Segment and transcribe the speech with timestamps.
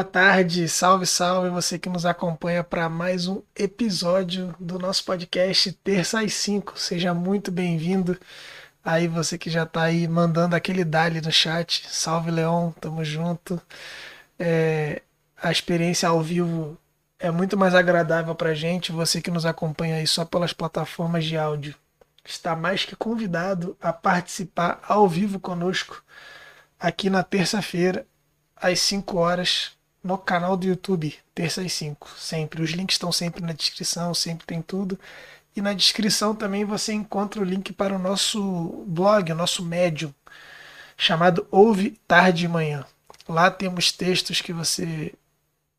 [0.00, 5.72] Boa tarde, salve, salve você que nos acompanha para mais um episódio do nosso podcast
[5.72, 6.78] Terça às 5.
[6.78, 8.18] Seja muito bem-vindo.
[8.82, 11.86] Aí você que já tá aí mandando aquele dali no chat.
[11.86, 13.60] Salve, Leon, tamo junto.
[14.38, 15.02] É,
[15.36, 16.78] a experiência ao vivo
[17.18, 18.92] é muito mais agradável pra gente.
[18.92, 21.74] Você que nos acompanha aí só pelas plataformas de áudio
[22.24, 26.02] está mais que convidado a participar ao vivo conosco
[26.78, 28.06] aqui na terça-feira,
[28.56, 32.10] às 5 horas, no canal do YouTube, terça às 5.
[32.18, 32.62] Sempre.
[32.62, 34.98] Os links estão sempre na descrição, sempre tem tudo.
[35.54, 40.14] E na descrição também você encontra o link para o nosso blog, o nosso médium,
[40.96, 42.84] chamado Ouve Tarde e Manhã.
[43.28, 45.12] Lá temos textos que você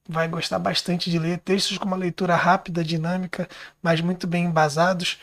[0.08, 3.48] vai gostar bastante de ler, textos com uma leitura rápida, dinâmica,
[3.82, 5.20] mas muito bem embasados,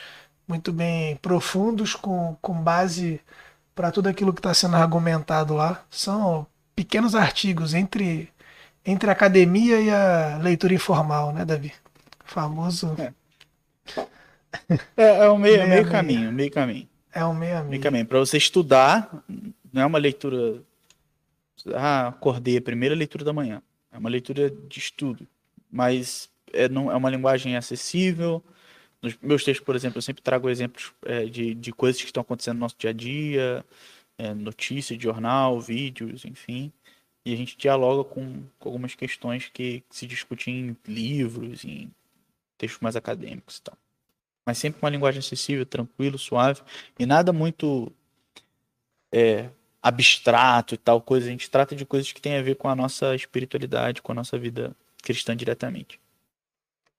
[0.46, 3.20] muito bem profundos, com, com base
[3.74, 5.84] para tudo aquilo que está sendo argumentado lá.
[5.90, 8.32] São pequenos artigos entre,
[8.88, 11.72] entre a academia e a leitura informal, né, Davi?
[12.24, 12.96] Famoso.
[12.98, 13.12] É,
[14.96, 16.88] é, é um meio, meio, meio caminho, meio caminho.
[17.12, 17.64] É um meio, meio.
[17.66, 18.06] meio caminho.
[18.06, 19.22] Para você estudar,
[19.72, 20.62] não é uma leitura.
[21.74, 23.62] Ah, acordei, a primeira leitura da manhã.
[23.92, 25.26] É uma leitura de estudo.
[25.70, 28.42] Mas é, não, é uma linguagem acessível.
[29.02, 32.22] Nos meus textos, por exemplo, eu sempre trago exemplos é, de, de coisas que estão
[32.22, 33.64] acontecendo no nosso dia a dia,
[34.16, 36.72] é, notícias de jornal, vídeos, enfim.
[37.28, 41.92] E a gente dialoga com, com algumas questões que, que se discutem em livros, em
[42.56, 43.76] textos mais acadêmicos e tal.
[44.46, 46.62] Mas sempre uma linguagem acessível, tranquilo, suave
[46.98, 47.92] e nada muito
[49.12, 49.50] é,
[49.82, 51.26] abstrato e tal coisa.
[51.26, 54.14] A gente trata de coisas que têm a ver com a nossa espiritualidade, com a
[54.14, 56.00] nossa vida cristã diretamente.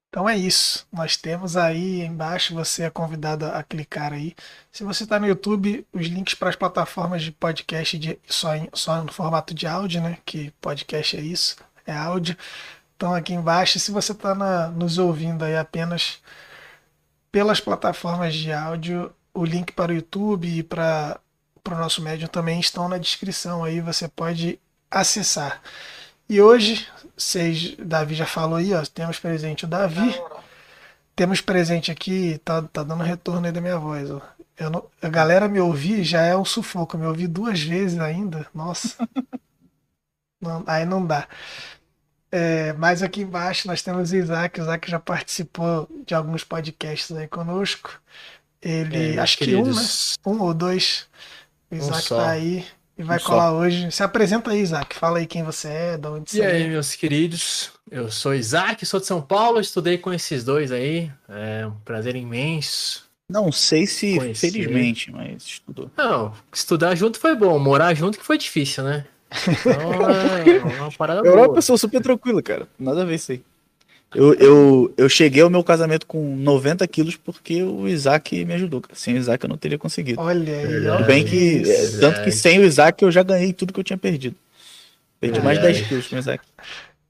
[0.10, 0.88] Então é isso.
[0.92, 4.36] Nós temos aí embaixo, você é convidado a clicar aí.
[4.72, 8.68] Se você está no YouTube, os links para as plataformas de podcast de, só, em,
[8.74, 10.18] só no formato de áudio, né?
[10.26, 12.36] Que podcast é isso, é áudio.
[12.98, 14.36] Então aqui embaixo, se você está
[14.72, 16.22] nos ouvindo aí apenas
[17.32, 21.20] pelas plataformas de áudio, o link para o YouTube e para
[21.68, 25.62] o nosso médium também estão na descrição aí, você pode acessar.
[26.30, 30.14] E hoje, vocês, Davi já falou aí, ó, temos presente o Davi.
[31.16, 34.22] Temos presente aqui, tá, tá dando retorno aí da minha voz, ó.
[34.56, 38.46] Eu não, a galera me ouvir já é um sufoco, me ouvir duas vezes ainda,
[38.54, 38.96] nossa.
[40.40, 41.28] não, aí não dá.
[42.32, 44.60] É, mas aqui embaixo nós temos o Isaac.
[44.60, 48.00] O Isaac já participou de alguns podcasts aí conosco.
[48.62, 50.18] Ele, é, acho queridos.
[50.22, 50.40] que um, né?
[50.40, 51.08] Um ou dois.
[51.72, 52.66] O Isaac um tá aí.
[53.00, 53.90] E vai colar hoje.
[53.92, 54.94] Se apresenta aí, Isaac.
[54.94, 56.44] Fala aí quem você é, de onde você é.
[56.44, 57.72] E aí, meus queridos.
[57.90, 59.62] Eu sou Isaac, sou de São Paulo.
[59.62, 61.10] Estudei com esses dois aí.
[61.30, 63.06] É um prazer imenso.
[63.32, 64.52] Não sei se Conhecer.
[64.52, 65.90] felizmente, mas estudou.
[65.96, 67.58] Não, estudar junto foi bom.
[67.58, 69.06] Morar junto que foi difícil, né?
[69.48, 72.68] Então é uma parada Eu era uma pessoa super tranquila, cara.
[72.78, 73.42] Nada a ver isso aí.
[74.14, 78.82] Eu, eu, eu cheguei ao meu casamento com 90 quilos porque o Isaac me ajudou.
[78.94, 80.20] Sem o Isaac eu não teria conseguido.
[80.20, 80.98] Olha aí.
[80.98, 81.62] Tudo bem que.
[81.70, 84.36] É, tanto que sem o Isaac eu já ganhei tudo que eu tinha perdido.
[85.20, 86.44] Perdi mais de 10 quilos com o Isaac.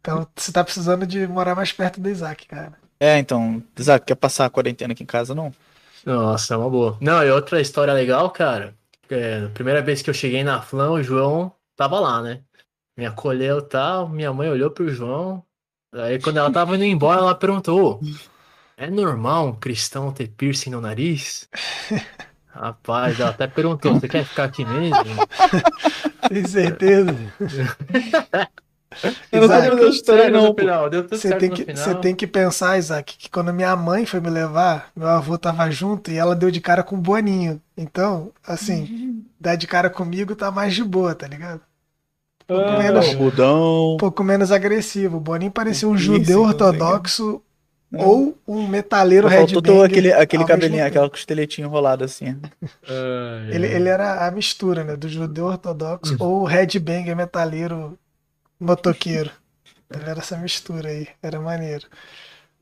[0.01, 2.73] Então você tá precisando de morar mais perto do Isaac, cara.
[2.99, 3.63] É, então.
[3.77, 5.53] Isaac, quer passar a quarentena aqui em casa, não?
[6.05, 6.97] Nossa, é uma boa.
[6.99, 8.73] Não, e outra história legal, cara.
[9.09, 12.41] É, primeira vez que eu cheguei na Flan, o João tava lá, né?
[12.97, 14.09] Me acolheu e tal.
[14.09, 15.43] Minha mãe olhou pro João,
[15.93, 17.99] Aí quando ela tava indo embora, ela perguntou:
[18.77, 21.49] É normal um cristão ter piercing no nariz?
[22.47, 24.95] Rapaz, ela até perguntou: Você quer ficar aqui mesmo?
[26.29, 27.15] Tem certeza?
[29.31, 30.55] Eu não deu história, não.
[31.11, 34.91] Você tem, que, você tem que pensar, Isaac, que quando minha mãe foi me levar,
[34.95, 37.61] meu avô tava junto e ela deu de cara com o Boninho.
[37.77, 41.61] Então, assim, dar de cara comigo tá mais de boa, tá ligado?
[42.49, 45.17] Pouco, ah, menos, um pouco menos agressivo.
[45.17, 47.41] O Boninho parecia um judeu ortodoxo
[47.91, 48.07] não.
[48.07, 52.39] ou um metaleiro Red Faltou aquele, aquele cabelinho, aquela costeletinha enrolada assim.
[53.53, 54.95] ele, ele era a mistura, né?
[54.95, 57.97] Do judeu ortodoxo ou o headbanger metaleiro
[58.59, 59.29] motoqueiro.
[59.93, 61.87] Ele era essa mistura aí, era maneiro.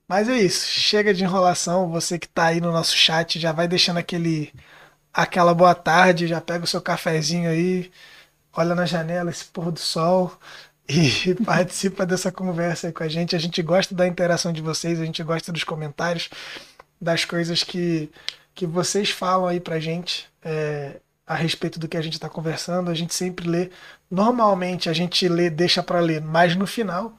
[0.07, 1.90] Mas é isso, chega de enrolação.
[1.90, 4.54] Você que tá aí no nosso chat já vai deixando aquele
[5.13, 7.90] aquela boa tarde, já pega o seu cafezinho aí,
[8.57, 10.38] olha na janela esse pôr do sol
[10.89, 13.36] e participa dessa conversa aí com a gente.
[13.36, 16.30] A gente gosta da interação de vocês, a gente gosta dos comentários,
[17.00, 18.09] das coisas que,
[18.56, 22.89] que vocês falam aí pra gente é, a respeito do que a gente está conversando.
[22.89, 23.69] A gente sempre lê.
[24.09, 27.15] Normalmente a gente lê, deixa para ler mais no final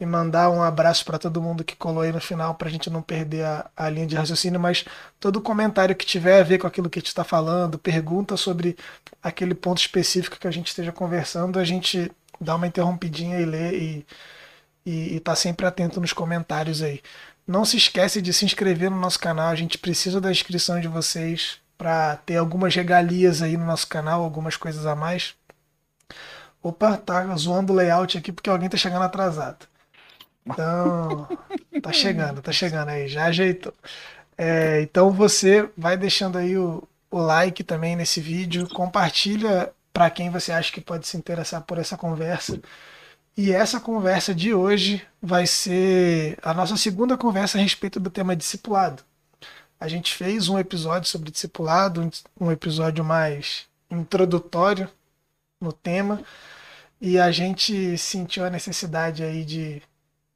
[0.00, 2.88] e mandar um abraço para todo mundo que colou aí no final, para a gente
[2.88, 4.86] não perder a, a, linha de raciocínio, mas
[5.20, 8.76] todo comentário que tiver a ver com aquilo que a gente está falando, pergunta sobre
[9.22, 12.10] aquele ponto específico que a gente esteja conversando, a gente
[12.40, 14.06] dá uma interrompidinha e lê e,
[14.86, 17.02] e estar tá sempre atento nos comentários aí.
[17.46, 20.88] Não se esquece de se inscrever no nosso canal, a gente precisa da inscrição de
[20.88, 25.34] vocês para ter algumas regalias aí no nosso canal, algumas coisas a mais.
[26.62, 29.69] Opa, tá zoando o layout aqui porque alguém tá chegando atrasado.
[30.44, 31.28] Então,
[31.82, 33.74] tá chegando, tá chegando aí, já ajeitou.
[34.36, 40.30] É, então você vai deixando aí o, o like também nesse vídeo, compartilha para quem
[40.30, 42.58] você acha que pode se interessar por essa conversa.
[43.36, 48.36] E essa conversa de hoje vai ser a nossa segunda conversa a respeito do tema
[48.36, 49.02] discipulado.
[49.78, 54.88] A gente fez um episódio sobre discipulado, um episódio mais introdutório
[55.60, 56.22] no tema,
[57.00, 59.82] e a gente sentiu a necessidade aí de,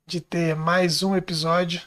[0.07, 1.81] de ter mais um episódio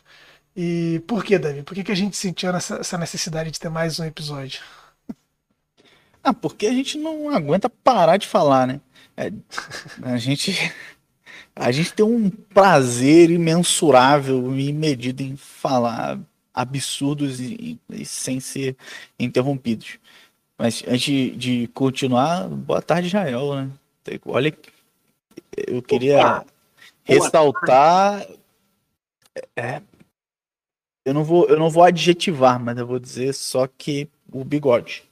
[0.55, 1.61] e por que, Davi?
[1.61, 4.59] Por que, que a gente sentiu essa, essa necessidade de ter mais um episódio?
[6.23, 8.81] Ah, porque a gente não aguenta parar de falar, né?
[9.15, 9.31] É,
[10.01, 10.51] a gente
[11.55, 16.19] a gente tem um prazer imensurável e medido em falar
[16.53, 18.75] absurdos e, e, sem ser
[19.19, 19.99] interrompidos.
[20.57, 23.69] Mas antes de continuar, boa tarde, Israel, né?
[24.25, 24.57] Olha,
[25.67, 26.45] eu queria Opa,
[27.07, 28.27] ressaltar.
[29.55, 29.81] É,
[31.05, 35.03] eu não vou, eu não vou adjetivar, mas eu vou dizer só que o bigode.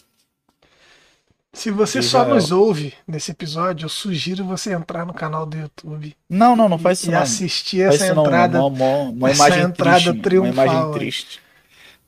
[1.54, 6.14] Se você só nos ouve nesse episódio, eu sugiro você entrar no canal do YouTube.
[6.30, 7.22] Não, não, não faz isso e não.
[7.22, 10.52] assistir essa entrada, não, uma, uma, essa imagem entrada triste, triunfal.
[10.54, 11.42] Uma imagem triste.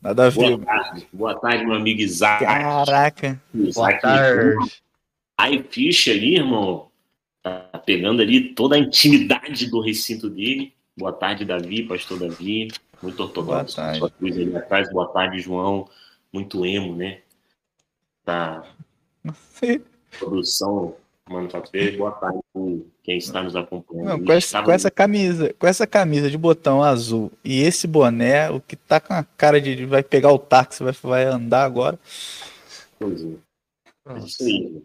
[0.02, 0.58] Nada a ver.
[0.58, 2.44] Boa tarde, boa tarde meu amigo Isaac.
[2.44, 3.42] Caraca.
[3.56, 4.82] Isaac, boa tarde.
[5.38, 6.88] Aí, ficha ali, irmão.
[7.72, 10.74] Tá pegando ali toda a intimidade do recinto dele.
[10.96, 12.70] Boa tarde, Davi, pastor Davi.
[13.02, 13.76] Muito ortodoxo.
[13.76, 14.00] Boa tarde.
[14.00, 14.92] Sua cruz ali atrás.
[14.92, 15.88] Boa tarde, João.
[16.34, 17.22] Muito emo, né?
[18.26, 18.64] Tá.
[20.20, 20.96] Produção
[21.30, 21.98] Manufatura.
[21.98, 24.08] Boa tarde com quem está nos acompanhando.
[24.08, 28.50] Não, com, essa, com essa, camisa, com essa camisa de botão azul e esse boné,
[28.50, 32.00] o que tá com a cara de vai pegar o táxi, vai, vai andar agora.
[33.00, 33.48] Pois é.
[34.10, 34.82] É isso aí,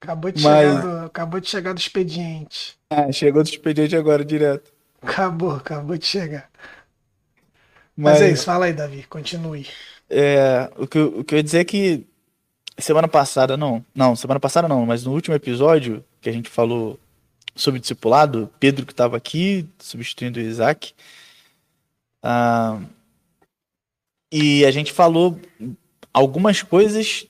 [0.00, 0.68] Acabou de, Mas...
[0.68, 2.78] chegar do, acabou de chegar do expediente.
[2.90, 4.72] Ah, chegou do expediente agora, direto.
[5.02, 6.50] Acabou, acabou de chegar.
[7.96, 9.66] Mas, Mas é isso, fala aí, Davi, continue.
[10.08, 12.06] É, o, que, o que eu ia dizer é que
[12.78, 16.98] semana passada, não, não, semana passada não, mas no último episódio que a gente falou
[17.54, 20.94] sobre discipulado, Pedro que estava aqui, substituindo o Isaac,
[22.22, 22.80] ah,
[24.32, 25.38] e a gente falou
[26.12, 27.26] algumas coisas,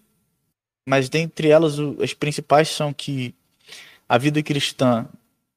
[0.87, 3.35] mas dentre elas as principais são que
[4.09, 5.07] a vida cristã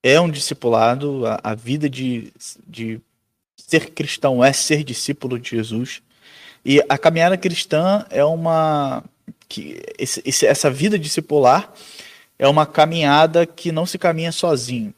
[0.03, 2.31] é um discipulado, a, a vida de,
[2.67, 3.01] de
[3.55, 6.01] ser cristão é ser discípulo de Jesus.
[6.65, 9.03] E a caminhada cristã é uma.
[9.47, 11.73] que esse, esse, Essa vida discipular
[12.37, 14.93] é uma caminhada que não se caminha sozinho.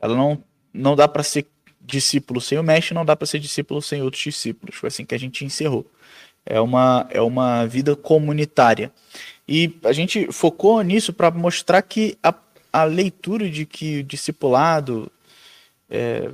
[0.00, 0.42] Ela não,
[0.72, 1.46] não dá para ser
[1.80, 4.76] discípulo sem o mestre, não dá para ser discípulo sem outros discípulos.
[4.76, 5.86] Foi assim que a gente encerrou.
[6.44, 8.92] É uma, é uma vida comunitária.
[9.48, 12.34] E a gente focou nisso para mostrar que a,
[12.70, 15.10] a leitura de que o discipulado
[15.88, 16.30] é,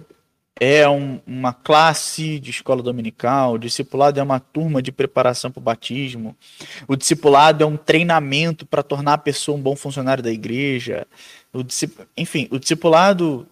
[0.58, 5.60] é um, uma classe de escola dominical, o discipulado é uma turma de preparação para
[5.60, 6.36] o batismo,
[6.88, 11.06] o discipulado é um treinamento para tornar a pessoa um bom funcionário da igreja.
[11.52, 11.64] O
[12.16, 13.46] enfim, o discipulado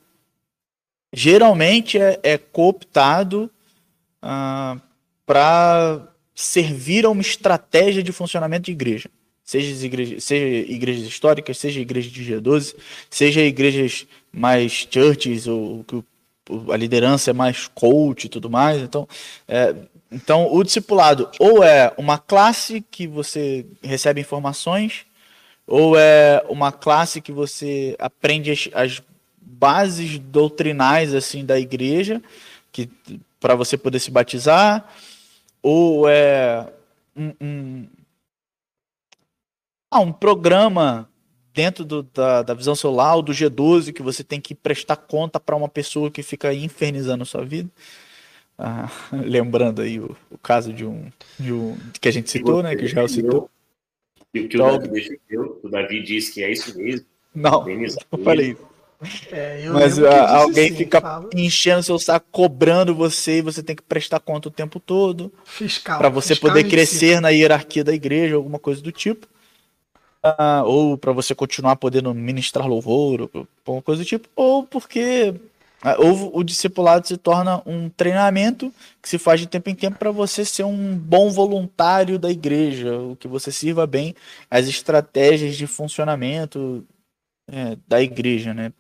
[1.13, 3.49] geralmente é, é cooptado
[4.21, 4.77] ah,
[5.25, 9.09] para servir a uma estratégia de funcionamento de igreja.
[9.53, 12.75] Seja, igrejas, seja igrejas históricas, seja igrejas de G12,
[13.11, 16.03] seja igrejas mais churches, ou que
[16.73, 18.81] a liderança é mais coach e tudo mais.
[18.81, 19.07] Então,
[19.47, 19.75] é,
[20.11, 25.05] então o discipulado ou é uma classe que você recebe informações,
[25.67, 29.03] ou é uma classe que você aprende as, as
[29.39, 32.23] bases doutrinais assim da igreja,
[32.73, 32.89] que
[33.39, 34.91] para você poder se batizar,
[35.63, 36.67] ou é
[37.15, 37.89] um, um,
[39.93, 41.09] ah, um programa
[41.55, 45.39] dentro do, da, da visão solar, ou do G12, que você tem que prestar conta
[45.39, 47.69] para uma pessoa que fica infernizando a sua vida.
[48.59, 52.75] Ah, lembrando aí o, o, caso de um, de um que a gente citou, né?
[52.75, 53.51] Que o Israel citou.
[54.33, 55.21] E o que então, o Davi
[55.63, 57.05] o Davi disse que é isso mesmo.
[57.35, 58.73] Não, eu falei isso.
[59.33, 61.29] É, Mas a, alguém assim, fica fala...
[61.35, 65.33] enchendo seu saco, cobrando você, e você tem que prestar conta o tempo todo.
[65.45, 65.99] Fiscal.
[65.99, 69.27] Para você fiscal poder crescer na hierarquia da igreja, alguma coisa do tipo
[70.67, 75.35] ou para você continuar podendo ministrar louvor, ou alguma coisa do tipo, ou porque
[75.83, 79.99] ah, ou o discipulado se torna um treinamento que se faz de tempo em tempo
[79.99, 84.15] para você ser um bom voluntário da igreja, o que você sirva bem
[84.49, 86.87] as estratégias de funcionamento
[87.51, 88.73] é, da igreja, né?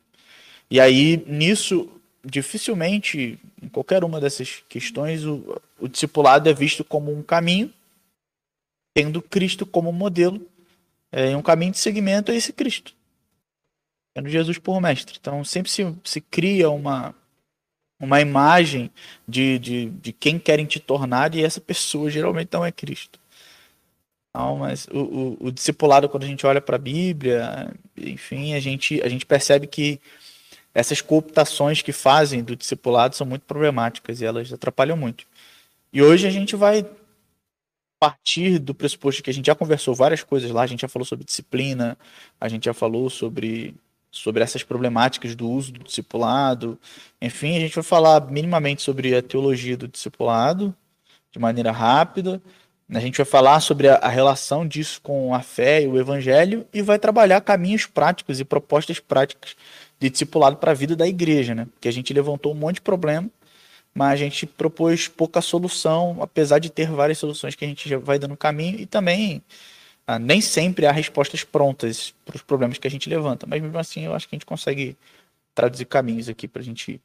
[0.71, 1.91] E aí nisso
[2.25, 7.73] dificilmente, em qualquer uma dessas questões, o, o discipulado é visto como um caminho,
[8.95, 10.41] tendo Cristo como modelo,
[11.13, 12.95] é um caminho de seguimento a esse Cristo,
[14.15, 15.19] tendo Jesus por mestre.
[15.21, 17.15] Então sempre se, se cria uma,
[18.01, 18.91] uma imagem
[19.29, 23.21] de, de, de quem querem te tornar e essa pessoa geralmente não é Cristo.
[24.35, 28.61] Não, mas o, o, o discipulado, quando a gente olha para a Bíblia, enfim, a
[28.61, 30.01] gente, a gente percebe que
[30.75, 35.27] essas cooptações que fazem do discipulado são muito problemáticas e elas atrapalham muito.
[35.93, 36.87] E hoje a gente vai
[38.03, 41.07] partir do pressuposto que a gente já conversou várias coisas lá, a gente já falou
[41.07, 41.97] sobre disciplina,
[42.41, 43.77] a gente já falou sobre,
[44.11, 46.77] sobre essas problemáticas do uso do discipulado,
[47.21, 50.75] enfim, a gente vai falar minimamente sobre a teologia do discipulado,
[51.31, 52.43] de maneira rápida,
[52.93, 56.67] a gente vai falar sobre a, a relação disso com a fé e o evangelho
[56.75, 59.55] e vai trabalhar caminhos práticos e propostas práticas
[60.01, 61.69] de discipulado para a vida da igreja, né?
[61.73, 63.31] Porque a gente levantou um monte de problema,
[63.95, 67.99] mas a gente propôs pouca solução, apesar de ter várias soluções que a gente já
[67.99, 69.43] vai dando caminho e também
[70.07, 73.79] ah, nem sempre há respostas prontas para os problemas que a gente levanta, mas mesmo
[73.79, 74.97] assim eu acho que a gente consegue
[75.55, 77.01] traduzir caminhos aqui para a gente.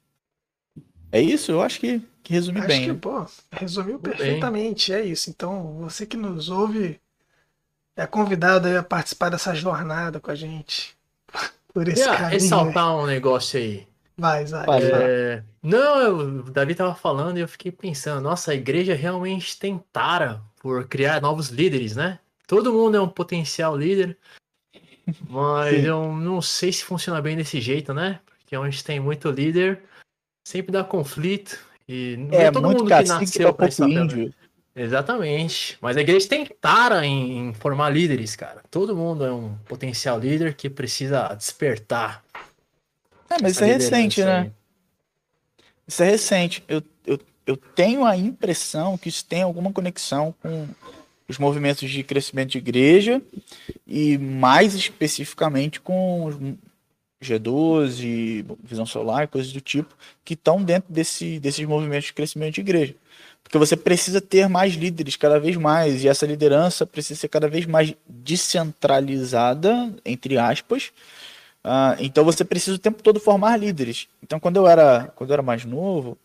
[1.12, 1.51] É isso?
[1.51, 2.82] Eu acho que, que resume acho bem.
[2.82, 3.00] Que, né?
[3.00, 5.01] pô, resumiu perfeitamente, bem.
[5.01, 5.29] é isso.
[5.29, 7.00] Então, você que nos ouve
[7.96, 10.96] é convidado a participar dessa jornada com a gente
[11.74, 12.29] por esse caminho.
[12.29, 13.88] ressaltar um negócio aí.
[14.17, 14.65] Vai, vai.
[14.81, 15.43] É...
[15.62, 20.41] Não, o Davi tava falando e eu fiquei pensando, nossa, a igreja realmente tem tara
[20.59, 22.19] por criar novos líderes, né?
[22.47, 24.17] Todo mundo é um potencial líder,
[25.29, 25.86] mas Sim.
[25.86, 28.19] eu não sei se funciona bem desse jeito, né?
[28.39, 29.83] Porque onde tem muito líder,
[30.47, 31.59] sempre dá conflito.
[31.88, 34.33] E não é, é todo mundo que nasceu esse índio.
[34.75, 35.77] Exatamente.
[35.81, 38.62] Mas a igreja tem tara em, em, formar líderes, cara.
[38.69, 42.24] Todo mundo é um potencial líder que precisa despertar.
[43.29, 44.39] É, mas isso é recente, né?
[44.39, 44.51] Aí.
[45.88, 46.63] Isso é recente.
[46.67, 50.67] Eu, eu, eu tenho a impressão que isso tem alguma conexão com
[51.27, 53.22] os movimentos de crescimento de igreja
[53.86, 56.57] e mais especificamente com
[57.22, 62.62] G12, visão solar, coisas do tipo, que estão dentro desse, desses movimentos de crescimento de
[62.62, 62.96] igreja.
[63.43, 67.48] Porque você precisa ter mais líderes cada vez mais, e essa liderança precisa ser cada
[67.48, 70.91] vez mais descentralizada, entre aspas.
[71.67, 74.07] Uh, então você precisa o tempo todo formar líderes.
[74.24, 76.17] Então quando eu era, quando eu era mais novo,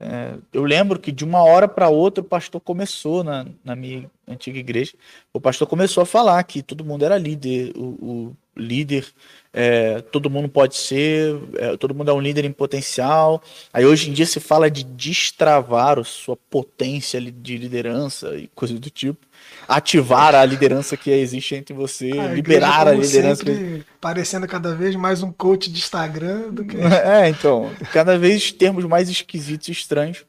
[0.00, 4.08] é, eu lembro que de uma hora para outra o pastor começou na, na minha
[4.28, 4.92] antiga igreja,
[5.32, 9.06] o pastor começou a falar que todo mundo era líder, o, o líder
[9.52, 13.42] é, todo mundo pode ser, é, todo mundo é um líder em potencial.
[13.72, 18.78] Aí hoje em dia se fala de destravar a sua potência de liderança e coisas
[18.78, 19.26] do tipo.
[19.66, 23.44] Ativar a liderança que existe entre você, a liberar a liderança.
[23.44, 26.76] Sempre, parecendo cada vez mais um coach de Instagram do que.
[27.08, 30.24] É, então, cada vez termos mais esquisitos e estranhos.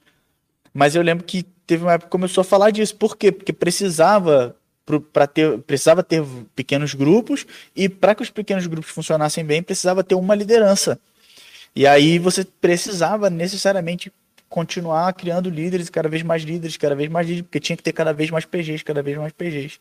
[0.73, 2.95] Mas eu lembro que teve uma época que começou a falar disso.
[2.95, 3.31] Por quê?
[3.31, 4.55] Porque precisava
[5.13, 6.23] para ter precisava ter
[6.55, 10.99] pequenos grupos e para que os pequenos grupos funcionassem bem precisava ter uma liderança.
[11.75, 14.11] E aí você precisava necessariamente
[14.47, 17.93] continuar criando líderes cada vez mais líderes cada vez mais líderes porque tinha que ter
[17.93, 19.79] cada vez mais PGs cada vez mais PGs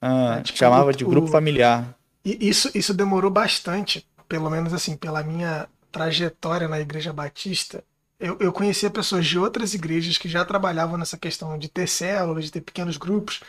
[0.00, 1.94] ah, é, tipo, chamava de grupo familiar.
[2.24, 7.84] E isso isso demorou bastante pelo menos assim pela minha trajetória na igreja batista.
[8.18, 12.44] Eu, eu conhecia pessoas de outras igrejas que já trabalhavam nessa questão de ter células,
[12.44, 13.40] de ter pequenos grupos,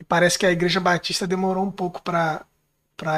[0.00, 2.44] e parece que a Igreja Batista demorou um pouco para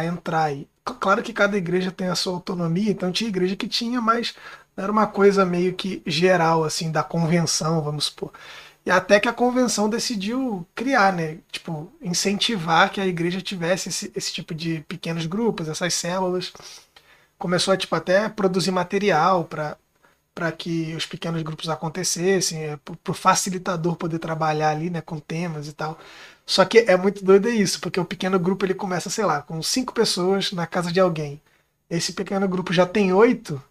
[0.05, 0.69] entrar aí.
[0.85, 4.35] Claro que cada igreja tem a sua autonomia, então tinha igreja que tinha, mas
[4.77, 8.33] era uma coisa meio que geral, assim, da convenção, vamos supor.
[8.87, 11.39] E até que a convenção decidiu criar, né?
[11.53, 16.53] Tipo, incentivar que a igreja tivesse esse, esse tipo de pequenos grupos, essas células.
[17.39, 23.15] Começou a, tipo, até produzir material para que os pequenos grupos acontecessem, é, para o
[23.15, 25.99] facilitador poder trabalhar ali, né, com temas e tal.
[26.49, 29.63] Só que é muito doido isso, porque o pequeno grupo ele começa, sei lá, com
[29.63, 31.43] cinco pessoas na casa de alguém.
[31.91, 33.63] Esse pequeno grupo já tem oito,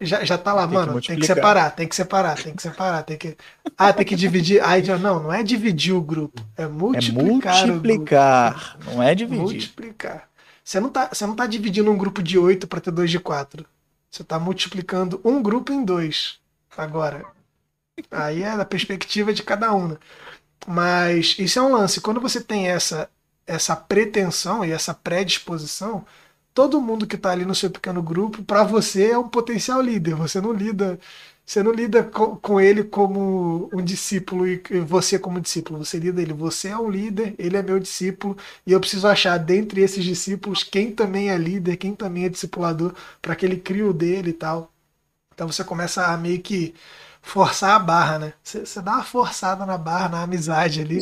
[0.00, 2.62] já, já tá lá, tem mano, que tem que separar, tem que separar, tem que
[2.62, 3.36] separar, tem que.
[3.76, 4.64] Ah, tem que dividir.
[4.64, 7.64] Aí não, não é dividir o grupo, é multiplicar.
[7.64, 9.42] É multiplicar, não é dividir.
[9.42, 10.26] Multiplicar.
[10.64, 13.20] Você não tá, você não tá dividindo um grupo de oito para ter dois de
[13.20, 13.66] quatro.
[14.10, 16.38] Você está multiplicando um grupo em dois.
[16.74, 17.26] Agora.
[18.10, 19.98] Aí é da perspectiva de cada um.
[20.66, 22.00] Mas isso é um lance.
[22.00, 23.10] Quando você tem essa,
[23.46, 26.04] essa pretensão e essa predisposição,
[26.54, 30.14] todo mundo que está ali no seu pequeno grupo, para você é um potencial líder.
[30.14, 30.98] Você não lida
[31.50, 35.84] você não lida com, com, ele como um discípulo e você como discípulo.
[35.84, 36.32] Você lida ele.
[36.32, 40.62] Você é um líder, ele é meu discípulo e eu preciso achar dentre esses discípulos
[40.62, 44.32] quem também é líder, quem também é discipulador, para que ele crie o dele e
[44.32, 44.72] tal.
[45.34, 46.72] Então você começa a meio que
[47.30, 48.32] forçar a barra, né?
[48.42, 51.00] Você, dá uma forçada na barra, na amizade ali.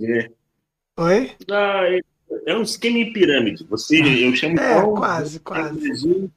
[0.00, 0.30] É.
[0.96, 1.32] Oi?
[1.50, 2.00] Ah, é,
[2.46, 3.64] é um esquema em pirâmide.
[3.64, 6.30] Você, eu chamo É, quase, quase.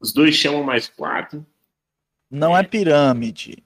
[0.00, 1.44] Os dois chamam mais quatro.
[2.30, 3.58] Não é pirâmide.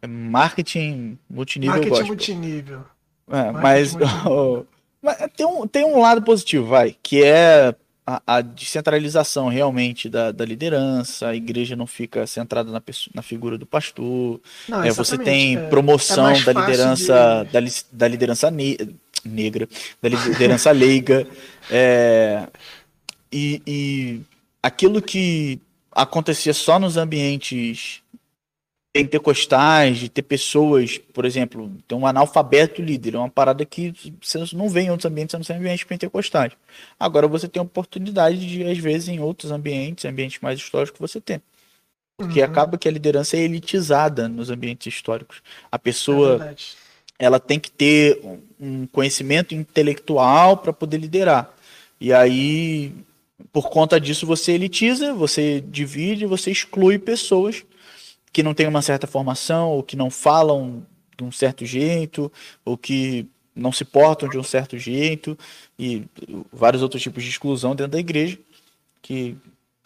[0.00, 2.06] É marketing multinível Marketing gospel.
[2.06, 2.84] multinível.
[3.28, 4.66] É, Marketing mas, multinível.
[5.02, 7.74] mas tem, um, tem um lado positivo, vai, que é
[8.06, 13.22] a, a descentralização realmente da, da liderança, a igreja não fica centrada na, pessoa, na
[13.22, 17.72] figura do pastor, Não, é, você tem é- promoção é da liderança de- da, li-
[17.92, 18.76] da liderança ne-
[19.24, 19.66] negra,
[20.02, 21.26] da liderança leiga,
[21.70, 22.46] é,
[23.32, 24.20] e, e
[24.62, 25.58] aquilo que
[25.90, 28.02] acontecia só nos ambientes
[28.94, 34.38] pentecostais, de ter pessoas, por exemplo, ter um analfabeto líder, é uma parada que você
[34.54, 36.52] não vê em outros ambientes, a não ser ambientes pentecostais.
[36.98, 41.20] Agora você tem a oportunidade de, às vezes, em outros ambientes, ambientes mais históricos, você
[41.20, 41.42] ter.
[42.16, 45.42] Porque Uhum, acaba que a liderança é elitizada nos ambientes históricos.
[45.72, 46.78] A é pessoa, verdade.
[47.18, 48.20] ela tem que ter
[48.60, 51.52] um conhecimento intelectual para poder liderar.
[52.00, 52.92] E aí,
[53.52, 57.64] por conta disso, você elitiza, você divide, você exclui pessoas
[58.34, 60.84] que não têm uma certa formação, ou que não falam
[61.16, 62.30] de um certo jeito,
[62.64, 65.38] ou que não se portam de um certo jeito,
[65.78, 66.04] e
[66.52, 68.36] vários outros tipos de exclusão dentro da igreja,
[69.00, 69.36] que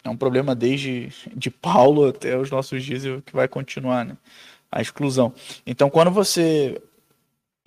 [0.03, 4.17] é um problema desde de Paulo até os nossos dias e que vai continuar, né?
[4.71, 5.31] A exclusão.
[5.63, 6.81] Então, quando você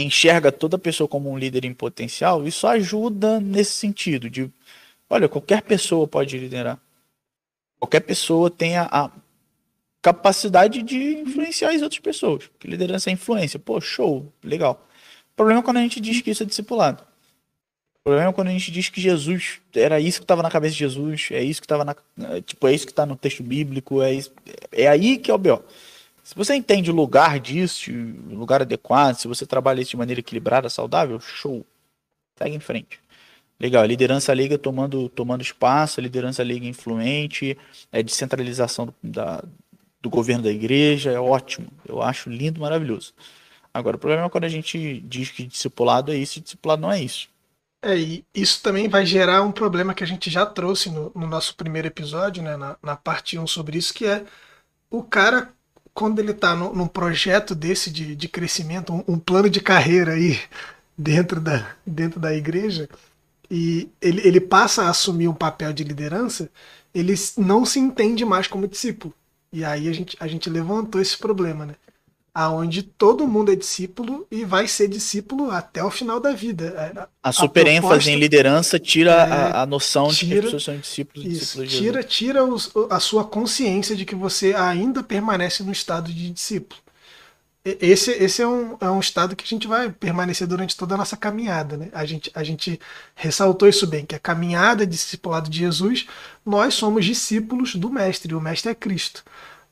[0.00, 4.50] enxerga toda pessoa como um líder em potencial, isso ajuda nesse sentido de,
[5.08, 6.76] olha, qualquer pessoa pode liderar.
[7.78, 9.10] Qualquer pessoa tem a, a
[10.02, 12.50] capacidade de influenciar as outras pessoas.
[12.58, 13.58] Que liderança é influência.
[13.58, 14.86] Pô, show, legal.
[15.32, 17.04] O problema é quando a gente diz que isso é discipulado.
[18.00, 20.72] O problema é quando a gente diz que Jesus era isso que estava na cabeça
[20.72, 21.94] de Jesus, é isso que estava na,
[22.44, 24.32] tipo, é isso que está no texto bíblico, é isso,
[24.72, 25.62] é aí que é o B.O.
[26.24, 30.18] Se você entende o lugar disso, o lugar adequado, se você trabalha isso de maneira
[30.18, 31.64] equilibrada, saudável, show.
[32.36, 33.00] Segue em frente.
[33.58, 37.56] Legal, liderança liga tomando, tomando espaço, liderança liga influente,
[37.92, 39.44] é descentralização da,
[40.02, 41.68] do governo da igreja, é ótimo.
[41.86, 43.14] Eu acho lindo, maravilhoso.
[43.72, 46.92] Agora, o problema é quando a gente diz que discipulado é isso e discipulado não
[46.92, 47.28] é isso.
[47.80, 51.26] É, e isso também vai gerar um problema que a gente já trouxe no, no
[51.26, 54.24] nosso primeiro episódio, né, na, na parte 1 sobre isso, que é
[54.90, 55.48] o cara,
[55.94, 60.38] quando ele está num projeto desse de, de crescimento, um, um plano de carreira aí
[60.96, 62.88] dentro da, dentro da igreja,
[63.50, 66.48] e ele, ele passa a assumir um papel de liderança,
[66.94, 69.12] ele não se entende mais como discípulo.
[69.52, 71.74] E aí a gente, a gente levantou esse problema, né?
[72.34, 77.04] aonde todo mundo é discípulo e vai ser discípulo até o final da vida.
[77.22, 80.64] A super ênfase em liderança tira É, a, a noção de que tira- as pessoas
[80.64, 81.86] são discípulos Isso, discípulos de Jesus.
[81.92, 86.80] tira, tira os- a sua consciência de que você ainda permanece no estado de discípulo.
[87.64, 90.98] Esse, esse é, um, é um estado que a gente vai permanecer durante toda a
[90.98, 91.76] nossa caminhada.
[91.76, 91.88] Né?
[91.92, 92.80] A, gente, a gente
[93.14, 96.06] ressaltou isso bem, que a caminhada discipulado de Jesus,
[96.44, 99.22] nós somos discípulos do Mestre, o Mestre é Cristo.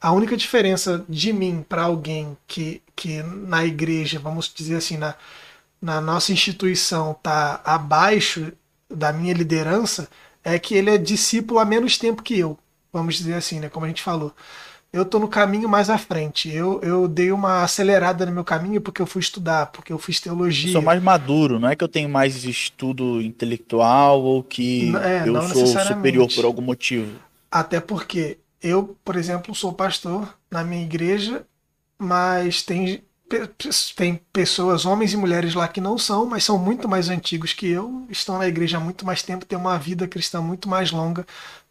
[0.00, 5.16] A única diferença de mim para alguém que, que na igreja, vamos dizer assim, na,
[5.82, 8.52] na nossa instituição está abaixo
[8.88, 10.08] da minha liderança,
[10.44, 12.56] é que ele é discípulo há menos tempo que eu.
[12.92, 13.68] Vamos dizer assim, né?
[13.68, 14.34] Como a gente falou.
[14.92, 16.52] Eu estou no caminho mais à frente.
[16.52, 20.16] Eu, eu dei uma acelerada no meu caminho porque eu fui estudar, porque eu fiz
[20.16, 20.72] Eu teologia.
[20.72, 25.42] sou mais maduro, não é que eu tenho mais estudo intelectual ou que é, eu
[25.48, 27.12] sou superior por algum motivo.
[27.50, 31.44] Até porque eu, por exemplo, sou pastor na minha igreja,
[31.98, 33.02] mas tem,
[33.96, 37.68] tem pessoas, homens e mulheres lá que não são, mas são muito mais antigos que
[37.68, 41.24] eu, estão na igreja há muito mais tempo, têm uma vida cristã muito mais longa,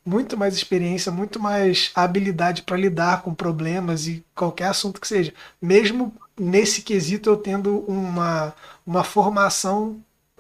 [0.06, 5.34] muito mais experiência, muito mais habilidade para lidar com problemas e qualquer assunto que seja.
[5.62, 8.54] Mesmo nesse quesito eu tendo uma,
[8.86, 10.00] uma formação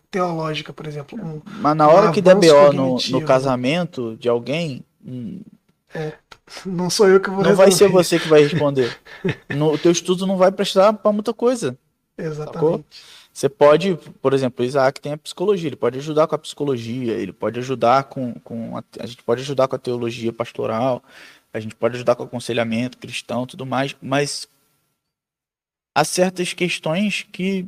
[0.09, 1.19] teológica, por exemplo.
[1.21, 5.41] Um, Mas na hora Um que der BO no, no casamento de alguém, hum,
[6.65, 8.03] não sou eu que vou não vai ser resolver.
[8.03, 8.97] você que vai responder.
[9.49, 11.77] No, o teu estudo não vai prestar para muita coisa.
[12.17, 12.85] Exatamente.
[13.33, 17.13] Você pode, por exemplo, o Isaac tem a psicologia, ele pode ajudar com a psicologia,
[17.13, 21.03] ele pode ajudar com, com a, a gente pode ajudar com a teologia pastoral,
[21.53, 24.47] a gente pode ajudar com aconselhamento cristão, tudo mais, mas
[25.95, 27.67] há certas questões que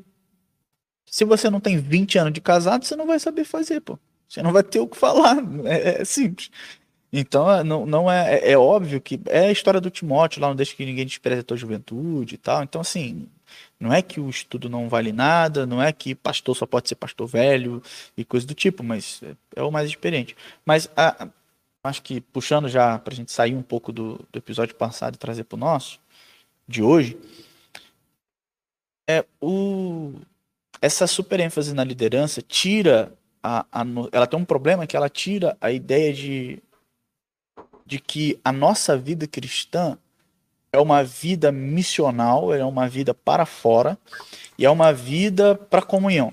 [1.06, 4.00] se você não tem 20 anos de casado, você não vai saber fazer, pô.
[4.28, 6.50] Você não vai ter o que falar, é, é simples.
[7.12, 10.48] Então, é- não, não é, é, é óbvio que é a história do Timóteo lá,
[10.48, 12.64] não deixa que ninguém despreze a tua juventude e tal.
[12.64, 13.28] Então, assim,
[13.82, 16.96] não é que o estudo não vale nada, não é que pastor só pode ser
[16.96, 17.82] pastor velho
[18.16, 20.36] e coisa do tipo, mas é, é o mais experiente.
[20.64, 21.28] Mas a-
[21.84, 25.18] acho que puxando já para a gente sair um pouco do, do episódio passado e
[25.18, 26.00] trazer para o nosso,
[26.68, 27.18] de hoje,
[29.10, 30.14] é o,
[30.80, 33.12] essa super ênfase na liderança tira
[33.44, 36.62] a, a, ela tem um problema que ela tira a ideia de,
[37.84, 39.98] de que a nossa vida cristã
[40.74, 43.98] é uma vida missional, é uma vida para fora
[44.58, 46.32] e é uma vida para comunhão.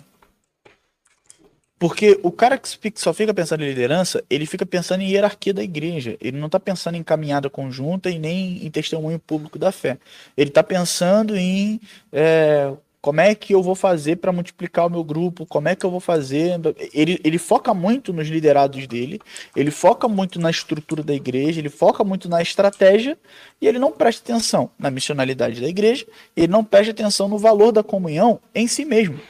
[1.79, 5.63] Porque o cara que só fica pensando em liderança, ele fica pensando em hierarquia da
[5.63, 6.17] igreja.
[6.21, 9.97] Ele não está pensando em caminhada conjunta e nem em testemunho público da fé.
[10.37, 11.81] Ele está pensando em
[12.13, 15.87] é, como é que eu vou fazer para multiplicar o meu grupo, como é que
[15.87, 16.61] eu vou fazer.
[16.93, 19.21] Ele, ele foca muito nos liderados dele,
[19.55, 23.17] ele foca muito na estrutura da igreja, ele foca muito na estratégia
[23.61, 26.07] e ele não presta atenção na missionalidade da igreja,
[26.37, 29.21] ele não presta atenção no valor da comunhão em si mesmo.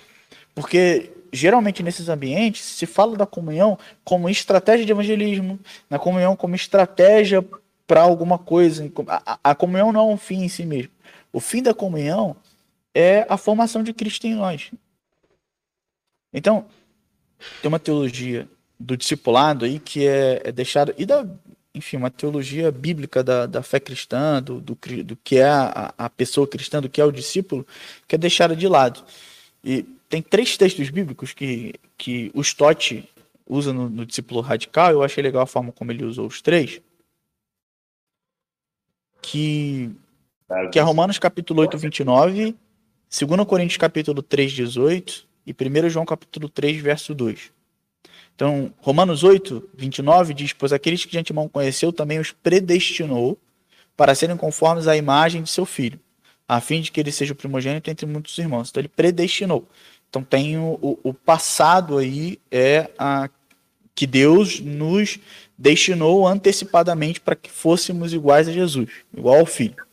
[0.54, 5.58] Porque geralmente nesses ambientes se fala da comunhão como estratégia de evangelismo,
[5.90, 7.44] na comunhão como estratégia
[7.86, 8.90] para alguma coisa.
[9.08, 10.90] A, a, comunhão não é um fim em si mesmo.
[11.32, 12.36] O fim da comunhão
[12.98, 14.72] é a formação de Cristo em nós.
[16.32, 16.66] Então,
[17.62, 21.24] tem uma teologia do discipulado aí que é, é deixada, e da,
[21.72, 26.10] enfim, uma teologia bíblica da, da fé cristã, do, do, do que é a, a
[26.10, 27.64] pessoa cristã, do que é o discípulo,
[28.08, 29.04] que é deixada de lado.
[29.62, 33.08] E tem três textos bíblicos que, que o Stott
[33.46, 36.80] usa no, no discípulo radical, eu achei legal a forma como ele usou os três,
[39.22, 39.88] que,
[40.72, 42.56] que é Romanos capítulo 8, 29,
[43.10, 47.50] 2 Coríntios capítulo 3, 18 e 1 João capítulo 3, verso 2.
[48.34, 53.36] Então, Romanos 8, 29 diz, pois aqueles que de antemão conheceu também os predestinou
[53.96, 55.98] para serem conformes à imagem de seu filho,
[56.46, 58.68] a fim de que ele seja o primogênito entre muitos irmãos.
[58.70, 59.66] Então ele predestinou.
[60.08, 63.28] Então tem o, o passado aí é a
[63.94, 65.18] que Deus nos
[65.56, 69.84] destinou antecipadamente para que fôssemos iguais a Jesus, igual ao Filho.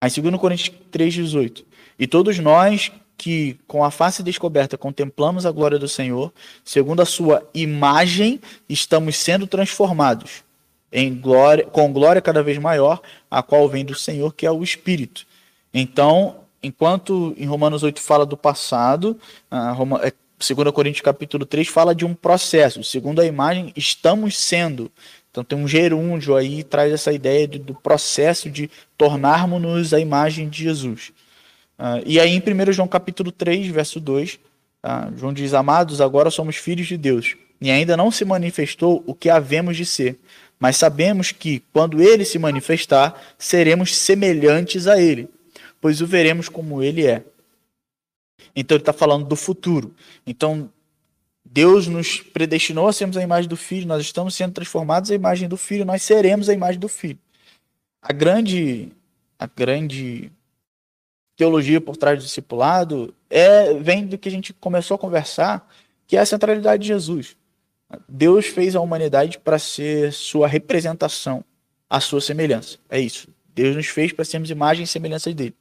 [0.00, 1.64] Aí 2 Coríntios 3,18.
[1.98, 6.32] E todos nós que, com a face descoberta, contemplamos a glória do Senhor,
[6.64, 10.44] segundo a sua imagem, estamos sendo transformados
[10.92, 14.62] em glória, com glória cada vez maior, a qual vem do Senhor, que é o
[14.62, 15.26] Espírito.
[15.72, 19.18] Então, enquanto em Romanos 8 fala do passado,
[19.50, 20.12] a Roma, 2
[20.50, 22.82] é, Coríntios capítulo 3 fala de um processo.
[22.84, 24.90] Segundo a imagem, estamos sendo.
[25.30, 30.48] Então tem um gerúndio aí, traz essa ideia de, do processo de tornarmos-nos a imagem
[30.48, 31.12] de Jesus.
[31.78, 34.38] Uh, e aí em 1 João capítulo 3, verso 2, uh,
[34.80, 35.12] tá?
[35.16, 39.28] João diz, Amados, agora somos filhos de Deus, e ainda não se manifestou o que
[39.28, 40.18] havemos de ser,
[40.58, 45.28] mas sabemos que, quando ele se manifestar, seremos semelhantes a ele,
[45.80, 47.22] pois o veremos como ele é.
[48.54, 49.94] Então ele está falando do futuro.
[50.26, 50.70] Então
[51.44, 55.48] Deus nos predestinou a sermos a imagem do Filho, nós estamos sendo transformados à imagem
[55.48, 57.18] do Filho, nós seremos a imagem do Filho.
[58.00, 58.88] A grande,
[59.38, 60.30] a grande
[61.36, 65.68] teologia por trás do discipulado é vem do que a gente começou a conversar,
[66.06, 67.36] que é a centralidade de Jesus.
[68.08, 71.44] Deus fez a humanidade para ser sua representação,
[71.88, 72.78] a sua semelhança.
[72.90, 73.28] É isso.
[73.54, 75.54] Deus nos fez para sermos imagem e semelhança dele.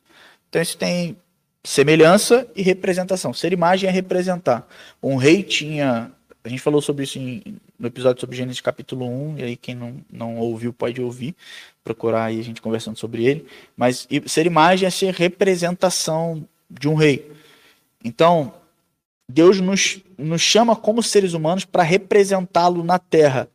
[0.49, 1.17] Então isso tem
[1.63, 3.33] semelhança e representação.
[3.33, 4.67] Ser imagem é representar.
[5.01, 6.11] Um rei tinha.
[6.45, 9.73] A gente falou sobre isso em, no episódio sobre Gênesis capítulo 1, e aí quem
[9.73, 11.35] não, não ouviu pode ouvir,
[11.83, 13.47] procurar aí a gente conversando sobre ele.
[13.75, 17.31] Mas ser imagem é ser representação de um rei.
[18.03, 18.53] Então,
[19.27, 23.49] Deus nos, nos chama como seres humanos para representá-lo na terra,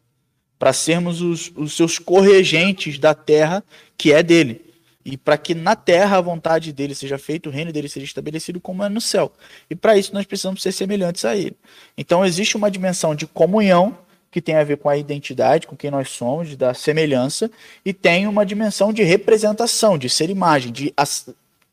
[0.58, 3.62] para sermos os, os seus corregentes da terra
[3.96, 4.69] que é dele
[5.04, 8.60] e para que na terra a vontade dele seja feita, o reino dele seja estabelecido
[8.60, 9.32] como é no céu.
[9.68, 11.56] E para isso nós precisamos ser semelhantes a ele.
[11.96, 13.96] Então existe uma dimensão de comunhão
[14.30, 17.50] que tem a ver com a identidade, com quem nós somos, da semelhança,
[17.84, 20.94] e tem uma dimensão de representação, de ser imagem, de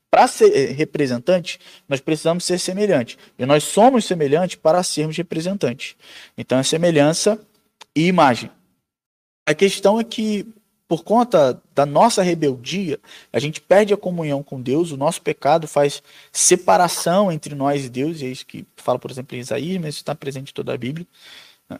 [0.09, 3.17] para ser representante, nós precisamos ser semelhantes.
[3.37, 5.95] E nós somos semelhantes para sermos representantes.
[6.37, 7.39] Então é semelhança
[7.95, 8.49] e imagem.
[9.45, 10.47] A questão é que
[10.87, 12.97] por conta da nossa rebeldia,
[13.31, 17.89] a gente perde a comunhão com Deus, o nosso pecado faz separação entre nós e
[17.89, 20.53] Deus, e é isso que fala, por exemplo, em Isaías, mas isso está presente em
[20.53, 21.05] toda a Bíblia.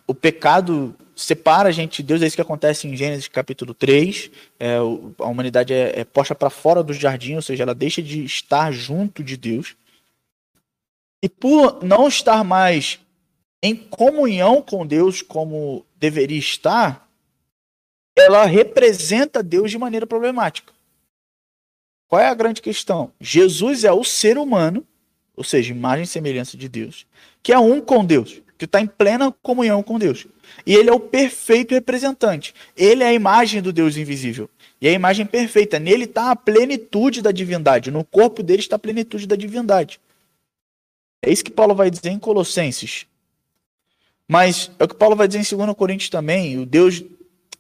[0.06, 4.30] O pecado separa a gente de Deus, é isso que acontece em Gênesis capítulo 3.
[4.60, 8.26] É, a humanidade é, é posta para fora do jardim, ou seja, ela deixa de
[8.26, 9.78] estar junto de Deus.
[11.24, 13.00] E por não estar mais
[13.63, 17.07] em comunhão com Deus como deveria estar,
[18.17, 20.73] ela representa Deus de maneira problemática.
[22.08, 23.12] Qual é a grande questão?
[23.19, 24.86] Jesus é o ser humano,
[25.36, 27.06] ou seja, imagem e semelhança de Deus,
[27.43, 28.41] que é um com Deus.
[28.58, 30.25] que está em plena comunhão com Deus.
[30.65, 32.53] E ele é o perfeito representante.
[32.75, 34.49] Ele é a imagem do Deus invisível.
[34.82, 35.80] E é a imagem perfeita.
[35.80, 37.91] Nele está a plenitude da divindade.
[37.91, 39.99] No corpo dele está a plenitude da divindade.
[41.21, 43.06] É isso que Paulo vai dizer em Colossenses.
[44.27, 46.58] Mas é o que Paulo vai dizer em 2 Coríntios também.
[46.58, 47.03] O Deus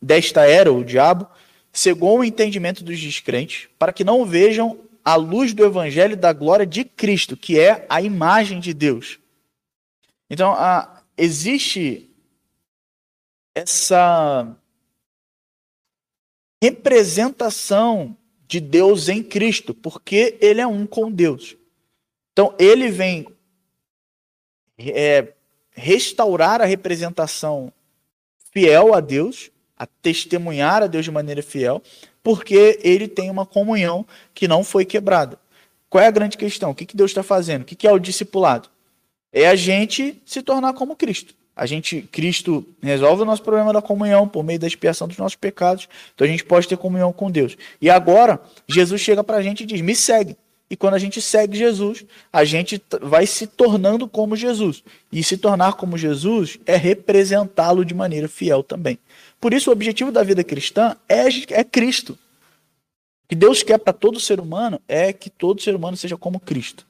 [0.01, 1.27] desta era, o diabo,
[1.71, 6.65] cegou o entendimento dos descrentes para que não vejam a luz do evangelho da glória
[6.65, 9.19] de Cristo, que é a imagem de Deus.
[10.29, 12.09] Então, a, existe
[13.55, 14.55] essa
[16.61, 21.55] representação de Deus em Cristo, porque ele é um com Deus.
[22.33, 23.27] Então, ele vem
[24.77, 25.33] é,
[25.71, 27.71] restaurar a representação
[28.51, 31.81] fiel a Deus, a testemunhar a Deus de maneira fiel,
[32.23, 35.37] porque ele tem uma comunhão que não foi quebrada.
[35.89, 36.71] Qual é a grande questão?
[36.71, 37.61] O que, Deus está fazendo?
[37.61, 38.69] O que, que é o discipulado?
[39.31, 41.33] É a gente se tornar como Cristo.
[41.55, 45.35] A gente, Cristo resolve o nosso problema da comunhão por meio da expiação dos nossos
[45.35, 45.87] pecados.
[46.13, 47.57] Então a gente pode ter comunhão com Deus.
[47.81, 50.37] E agora, Jesus chega para a gente e diz: me segue.
[50.69, 54.83] E quando a gente segue Jesus, a gente vai se tornando como Jesus.
[55.11, 58.99] E se tornar como Jesus é representá-lo de maneira fiel também.
[59.39, 62.13] Por isso, o objetivo da vida cristã é, é Cristo.
[62.13, 66.39] O que Deus quer para todo ser humano é que todo ser humano seja como
[66.39, 66.85] Cristo.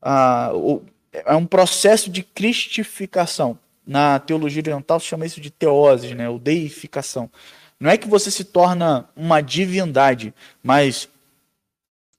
[0.00, 3.58] Ah, o, é um processo de cristificação.
[3.86, 7.30] Na teologia oriental se chama isso de teoses, né, ou deificação.
[7.78, 11.08] Não é que você se torna uma divindade, mas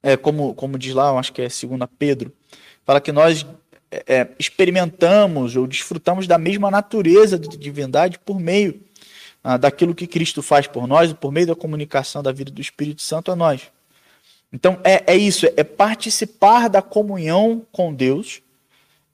[0.01, 2.31] é, como, como diz lá, acho que é segunda Pedro,
[2.85, 3.45] fala que nós
[3.91, 8.79] é, é, experimentamos ou desfrutamos da mesma natureza de divindade por meio
[9.49, 13.01] ah, daquilo que Cristo faz por nós, por meio da comunicação da vida do Espírito
[13.01, 13.61] Santo a nós.
[14.51, 18.41] Então é, é isso, é participar da comunhão com Deus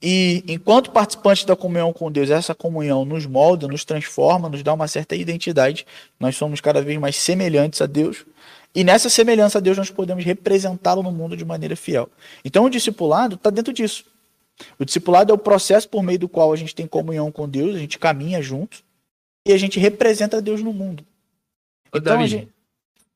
[0.01, 4.73] e enquanto participantes da comunhão com Deus, essa comunhão nos molda, nos transforma, nos dá
[4.73, 5.85] uma certa identidade.
[6.19, 8.25] Nós somos cada vez mais semelhantes a Deus.
[8.73, 12.09] E nessa semelhança a Deus nós podemos representá-lo no mundo de maneira fiel.
[12.43, 14.03] Então o discipulado está dentro disso.
[14.79, 17.75] O discipulado é o processo por meio do qual a gente tem comunhão com Deus,
[17.75, 18.83] a gente caminha juntos
[19.45, 21.05] e a gente representa Deus no mundo.
[21.91, 22.53] Ô, então, David, gente...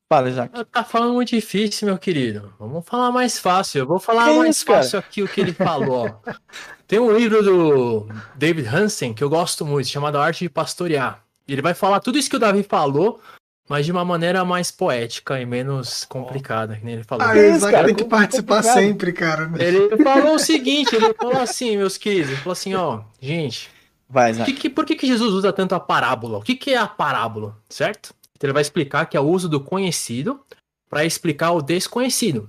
[0.08, 0.64] Fala, Isaac.
[0.72, 2.54] Tá falando muito difícil, meu querido.
[2.58, 3.80] Vamos falar mais fácil.
[3.80, 6.18] Eu vou falar que mais isso, fácil aqui o que ele falou.
[6.88, 11.22] Tem um livro do David Hansen que eu gosto muito, chamado Arte de Pastorear.
[11.46, 13.20] Ele vai falar tudo isso que o Davi falou,
[13.68, 17.26] mas de uma maneira mais poética e menos complicada, que nem ele falou.
[17.26, 19.50] Ah, Isaac cara, tem que participar sempre, cara.
[19.58, 23.70] Ele falou o seguinte, ele falou assim, meus queridos, ele falou assim, ó, gente,
[24.08, 26.38] vai, que, que, por que, que Jesus usa tanto a parábola?
[26.38, 28.14] O que, que é a parábola, certo?
[28.36, 30.40] Então ele vai explicar que é o uso do conhecido
[30.88, 32.48] para explicar o desconhecido.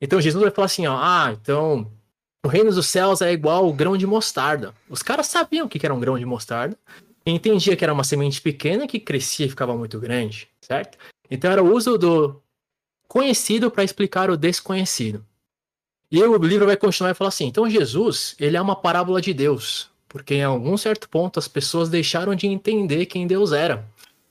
[0.00, 1.90] Então Jesus vai falar assim, ó, ah, então
[2.44, 4.74] o reino dos céus é igual o grão de mostarda.
[4.88, 6.76] Os caras sabiam o que era um grão de mostarda,
[7.24, 10.98] e entendia que era uma semente pequena que crescia e ficava muito grande, certo?
[11.30, 12.40] Então era o uso do
[13.06, 15.24] conhecido para explicar o desconhecido.
[16.10, 19.34] E o livro vai continuar e falar assim: então Jesus, ele é uma parábola de
[19.34, 23.86] Deus, porque em algum certo ponto as pessoas deixaram de entender quem Deus era.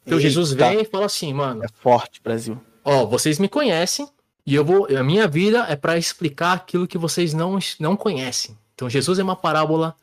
[0.06, 0.30] Então Eita.
[0.30, 1.64] Jesus vem e fala assim, mano.
[1.64, 2.60] É forte, Brasil.
[2.84, 4.08] Ó, vocês me conhecem
[4.46, 4.88] e eu vou.
[4.98, 8.58] A minha vida é para explicar aquilo que vocês não, não conhecem.
[8.74, 9.96] Então Jesus é uma parábola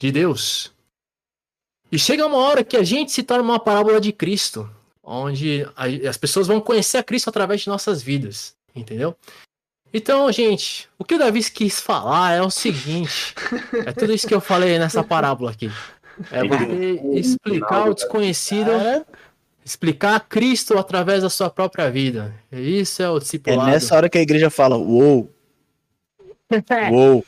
[0.00, 0.72] de Deus.
[1.90, 4.68] E chega uma hora que a gente se torna uma parábola de Cristo,
[5.02, 5.66] onde
[6.08, 9.14] as pessoas vão conhecer a Cristo através de nossas vidas, entendeu?
[9.92, 13.34] Então, gente, o que o Davi quis falar é o seguinte:
[13.86, 15.70] é tudo isso que eu falei nessa parábola aqui.
[16.30, 18.70] É você explicar o desconhecido
[19.64, 22.34] Explicar Cristo através da sua própria vida.
[22.50, 23.68] Isso é o discipulado.
[23.68, 25.30] É nessa hora que a igreja fala, uou.
[26.90, 27.24] uou.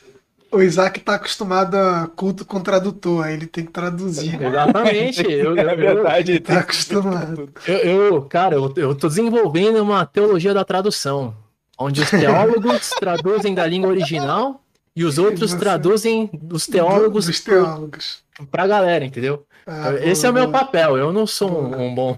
[0.51, 4.41] O Isaac tá acostumado a culto com tradutor, aí ele tem que traduzir.
[4.41, 5.23] Exatamente.
[5.29, 7.49] eu, eu, é verdade, ele tá acostumado.
[7.65, 11.33] Eu, eu, cara, eu, eu tô desenvolvendo uma teologia da tradução,
[11.77, 14.61] onde os teólogos traduzem da língua original
[14.95, 15.57] e os outros Você...
[15.57, 18.23] traduzem dos teólogos, dos teólogos.
[18.35, 19.45] Pra, pra galera, entendeu?
[19.67, 20.97] Ah, esse é o meu papel.
[20.97, 22.17] Eu não sou um, um, bom,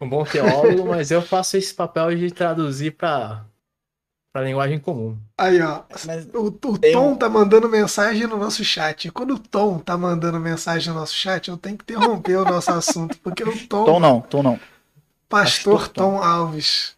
[0.00, 3.44] um bom teólogo, mas eu faço esse papel de traduzir para
[4.32, 5.16] para linguagem comum.
[5.36, 5.82] Aí, ó.
[6.06, 7.16] Mas o, o Tom um...
[7.16, 9.10] tá mandando mensagem no nosso chat.
[9.10, 12.70] Quando o Tom tá mandando mensagem no nosso chat, eu tenho que interromper o nosso
[12.70, 13.84] assunto, porque o Tom.
[13.84, 14.60] Tom não, Tom não.
[15.28, 16.94] Pastor, Pastor Tom, Tom Alves.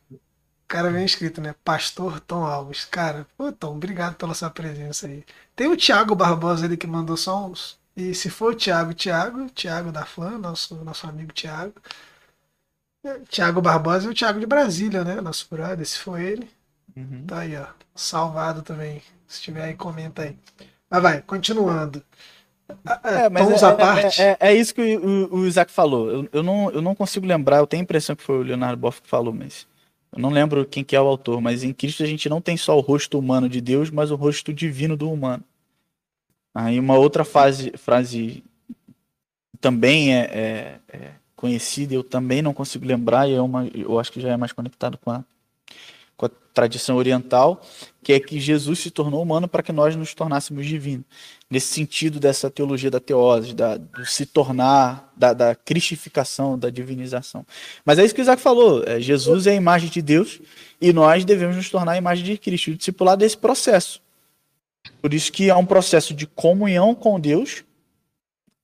[0.73, 1.55] O cara vem escrito, né?
[1.63, 2.87] Pastor Tom Alves.
[2.87, 5.23] Cara, pô, Tom, obrigado pela sua presença aí.
[5.55, 9.51] Tem o Thiago Barbosa ali que mandou só uns, e se for o Thiago, Thiago,
[9.51, 11.75] Thiago da Flan, nosso, nosso amigo Thiago.
[13.29, 15.21] Thiago Barbosa e o Thiago de Brasília, né?
[15.21, 16.49] Nosso brother, se for ele.
[16.97, 17.27] Uhum.
[17.27, 17.67] Tá aí, ó.
[17.95, 19.03] Salvado também.
[19.27, 20.39] Se tiver aí, comenta aí.
[20.89, 22.03] Mas vai, continuando.
[23.05, 26.11] É, mas é, é, é, é, isso que o, o Isaac falou.
[26.11, 28.79] Eu, eu, não, eu não consigo lembrar, eu tenho a impressão que foi o Leonardo
[28.79, 29.67] Boff que falou, mas
[30.13, 32.57] eu não lembro quem que é o autor, mas em Cristo a gente não tem
[32.57, 35.43] só o rosto humano de Deus, mas o rosto divino do humano.
[36.55, 38.45] Aí uma outra fase, frase
[39.59, 44.13] também é, é, é conhecida, eu também não consigo lembrar, e é uma, eu acho
[44.13, 45.25] que já é mais conectado com a,
[46.23, 47.61] com a tradição oriental,
[48.01, 51.05] que é que Jesus se tornou humano para que nós nos tornássemos divinos.
[51.51, 57.45] Nesse sentido dessa teologia da teose, da, do se tornar, da, da cristificação, da divinização.
[57.85, 60.41] Mas é isso que o Isaac falou, é, Jesus é a imagem de Deus
[60.81, 62.71] e nós devemos nos tornar a imagem de Cristo.
[62.71, 64.01] O discipulado é esse processo.
[65.01, 67.65] Por isso que há um processo de comunhão com Deus,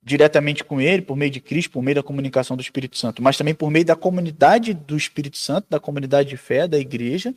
[0.01, 3.37] diretamente com Ele, por meio de Cristo, por meio da comunicação do Espírito Santo, mas
[3.37, 7.35] também por meio da comunidade do Espírito Santo, da comunidade de fé, da igreja,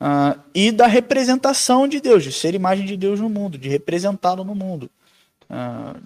[0.00, 4.42] uh, e da representação de Deus, de ser imagem de Deus no mundo, de representá-lo
[4.44, 4.90] no mundo.
[5.48, 6.00] Uh,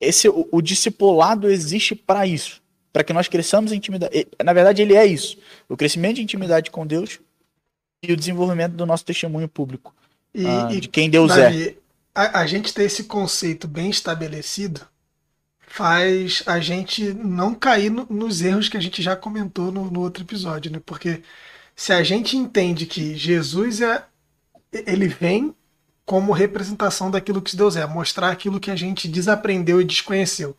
[0.00, 2.60] esse, o, o discipulado existe para isso,
[2.92, 4.26] para que nós cresçamos em intimidade.
[4.44, 7.20] Na verdade, ele é isso: o crescimento de intimidade com Deus
[8.02, 9.94] e o desenvolvimento do nosso testemunho público.
[10.34, 11.74] E, uh, de quem Deus Davi, é.
[12.14, 14.80] A, a gente ter esse conceito bem estabelecido
[15.66, 20.00] faz a gente não cair no, nos erros que a gente já comentou no, no
[20.00, 20.80] outro episódio, né?
[20.84, 21.22] Porque
[21.74, 24.04] se a gente entende que Jesus é
[24.86, 25.54] ele vem
[26.04, 30.56] como representação daquilo que Deus é, mostrar aquilo que a gente desaprendeu e desconheceu.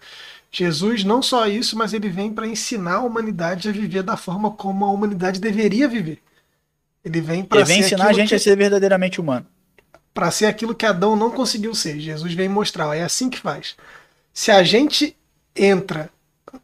[0.51, 4.51] Jesus não só isso, mas ele vem para ensinar a humanidade a viver da forma
[4.51, 6.19] como a humanidade deveria viver.
[7.03, 8.35] Ele vem para ensinar a gente que...
[8.35, 9.45] a ser verdadeiramente humano.
[10.13, 11.99] Para ser aquilo que Adão não conseguiu ser.
[11.99, 13.75] Jesus vem mostrar, é assim que faz.
[14.33, 15.15] Se a gente
[15.55, 16.09] entra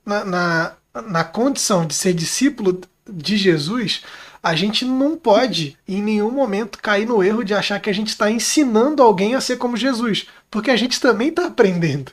[0.06, 0.74] na, na,
[1.08, 4.04] na condição de ser discípulo de Jesus,
[4.44, 8.08] a gente não pode em nenhum momento cair no erro de achar que a gente
[8.08, 12.12] está ensinando alguém a ser como Jesus, porque a gente também está aprendendo.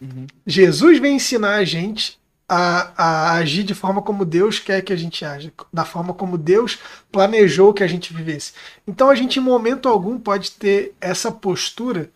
[0.00, 0.26] Uhum.
[0.46, 4.96] Jesus vem ensinar a gente a, a, agir de forma como Deus quer que a
[4.96, 6.78] gente age, da forma como Deus
[7.10, 8.52] planejou que a gente vivesse.
[8.86, 12.10] Então a gente, em momento algum, pode ter essa postura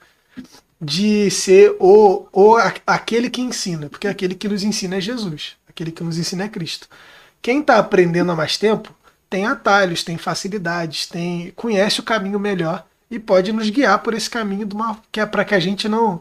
[0.80, 5.90] de ser o, o aquele que ensina, porque aquele que nos ensina é Jesus, aquele
[5.90, 6.88] que nos ensina é Cristo.
[7.42, 8.94] Quem está aprendendo há mais tempo
[9.30, 14.28] tem atalhos, tem facilidades, tem conhece o caminho melhor e pode nos guiar por esse
[14.28, 16.20] caminho uma, que é para que a gente não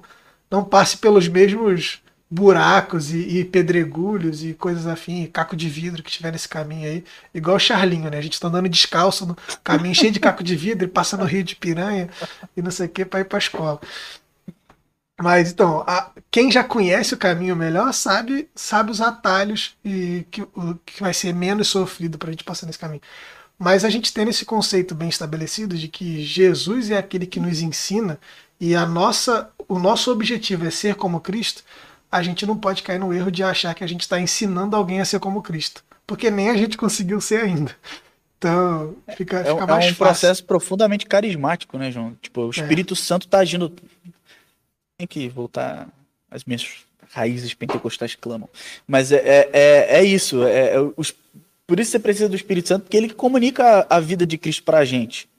[0.49, 6.11] não passe pelos mesmos buracos e, e, pedregulhos e coisas afim, caco de vidro que
[6.11, 8.17] tiver nesse caminho aí, igual o Charlinho, né?
[8.17, 11.43] A gente tá andando descalço no caminho cheio de caco de vidro e passando rio
[11.43, 12.09] de piranha
[12.55, 13.81] e não sei o que para ir para escola.
[15.21, 20.41] Mas então, a, quem já conhece o caminho melhor sabe sabe os atalhos e que,
[20.41, 23.01] o, que vai ser menos sofrido para a gente passar nesse caminho.
[23.57, 27.61] Mas a gente tem esse conceito bem estabelecido de que Jesus é aquele que nos
[27.61, 28.17] ensina
[28.59, 31.63] e a nossa, o nosso objetivo é ser como Cristo.
[32.09, 35.01] A gente não pode cair no erro de achar que a gente está ensinando alguém
[35.01, 37.75] a ser como Cristo, porque nem a gente conseguiu ser ainda.
[38.37, 39.95] Então, fica, é, fica mais É um fácil.
[39.97, 42.15] processo profundamente carismático, né, João?
[42.21, 42.49] Tipo, o é.
[42.51, 42.97] Espírito é.
[42.97, 43.71] Santo está agindo
[44.99, 45.87] tem que voltar
[46.29, 48.49] às minhas raízes pentecostais clamam.
[48.85, 50.43] Mas é, é, é, é isso.
[50.43, 51.15] É, é, os,
[51.65, 54.63] por isso você precisa do Espírito Santo, porque ele comunica a, a vida de Cristo
[54.63, 55.29] para a gente.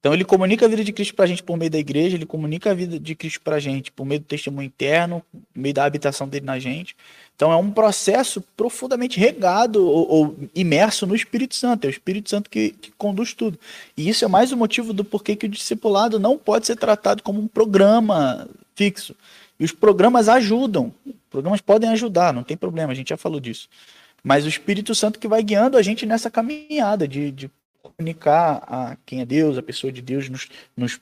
[0.00, 2.26] Então ele comunica a vida de Cristo para a gente por meio da igreja, ele
[2.26, 5.74] comunica a vida de Cristo para a gente por meio do testemunho interno, por meio
[5.74, 6.94] da habitação dele na gente.
[7.34, 11.84] Então é um processo profundamente regado ou, ou imerso no Espírito Santo.
[11.84, 13.58] É o Espírito Santo que, que, conduz tudo.
[13.96, 17.22] E isso é mais o motivo do porquê que o discipulado não pode ser tratado
[17.22, 19.16] como um programa fixo.
[19.58, 20.94] E os programas ajudam.
[21.28, 23.68] Programas podem ajudar, não tem problema, a gente já falou disso.
[24.22, 27.50] Mas o Espírito Santo que vai guiando a gente nessa caminhada de, de
[27.82, 31.00] comunicar a quem é Deus, a pessoa de Deus, nos, nos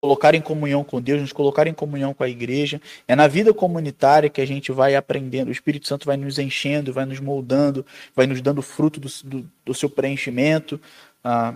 [0.00, 2.80] colocar em comunhão com Deus, nos colocar em comunhão com a igreja.
[3.08, 5.48] É na vida comunitária que a gente vai aprendendo.
[5.48, 7.84] O Espírito Santo vai nos enchendo, vai nos moldando,
[8.14, 10.80] vai nos dando fruto do, do, do seu preenchimento,
[11.24, 11.54] ah,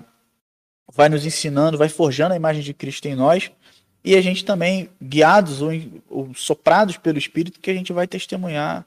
[0.92, 3.50] vai nos ensinando, vai forjando a imagem de Cristo em nós
[4.04, 5.70] e a gente também, guiados ou,
[6.10, 8.84] ou, soprados pelo Espírito, que a gente vai testemunhar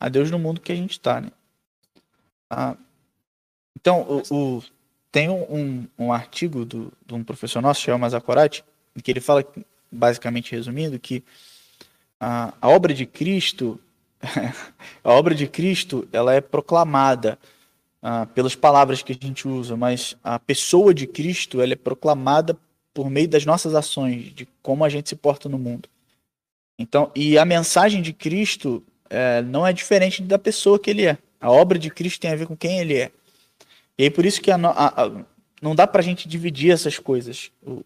[0.00, 1.20] a Deus no mundo que a gente está.
[1.20, 1.30] Né?
[2.48, 2.74] Ah,
[3.78, 4.62] então, o, o,
[5.12, 9.44] tem um, um artigo do, de um professor nosso, Shel em que ele fala,
[9.92, 11.22] basicamente resumindo, que
[12.18, 13.78] a, a obra de Cristo,
[15.04, 17.38] a obra de Cristo, ela é proclamada
[18.00, 22.56] ah, pelas palavras que a gente usa, mas a pessoa de Cristo, ela é proclamada
[22.94, 25.88] por meio das nossas ações, de como a gente se porta no mundo.
[26.78, 31.18] Então, e a mensagem de Cristo é, não é diferente da pessoa que ele é.
[31.40, 33.10] A obra de Cristo tem a ver com quem ele é.
[33.98, 35.24] E aí por isso que a, a, a,
[35.60, 37.50] não dá para a gente dividir essas coisas.
[37.62, 37.84] O,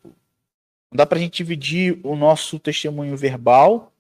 [0.91, 3.93] Não dá para a gente dividir o nosso testemunho verbal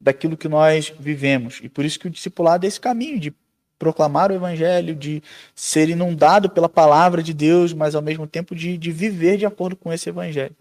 [0.00, 1.60] daquilo que nós vivemos.
[1.62, 3.32] E por isso que o discipulado é esse caminho de
[3.82, 5.20] proclamar o evangelho, de
[5.56, 9.74] ser inundado pela palavra de Deus, mas ao mesmo tempo de, de viver de acordo
[9.74, 10.54] com esse evangelho.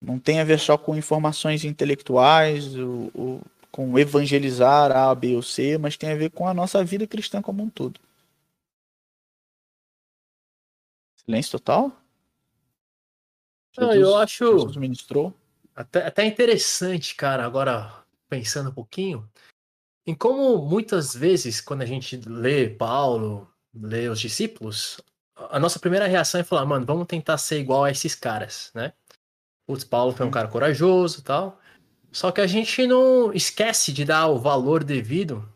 [0.00, 5.76] Não tem a ver só com informações intelectuais, o, com evangelizar A, B ou C,
[5.76, 8.00] mas tem a ver com a nossa vida cristã como um todo.
[11.26, 11.92] Silêncio total?
[13.76, 14.46] Não, eu acho.
[14.46, 15.34] Jesus ministrou.
[15.76, 19.28] Até, até interessante, cara, agora pensando um pouquinho,
[20.06, 25.00] em como muitas vezes, quando a gente lê Paulo, lê os discípulos,
[25.34, 28.92] a nossa primeira reação é falar, mano, vamos tentar ser igual a esses caras, né?
[29.66, 31.60] Putz, Paulo foi um cara corajoso e tal.
[32.10, 35.48] Só que a gente não esquece de dar o valor devido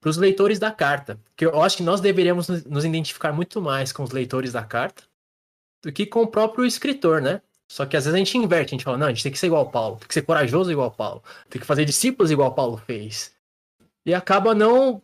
[0.00, 1.20] para os leitores da carta.
[1.36, 5.04] Que eu acho que nós deveríamos nos identificar muito mais com os leitores da carta
[5.82, 7.40] do que com o próprio escritor, né?
[7.70, 9.38] Só que às vezes a gente inverte, a gente fala, não, a gente tem que
[9.38, 12.76] ser igual Paulo, tem que ser corajoso igual Paulo, tem que fazer discípulos igual Paulo
[12.78, 13.32] fez.
[14.04, 15.02] E acaba não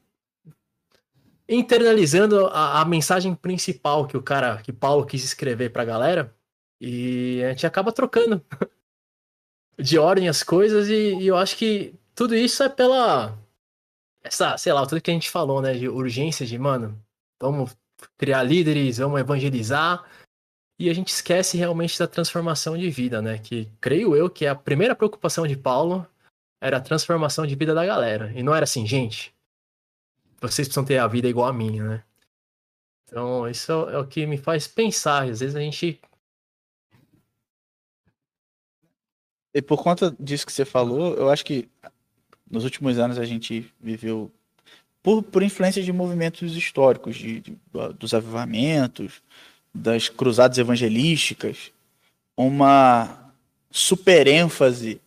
[1.48, 6.36] internalizando a, a mensagem principal que o cara, que Paulo quis escrever para a galera,
[6.80, 8.44] e a gente acaba trocando
[9.78, 13.38] de ordem as coisas, e, e eu acho que tudo isso é pela
[14.22, 17.00] essa, sei lá, tudo que a gente falou, né, de urgência de, mano,
[17.40, 17.76] vamos
[18.18, 20.04] criar líderes, vamos evangelizar,
[20.78, 23.38] e a gente esquece realmente da transformação de vida, né?
[23.38, 26.06] Que creio eu que a primeira preocupação de Paulo
[26.66, 28.32] era a transformação de vida da galera.
[28.34, 29.32] E não era assim, gente,
[30.40, 32.04] vocês precisam ter a vida igual a minha, né?
[33.04, 35.22] Então, isso é o que me faz pensar.
[35.30, 36.00] Às vezes a gente.
[39.54, 41.68] E por conta disso que você falou, eu acho que
[42.50, 44.30] nos últimos anos a gente viveu,
[45.02, 47.56] por, por influência de movimentos históricos, de, de
[47.96, 49.22] dos avivamentos,
[49.72, 51.70] das cruzadas evangelísticas,
[52.36, 53.32] uma
[53.70, 55.00] super ênfase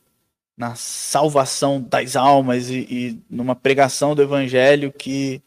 [0.59, 5.41] na salvação das almas e, e numa pregação do evangelho que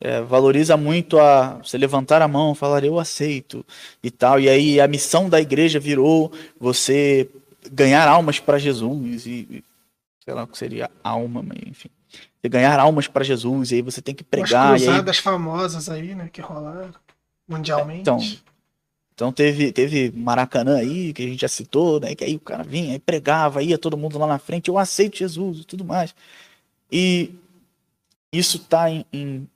[0.00, 3.66] é, valoriza muito a você levantar a mão, falar eu aceito
[4.00, 4.38] e tal.
[4.38, 7.28] E aí a missão da igreja virou você
[7.72, 9.64] ganhar almas para Jesus e
[10.24, 11.90] sei lá o que seria alma, mas enfim.
[12.40, 14.74] Você ganhar almas para Jesus e aí você tem que pregar.
[14.74, 15.22] As cruzadas aí...
[15.22, 16.94] famosas aí, né, que rolaram
[17.48, 18.02] mundialmente.
[18.02, 18.20] Então,
[19.14, 22.14] então teve, teve Maracanã aí, que a gente já citou, né?
[22.14, 25.60] Que aí o cara vinha, pregava, ia todo mundo lá na frente, eu aceito Jesus
[25.60, 26.14] e tudo mais.
[26.90, 27.32] E
[28.32, 29.48] isso está em, em,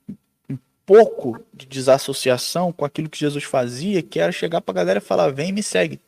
[0.49, 4.99] em, pouco de desassociação com aquilo que Jesus fazia, que era chegar para a galera
[4.99, 5.99] e falar, vem me segue.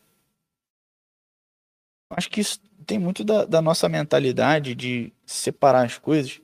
[2.09, 6.41] Acho que isso tem muito da, da nossa mentalidade de separar as coisas,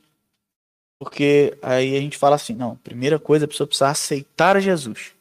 [1.00, 5.17] porque aí a gente fala assim, não, primeira coisa, a pessoa precisa aceitar Jesus.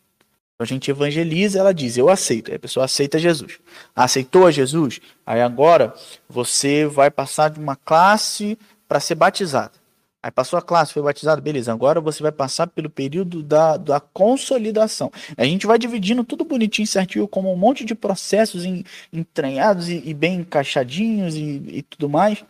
[0.59, 2.51] A gente evangeliza, ela diz, eu aceito.
[2.51, 3.59] Aí a pessoa aceita Jesus.
[3.95, 5.01] Aceitou a Jesus?
[5.25, 5.95] Aí agora
[6.29, 9.79] você vai passar de uma classe para ser batizado.
[10.27, 11.73] Aí passou a classe, foi batizado, beleza.
[11.73, 15.13] Agora você vai passar pelo período da, da consolidação.
[15.37, 18.65] A gente vai dividindo tudo bonitinho, certinho, como um monte de processos
[19.13, 22.45] entranhados e, e bem encaixadinhos e, e, tudo mais.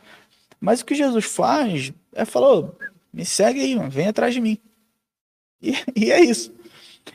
[0.59, 2.70] Mas o que Jesus faz é falar,
[3.12, 4.57] me segue aí, mano, vem atrás de mim.
[5.61, 6.55] E, e é isso.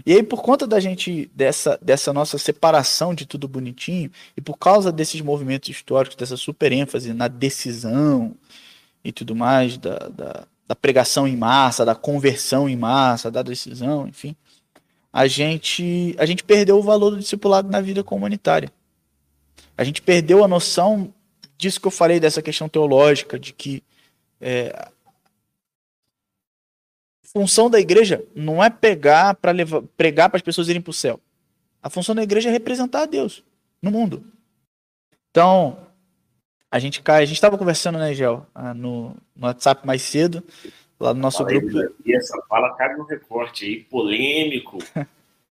[0.06, 4.58] E aí, por conta da gente, dessa, dessa nossa separação de tudo bonitinho, e por
[4.58, 8.36] causa desses movimentos históricos, dessa super ênfase na decisão
[9.04, 14.08] e tudo mais, da, da, da pregação em massa, da conversão em massa, da decisão,
[14.08, 14.36] enfim,
[15.12, 18.72] a gente, a gente perdeu o valor do discipulado na vida comunitária.
[19.78, 21.14] A gente perdeu a noção
[21.58, 23.84] disso que eu falei, dessa questão teológica, de que
[24.40, 24.90] é,
[27.32, 30.94] função da igreja não é pegar para levar, pregar para as pessoas irem para o
[30.94, 31.20] céu.
[31.82, 33.44] A função da igreja é representar a Deus
[33.82, 34.24] no mundo.
[35.32, 35.78] Então,
[36.70, 40.44] a gente cai, a gente estava conversando, né, Gel, ah, no, no, WhatsApp mais cedo,
[41.00, 41.80] lá no nosso fala grupo.
[41.80, 44.78] Aí, e essa fala cabe no recorte aí, polêmico.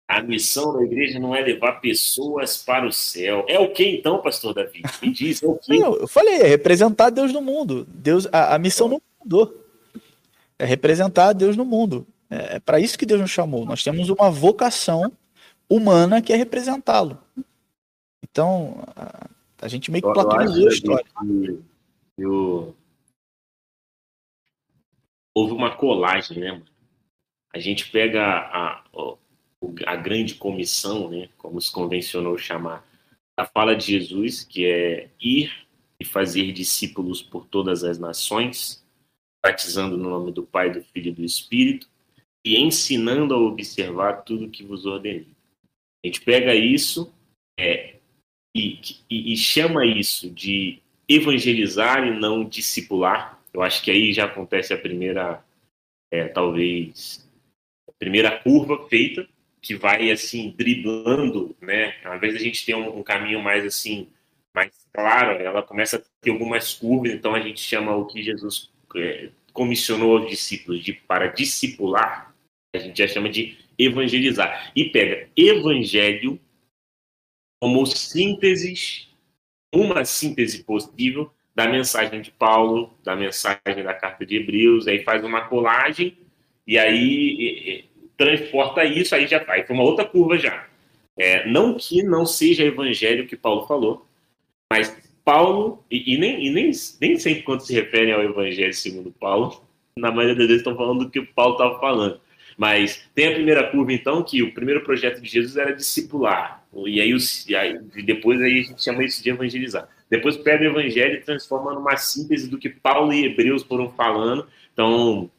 [0.08, 3.46] A missão da igreja não é levar pessoas para o céu.
[3.48, 4.82] É o que então, pastor Davi?
[5.00, 5.74] Me diz, é o que?
[5.74, 7.86] Eu, eu falei, é representar Deus no mundo.
[7.88, 9.61] Deus, a, a missão não mudou
[10.62, 12.06] é representar Deus no mundo.
[12.30, 13.66] É, é para isso que Deus nos chamou.
[13.66, 15.12] Nós temos uma vocação
[15.68, 17.18] humana que é representá-lo.
[18.22, 19.28] Então, a,
[19.60, 21.06] a, gente meio que platonizou a história.
[22.16, 22.76] Eu...
[25.34, 26.62] Houve uma colagem, né?
[27.52, 29.16] A gente pega a, a,
[29.86, 31.28] a grande comissão, né?
[31.38, 32.86] Como se convencionou chamar,
[33.36, 35.50] a fala de Jesus, que é ir
[35.98, 38.81] e fazer discípulos por todas as nações,
[39.42, 41.88] batizando no nome do Pai, do Filho e do Espírito,
[42.44, 45.26] e ensinando a observar tudo que vos ordenei.
[46.04, 47.12] A gente pega isso,
[47.58, 47.96] é,
[48.54, 48.80] e,
[49.10, 53.40] e, e chama isso de evangelizar e não discipular.
[53.52, 55.44] Eu acho que aí já acontece a primeira,
[56.10, 57.28] é, talvez,
[57.88, 59.26] a primeira curva feita,
[59.60, 61.94] que vai assim driblando, né?
[62.04, 64.08] Ao invés a gente ter um, um, caminho mais assim,
[64.52, 67.12] mais claro, ela começa a ter algumas curvas.
[67.12, 68.71] Então a gente chama o que Jesus
[69.52, 72.34] comissionou aos discípulos de para discipular,
[72.74, 76.40] a gente já chama de evangelizar e pega evangelho
[77.60, 79.08] como síntese,
[79.72, 85.22] uma síntese possível da mensagem de Paulo, da mensagem da carta de Hebreus, aí faz
[85.22, 86.16] uma colagem
[86.66, 90.66] e aí transporta isso, aí já vai, foi uma outra curva já.
[91.16, 94.06] É, não que não seja evangelho que Paulo falou,
[94.72, 96.70] mas Paulo, e, e, nem, e nem,
[97.00, 99.62] nem sempre quando se referem ao evangelho segundo Paulo,
[99.96, 102.20] na maioria das vezes estão falando do que o Paulo estava falando.
[102.56, 106.64] Mas tem a primeira curva, então, que o primeiro projeto de Jesus era discipular.
[106.86, 107.14] E aí,
[107.48, 109.88] e aí depois aí a gente chama isso de evangelizar.
[110.10, 114.46] Depois pega o evangelho e transforma numa síntese do que Paulo e Hebreus foram falando.
[114.72, 115.30] Então,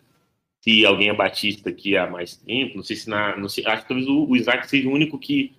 [0.61, 3.37] se alguém é batista aqui há mais tempo, não sei se na.
[3.37, 5.53] Não sei, acho que talvez o, Isaac seja o único que,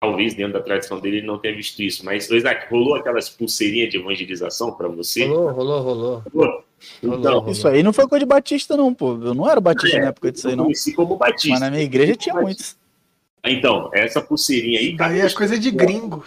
[0.00, 2.04] talvez dentro da tradição dele, ele não tenha visto isso.
[2.04, 5.26] Mas, Isaac, rolou aquelas pulseirinhas de evangelização para você?
[5.26, 6.22] Rolou, rolou, rolou.
[6.32, 6.64] rolou.
[7.02, 9.18] Então, isso aí não foi coisa de Batista, não, pô.
[9.20, 10.70] Eu não era Batista é, na época disso aí, não.
[10.70, 11.50] Eu como Batista.
[11.50, 12.76] Mas na minha igreja tinha muitos.
[13.44, 14.96] Então, essa pulseirinha aí.
[14.96, 16.24] Daí é coisa de gringo.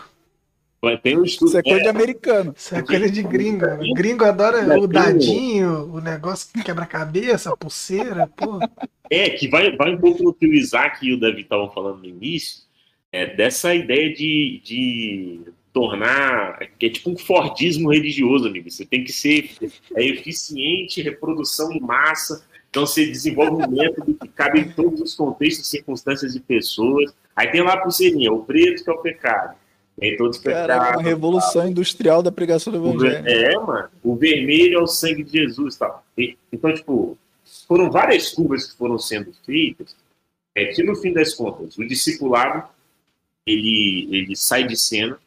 [1.04, 1.50] Tem um estudo.
[1.50, 2.56] Isso é coisa é, de americano.
[2.58, 3.66] Isso é coisa de gringo.
[3.66, 8.60] O gringo adora o dadinho, o negócio que quebra-cabeça, a pulseira, pô.
[9.10, 12.00] É, que vai, vai um pouco no que o Isaac e o Davi estavam falando
[12.00, 12.64] no início,
[13.12, 15.42] é, dessa ideia de, de
[15.74, 16.60] tornar.
[16.80, 18.70] que é tipo um Fordismo religioso, amigo.
[18.70, 19.52] Você tem que ser
[19.96, 22.46] é, eficiente, reprodução em massa.
[22.70, 27.14] Então você desenvolve um método que cabe em todos os contextos, circunstâncias e pessoas.
[27.36, 29.56] Aí tem lá a pulseirinha, o preto que é o pecado
[30.02, 30.96] em todos os pecados.
[30.96, 33.28] uma revolução industrial da pregação do evangelho.
[33.28, 33.90] É, mano.
[34.02, 36.04] O vermelho é o sangue de Jesus tal.
[36.18, 37.18] E, então, tipo,
[37.68, 39.96] foram várias curvas que foram sendo feitas,
[40.56, 42.68] é que no fim das contas, o discipulado,
[43.46, 45.20] ele, ele sai de cena,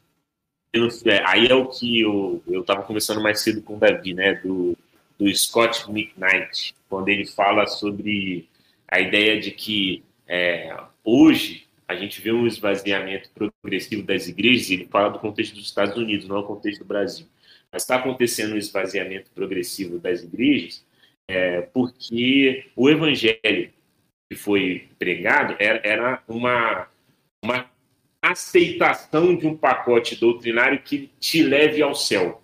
[1.05, 4.77] é, aí é o que eu estava conversando mais cedo com o Davi, né, do,
[5.19, 8.49] do Scott McKnight, quando ele fala sobre
[8.89, 14.87] a ideia de que é, hoje a gente vê um esvaziamento progressivo das igrejas, ele
[14.87, 17.27] fala do contexto dos Estados Unidos, não é o contexto do Brasil.
[17.71, 20.85] Mas está acontecendo um esvaziamento progressivo das igrejas
[21.29, 23.73] é, porque o evangelho
[24.29, 26.89] que foi pregado era, era uma,
[27.43, 27.71] uma
[28.31, 32.43] aceitação de um pacote doutrinário que te leve ao céu.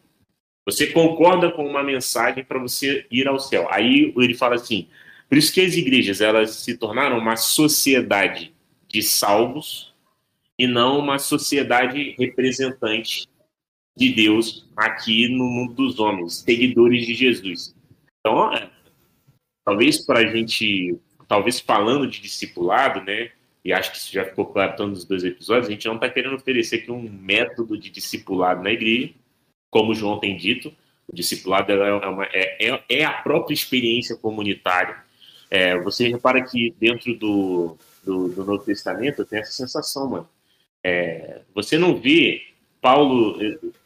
[0.66, 3.66] Você concorda com uma mensagem para você ir ao céu.
[3.70, 4.88] Aí ele fala assim:
[5.28, 8.52] por isso que as igrejas elas se tornaram uma sociedade
[8.88, 9.94] de salvos
[10.58, 13.28] e não uma sociedade representante
[13.96, 17.74] de Deus aqui no mundo dos homens, seguidores de Jesus.
[18.18, 18.50] Então,
[19.64, 23.30] talvez para a gente, talvez falando de discipulado, né?
[23.64, 26.08] E acho que isso já ficou claro tanto nos dois episódios, a gente não está
[26.08, 29.10] querendo oferecer aqui um método de discipulado na igreja,
[29.70, 30.72] como o João tem dito,
[31.06, 34.96] o discipulado é, uma, é, é, é a própria experiência comunitária.
[35.50, 40.28] É, você repara que dentro do, do, do Novo Testamento, tenho essa sensação, mano.
[40.82, 42.42] É, você não vê
[42.80, 43.38] Paulo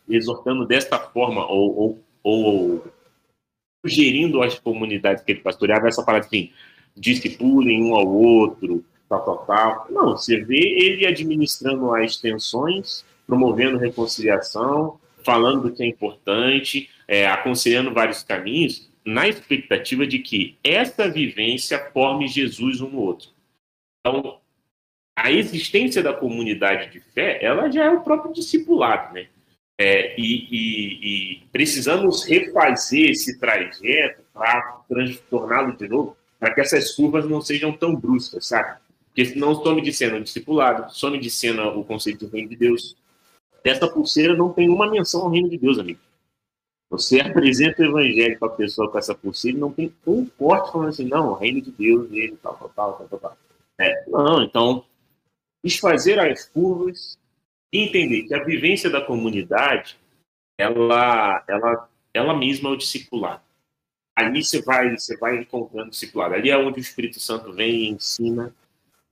[0.09, 2.85] exortando desta forma ou, ou, ou
[3.85, 6.53] sugerindo às comunidades que ele pastoreava essa parada assim,
[6.97, 9.87] discipulem um ao outro, tal, tal, tal.
[9.91, 17.27] Não, você vê ele administrando as tensões, promovendo reconciliação, falando do que é importante, é,
[17.27, 23.29] aconselhando vários caminhos, na expectativa de que essa vivência forme Jesus um no outro.
[24.01, 24.39] Então,
[25.17, 29.27] a existência da comunidade de fé, ela já é o próprio discipulado, né?
[29.79, 34.85] É, e, e, e, precisamos refazer esse trajeto para
[35.29, 38.79] torná-lo de novo, para que essas curvas não sejam tão bruscas, sabe?
[39.15, 42.57] Porque senão some de cena o discipulado, some de cena o conceito do reino de
[42.57, 42.97] Deus.
[43.63, 46.01] Essa pulseira não tem uma menção ao reino de Deus, amigo.
[46.91, 50.73] Você apresenta o evangelho para a pessoa com essa pulseira e não tem um corte
[50.73, 53.39] falando assim, não, o reino de Deus, ele, tal, tal, tal, tal, tal.
[53.79, 54.85] É, não, então,
[55.65, 57.17] desfazer as curvas
[57.73, 59.97] e entender que a vivência da comunidade,
[60.59, 63.43] ela, ela, ela mesma é o discipulado.
[64.17, 66.35] Ali você vai, você vai encontrando discipulado.
[66.35, 68.55] Ali é onde o Espírito Santo vem e ensina.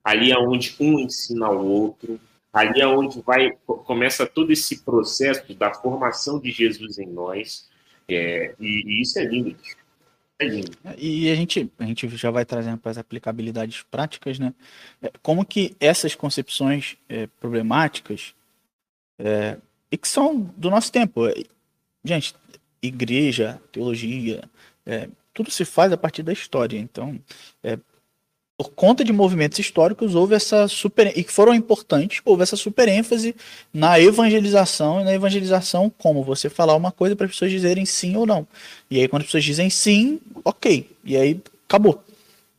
[0.05, 2.20] Ali é onde um ensina ao outro.
[2.53, 7.68] Ali é onde vai começa todo esse processo da formação de Jesus em nós.
[8.09, 9.57] É, e, e, isso é lindo.
[10.98, 14.53] E a gente, a gente já vai trazendo para as aplicabilidades práticas, né?
[15.00, 18.34] É, como que essas concepções é, problemáticas
[19.18, 19.57] é,
[19.90, 21.22] e que são do nosso tempo.
[22.05, 22.34] Gente,
[22.82, 24.42] igreja, teologia,
[24.84, 26.76] é, tudo se faz a partir da história.
[26.76, 27.18] Então,
[27.62, 27.78] é,
[28.57, 31.16] por conta de movimentos históricos, houve essa super.
[31.16, 33.34] e que foram importantes, houve essa super ênfase
[33.72, 38.16] na evangelização e na evangelização, como você falar uma coisa para as pessoas dizerem sim
[38.16, 38.46] ou não.
[38.90, 40.90] E aí, quando as pessoas dizem sim, ok.
[41.05, 42.03] E aí, acabou.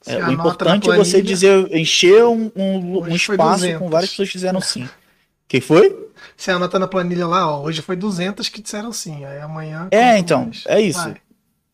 [0.05, 4.37] É, o importante é você dizer, encher um, um, um espaço com várias pessoas que
[4.37, 4.87] disseram sim.
[5.47, 6.09] Quem foi?
[6.35, 9.87] Você anota na planilha lá, ó, hoje foi 200 que disseram sim, aí amanhã...
[9.91, 10.63] É, então, mais.
[10.65, 10.99] é isso.
[10.99, 11.15] Vai.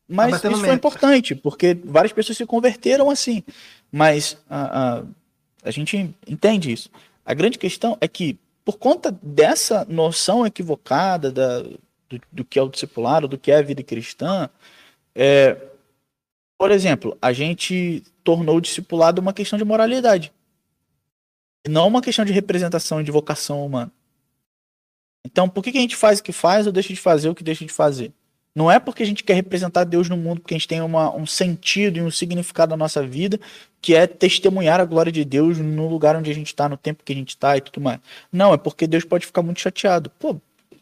[0.10, 0.60] Mas isso meta.
[0.60, 3.44] foi importante, porque várias pessoas se converteram assim.
[3.92, 5.04] Mas a, a,
[5.64, 6.90] a gente entende isso.
[7.26, 12.62] A grande questão é que, por conta dessa noção equivocada da, do, do que é
[12.62, 14.50] o discipulado, do que é a vida cristã,
[15.16, 15.58] é,
[16.58, 20.32] por exemplo, a gente tornou o discipulado uma questão de moralidade.
[21.68, 23.92] Não uma questão de representação e de vocação humana.
[25.26, 27.36] Então, por que, que a gente faz o que faz ou deixa de fazer o
[27.36, 28.14] que deixa de fazer?
[28.56, 31.16] Não é porque a gente quer representar Deus no mundo, porque a gente tem uma,
[31.16, 33.40] um sentido e um significado da nossa vida,
[33.82, 37.04] que é testemunhar a glória de Deus no lugar onde a gente está, no tempo
[37.04, 38.00] que a gente está e tudo mais.
[38.32, 40.10] Não, é porque Deus pode ficar muito chateado.
[40.20, 40.36] Pô,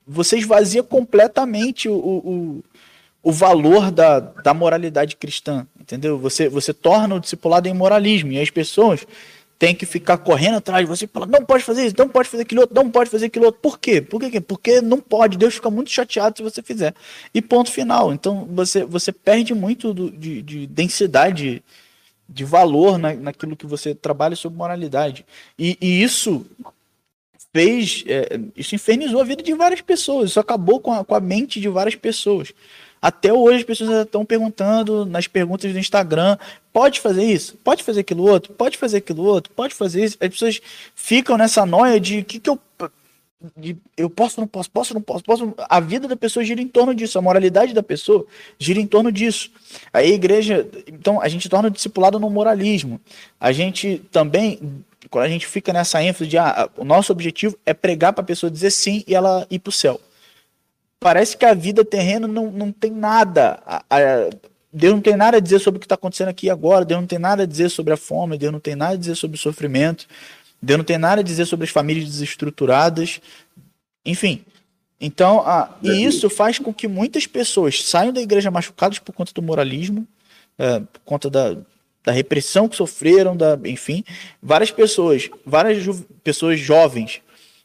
[0.07, 2.63] você esvazia completamente o, o,
[3.21, 6.17] o valor da, da moralidade cristã, entendeu?
[6.17, 9.05] Você, você torna o discipulado em moralismo, e as pessoas
[9.59, 12.43] tem que ficar correndo atrás de você falar, não pode fazer isso, não pode fazer
[12.43, 13.59] aquilo outro, não pode fazer aquilo outro.
[13.59, 14.01] Por quê?
[14.01, 14.39] Por quê?
[14.39, 16.93] Porque não pode, Deus fica muito chateado se você fizer.
[17.33, 18.13] E ponto final.
[18.13, 21.63] Então você, você perde muito do, de, de densidade,
[22.29, 25.25] de valor na, naquilo que você trabalha sobre moralidade.
[25.57, 26.45] E, e isso
[27.51, 31.19] fez, é, isso infernizou a vida de várias pessoas, isso acabou com a, com a
[31.19, 32.53] mente de várias pessoas.
[33.01, 36.37] Até hoje as pessoas estão perguntando nas perguntas do Instagram:
[36.73, 37.55] pode fazer isso?
[37.63, 38.53] Pode fazer aquilo outro?
[38.53, 39.53] Pode fazer aquilo outro?
[39.53, 40.17] Pode fazer isso?
[40.19, 40.61] As pessoas
[40.95, 42.59] ficam nessa noia de que, que eu.
[43.55, 45.53] De, eu posso, não posso, posso, não posso, posso.
[45.69, 48.25] A vida da pessoa gira em torno disso, a moralidade da pessoa
[48.57, 49.51] gira em torno disso.
[49.93, 52.99] A igreja, então, a gente torna o discipulado no moralismo.
[53.39, 57.75] A gente também, quando a gente fica nessa ênfase de ah, o nosso objetivo é
[57.75, 60.01] pregar para a pessoa dizer sim e ela ir para o céu
[60.99, 63.59] parece que a vida terrena não, não tem nada.
[63.65, 64.29] A, a,
[64.71, 66.85] Deus não tem nada a dizer sobre o que está acontecendo aqui agora.
[66.85, 68.37] Deus não tem nada a dizer sobre a fome.
[68.37, 70.07] Deus não tem nada a dizer sobre o sofrimento.
[70.61, 73.21] Deus não tem nada a dizer sobre as famílias desestruturadas.
[74.05, 74.43] Enfim.
[74.99, 79.31] Então, a, e isso faz com que muitas pessoas saiam da igreja machucadas por conta
[79.31, 80.07] do moralismo,
[80.57, 81.55] é, por conta da,
[82.03, 84.03] da repressão que sofreram, da, enfim,
[84.41, 85.85] várias pessoas, várias
[86.23, 87.21] pessoas jovens,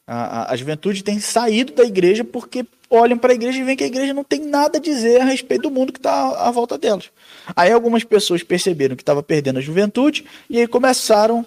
[0.07, 3.85] a, a, juventude tem saído da igreja porque olham para a igreja e veem que
[3.85, 6.77] a igreja não tem nada a dizer a respeito do mundo que está à volta
[6.77, 7.11] delas.
[7.55, 11.47] Aí algumas pessoas perceberam que estava perdendo a juventude e aí começaram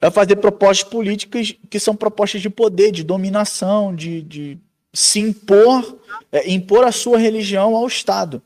[0.00, 4.58] a fazer propostas políticas que são propostas de poder, de dominação, de, de
[4.92, 5.96] se impor,
[6.30, 8.42] é, impor a sua religião ao Estado.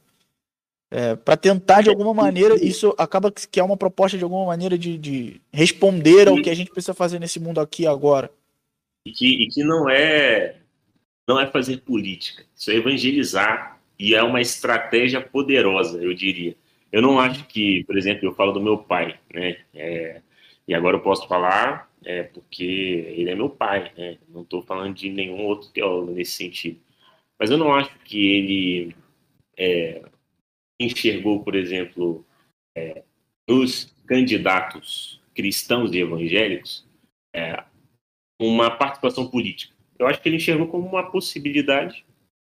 [0.90, 4.78] É, para tentar de alguma maneira, isso acaba que é uma proposta de alguma maneira
[4.78, 8.30] de, de responder ao que a gente precisa fazer nesse mundo aqui agora.
[9.06, 10.56] E que, e que não é
[11.28, 16.56] não é fazer política, isso é evangelizar e é uma estratégia poderosa, eu diria.
[16.90, 19.58] Eu não acho que, por exemplo, eu falo do meu pai, né?
[19.72, 20.22] É,
[20.66, 24.18] e agora eu posso falar é, porque ele é meu pai, né?
[24.28, 26.80] Não estou falando de nenhum outro teólogo nesse sentido.
[27.38, 28.96] Mas eu não acho que ele
[29.56, 30.02] é,
[30.80, 32.24] enxergou, por exemplo,
[32.76, 33.04] é,
[33.48, 36.84] nos candidatos cristãos e evangélicos
[37.32, 37.62] é,
[38.38, 42.04] uma participação política eu acho que ele enxergou como uma possibilidade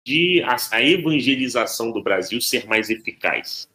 [0.06, 3.68] de a, a evangelização do Brasil ser mais eficaz.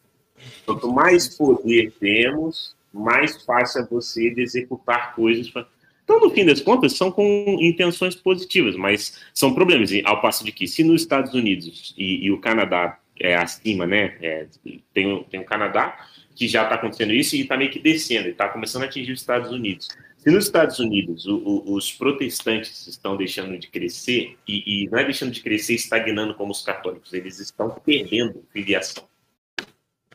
[0.64, 5.48] Quanto mais poder temos, mais fácil é você de executar coisas.
[5.48, 5.66] Pra...
[6.04, 9.90] Então, no fim das contas, são com intenções positivas, mas são problemas.
[10.04, 14.16] Ao passo de que, se nos Estados Unidos e, e o Canadá é acima, né?
[14.20, 14.46] É,
[14.92, 16.06] tem, tem o Canadá
[16.36, 19.20] que já está acontecendo isso e está meio que descendo, está começando a atingir os
[19.20, 19.88] Estados Unidos.
[20.18, 24.98] Se nos Estados Unidos o, o, os protestantes estão deixando de crescer, e, e, não
[24.98, 29.08] é deixando de crescer estagnando como os católicos, eles estão perdendo filiação.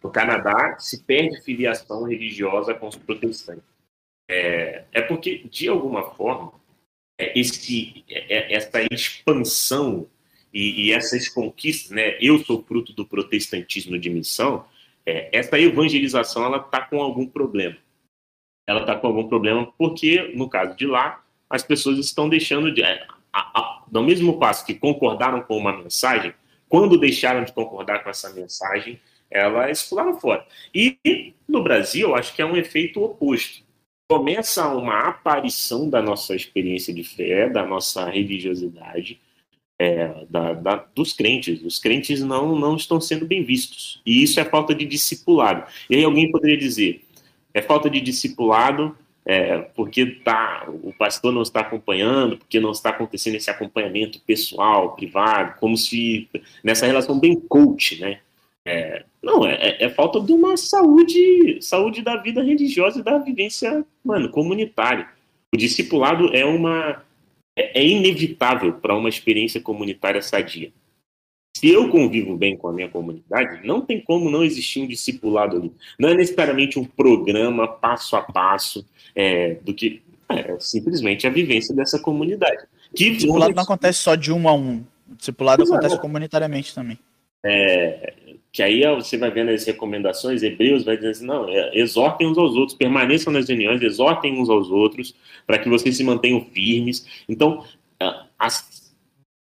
[0.03, 3.63] No Canadá, se perde filiação religiosa com os protestantes.
[4.29, 6.53] É, é porque, de alguma forma,
[7.17, 10.07] é, esse, é, é essa expansão
[10.53, 12.17] e, e, essas conquistas, né?
[12.19, 14.65] Eu sou fruto do protestantismo de missão.
[15.05, 17.77] É, essa evangelização ela está com algum problema
[18.71, 22.81] ela está com algum problema, porque, no caso de lá, as pessoas estão deixando de.
[22.81, 23.05] É,
[23.91, 26.33] no mesmo passo que concordaram com uma mensagem,
[26.67, 28.99] quando deixaram de concordar com essa mensagem,
[29.29, 30.45] elas pularam fora.
[30.73, 33.63] E no Brasil, eu acho que é um efeito oposto.
[34.09, 39.21] começa uma aparição da nossa experiência de fé, da nossa religiosidade,
[39.81, 41.63] é, da, da, dos crentes.
[41.63, 43.99] Os crentes não, não estão sendo bem vistos.
[44.05, 45.63] E isso é falta de discipulado.
[45.89, 47.03] E aí alguém poderia dizer:
[47.51, 52.91] é falta de discipulado é, porque tá, o pastor não está acompanhando, porque não está
[52.91, 56.29] acontecendo esse acompanhamento pessoal, privado, como se
[56.63, 58.19] nessa relação bem coach, né?
[58.63, 63.83] É, não, é, é, falta de uma saúde, saúde da vida religiosa e da vivência,
[64.05, 65.07] mano, comunitária.
[65.51, 67.03] O discipulado é uma
[67.61, 70.71] é, é inevitável para uma experiência comunitária sadia.
[71.55, 75.57] Se eu convivo bem com a minha comunidade, não tem como não existir um discipulado
[75.57, 75.71] ali.
[75.99, 81.75] Não é necessariamente um programa passo a passo é, do que é, simplesmente a vivência
[81.75, 82.65] dessa comunidade.
[82.95, 84.83] Que o discipulado não acontece só de um a um.
[85.09, 85.77] O discipulado Exato.
[85.77, 86.97] acontece comunitariamente também.
[87.45, 88.13] É,
[88.51, 92.37] que aí você vai vendo as recomendações, Hebreus vai dizer assim, não, é, exortem uns
[92.37, 95.15] aos outros, permaneçam nas reuniões, exortem uns aos outros,
[95.47, 97.05] para que vocês se mantenham firmes.
[97.29, 97.65] Então,
[98.37, 98.93] as,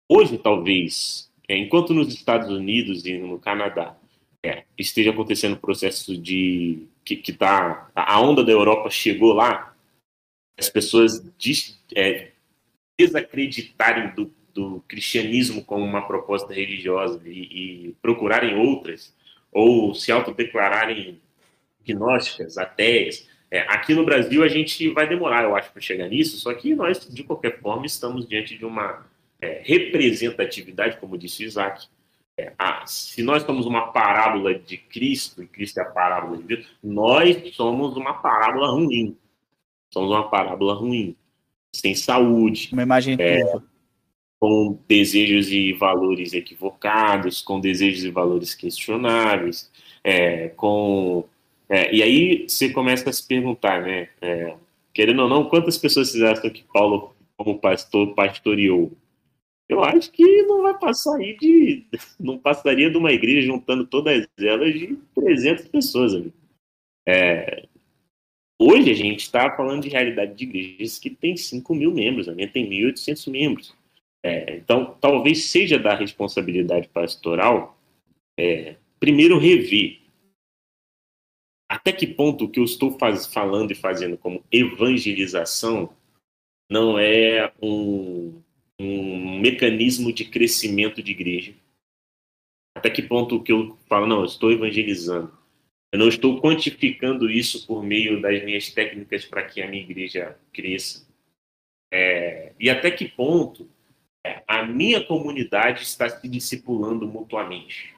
[0.10, 3.96] hoje talvez, é, enquanto nos Estados Unidos e no Canadá
[4.44, 9.76] é, esteja acontecendo o processo de que, que tá, a onda da Europa chegou lá,
[10.60, 12.32] as pessoas des, é,
[13.00, 19.16] desacreditarem do do cristianismo como uma proposta religiosa e, e procurarem outras,
[19.52, 21.22] ou se autodeclararem
[21.86, 23.30] gnósticas, ateias.
[23.52, 26.74] É, aqui no Brasil a gente vai demorar, eu acho, para chegar nisso, só que
[26.74, 29.06] nós, de qualquer forma, estamos diante de uma
[29.40, 31.88] é, representatividade, como disse Isaac.
[32.36, 36.44] É, a, se nós somos uma parábola de Cristo, e Cristo é a parábola de
[36.44, 39.16] Deus, nós somos uma parábola ruim.
[39.94, 41.16] Somos uma parábola ruim.
[41.76, 42.70] Sem saúde.
[42.74, 43.44] Uma imagem é,
[44.40, 49.72] com desejos e valores equivocados, com desejos e valores questionáveis,
[50.04, 51.28] é, com
[51.70, 54.10] é, e aí você começa a se perguntar, né?
[54.22, 54.56] É,
[54.94, 58.92] querendo ou não, quantas pessoas vocês acham que Paulo, como pastor, pastoreou?
[59.68, 61.86] Eu acho que não vai passar aí de.
[62.18, 66.14] Não passaria de uma igreja juntando todas elas de 300 pessoas.
[67.06, 67.68] É,
[68.60, 72.34] hoje a gente está falando de realidade de igrejas que tem 5 mil membros, a
[72.34, 73.76] minha tem 1.800 membros.
[74.24, 77.80] É, então, talvez seja da responsabilidade pastoral,
[78.38, 80.08] é, primeiro rever
[81.70, 85.94] até que ponto o que eu estou faz, falando e fazendo como evangelização
[86.70, 88.42] não é um,
[88.80, 91.54] um mecanismo de crescimento de igreja.
[92.76, 95.36] Até que ponto o que eu falo, não, eu estou evangelizando.
[95.92, 100.38] Eu não estou quantificando isso por meio das minhas técnicas para que a minha igreja
[100.54, 101.08] cresça.
[101.92, 103.70] É, e até que ponto
[104.48, 107.96] a minha comunidade está se discipulando mutuamente?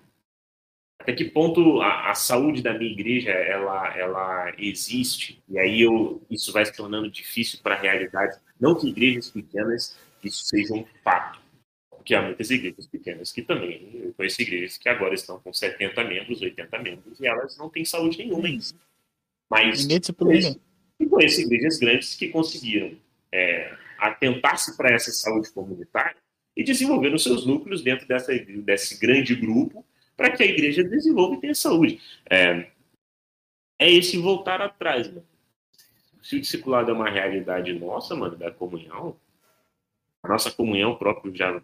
[0.99, 5.41] Até que ponto a, a, saúde da minha igreja ela, ela existe?
[5.47, 8.37] E aí eu, isso vai se tornando difícil para a realidade.
[8.59, 11.39] Não que igrejas pequenas isso seja um fato,
[11.89, 16.03] porque há muitas igrejas pequenas que também, eu conheço igrejas que agora estão com 70
[16.03, 18.65] membros, 80 membros, e elas não têm saúde nenhuma ainda.
[19.49, 20.59] Mas conheço,
[21.09, 22.97] conheço igrejas grandes que conseguiram
[23.31, 26.17] é, atentar-se para essa saúde comunitária
[26.55, 29.85] e desenvolver os seus núcleos dentro dessa, desse grande grupo
[30.15, 32.01] para que a igreja desenvolva e tenha saúde.
[32.29, 32.67] É,
[33.79, 35.25] é esse voltar atrás, mano.
[36.21, 39.15] Se o discipulado é uma realidade nossa, mano, da comunhão,
[40.21, 41.61] a nossa comunhão próprio já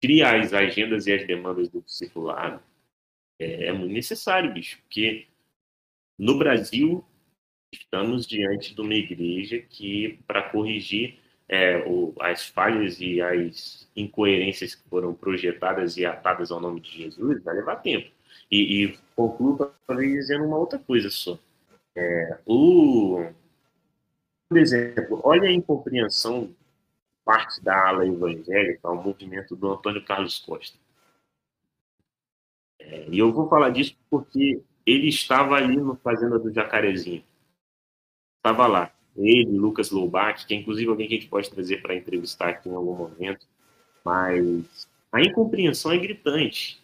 [0.00, 2.62] cria as agendas e as demandas do discipulado,
[3.38, 5.26] é, é muito necessário, bicho, porque
[6.18, 7.04] no Brasil
[7.70, 11.18] estamos diante de uma igreja que, para corrigir
[11.48, 16.90] é, o, as falhas e as incoerências que foram projetadas e atadas ao nome de
[16.90, 18.10] Jesus, vai levar tempo.
[18.50, 21.38] E, e concluo talvez dizendo uma outra coisa só.
[21.96, 23.26] É, o,
[24.48, 26.54] por exemplo, olha a incompreensão
[27.24, 30.78] parte da ala evangélica ao movimento do Antônio Carlos Costa.
[32.78, 37.24] É, e eu vou falar disso porque ele estava ali no Fazenda do Jacarezinho.
[38.38, 41.94] Estava lá ele, Lucas Loubach, que é inclusive alguém que a gente pode trazer para
[41.94, 43.46] entrevistar aqui em algum momento,
[44.04, 46.80] mas a incompreensão é gritante,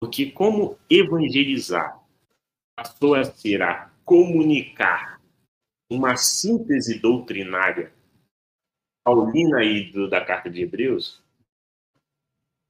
[0.00, 2.00] porque como evangelizar
[2.76, 5.20] passou a ser a comunicar
[5.90, 7.92] uma síntese doutrinária
[9.04, 11.22] paulina aí do, da carta de Hebreus,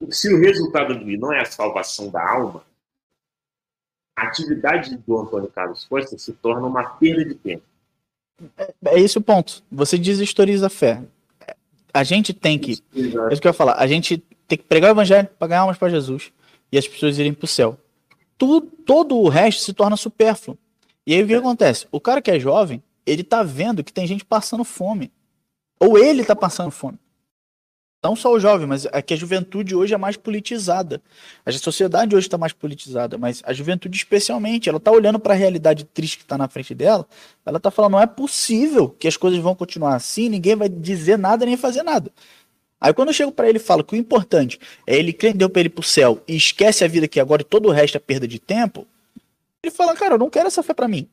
[0.09, 2.65] se o resultado não é a salvação da alma,
[4.15, 7.63] a atividade do Antônio Carlos Costa se torna uma perda de tempo.
[8.57, 9.63] É, é esse o ponto.
[9.71, 11.01] Você deshistoriza a fé.
[11.93, 12.83] A gente tem que.
[12.95, 13.75] É isso que eu ia falar.
[13.75, 14.17] A gente
[14.47, 16.31] tem que pregar o evangelho para ganhar almas para Jesus
[16.71, 17.77] e as pessoas irem para o céu.
[18.37, 20.57] Tudo, todo o resto se torna supérfluo.
[21.05, 21.87] E aí o que acontece?
[21.91, 25.11] O cara que é jovem, ele tá vendo que tem gente passando fome.
[25.79, 26.97] Ou ele tá passando fome.
[28.03, 31.01] Não só o jovem, mas é que a juventude hoje é mais politizada.
[31.45, 35.37] A sociedade hoje está mais politizada, mas a juventude especialmente, ela está olhando para a
[35.37, 37.07] realidade triste que está na frente dela,
[37.45, 41.17] ela está falando, não é possível que as coisas vão continuar assim, ninguém vai dizer
[41.17, 42.11] nada nem fazer nada.
[42.81, 45.49] Aí quando eu chego para ele e falo que o importante é ele crer deu
[45.49, 47.99] para ele pro céu e esquece a vida aqui agora e todo o resto é
[48.01, 48.85] perda de tempo,
[49.63, 51.07] ele fala, cara, eu não quero essa fé para mim.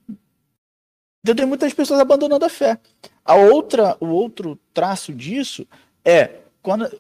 [1.22, 2.80] Então tem muitas pessoas abandonando a fé.
[3.24, 5.64] A outra, o outro traço disso
[6.04, 6.90] é quando,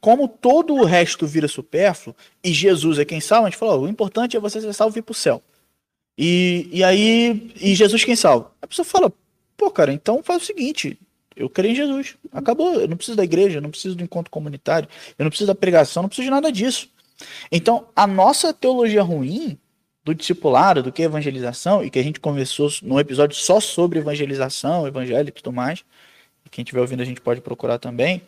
[0.00, 3.88] como todo o resto vira supérfluo e Jesus é quem salva, a gente falou, o
[3.88, 5.42] importante é você ser salvo e ir pro céu.
[6.16, 8.52] E, e aí, e Jesus quem salva?
[8.60, 9.12] A pessoa fala,
[9.56, 10.98] pô, cara, então faz o seguinte,
[11.36, 12.16] eu creio em Jesus.
[12.32, 15.48] Acabou, eu não preciso da igreja, eu não preciso do encontro comunitário, eu não preciso
[15.48, 16.88] da pregação, não preciso de nada disso.
[17.50, 19.58] Então, a nossa teologia ruim
[20.04, 23.98] do discipulado, do que é evangelização, e que a gente conversou num episódio só sobre
[23.98, 25.84] evangelização, evangelho e tudo mais,
[26.50, 28.22] quem estiver ouvindo a gente pode procurar também,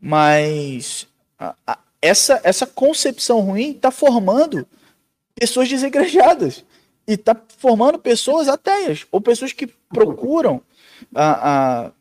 [0.00, 1.06] mas
[1.38, 4.66] a, a, essa, essa concepção ruim está formando
[5.34, 6.64] pessoas desigrejadas
[7.06, 10.60] e está formando pessoas ateias ou pessoas que procuram
[11.14, 11.92] a, a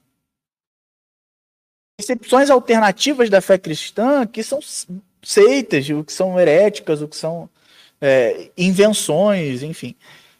[1.99, 4.59] concepções alternativas da fé cristã que são
[5.23, 7.49] seitas, o que são heréticas, o que são
[8.01, 9.95] é, invenções, enfim,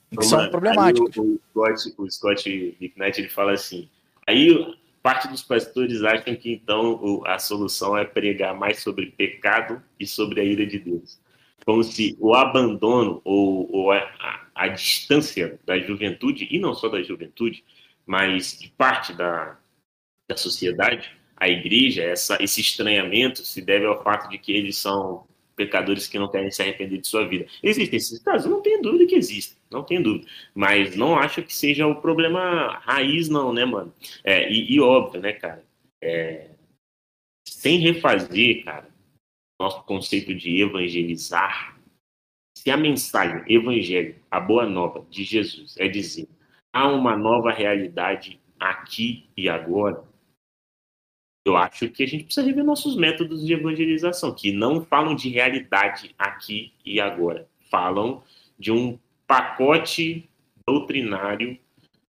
[0.10, 1.16] que Mano, são problemáticas.
[1.18, 3.90] O, o, Scott, o Scott McKnight, ele fala assim,
[4.28, 4.76] aí
[5.06, 10.42] parte dos pastores acham que então a solução é pregar mais sobre pecado e sobre
[10.42, 11.22] a ira de Deus.
[11.64, 17.04] Como se o abandono ou, ou a, a, distância da juventude, e não só da
[17.04, 17.64] juventude,
[18.04, 19.60] mas de parte da,
[20.28, 25.28] da sociedade, a igreja, essa, esse estranhamento se deve ao fato de que eles são
[25.56, 27.46] pecadores que não querem se arrepender de sua vida.
[27.64, 28.50] Existem esses casos?
[28.50, 30.28] Não tenho dúvida que existem, não tenho dúvida.
[30.54, 33.94] Mas não acho que seja o problema raiz, não, né, mano?
[34.24, 35.64] É, e, e, óbvio, né, cara?
[36.04, 36.50] É,
[37.48, 38.90] sem refazer, cara,
[39.60, 41.80] nosso conceito de evangelizar,
[42.58, 46.28] se a mensagem evangelho, a boa nova de Jesus é dizer
[46.76, 50.04] há uma nova realidade aqui e agora,
[51.46, 55.30] eu acho que a gente precisa rever nossos métodos de evangelização, que não falam de
[55.30, 58.24] realidade aqui e agora, falam
[58.58, 60.28] de um pacote
[60.66, 61.58] doutrinário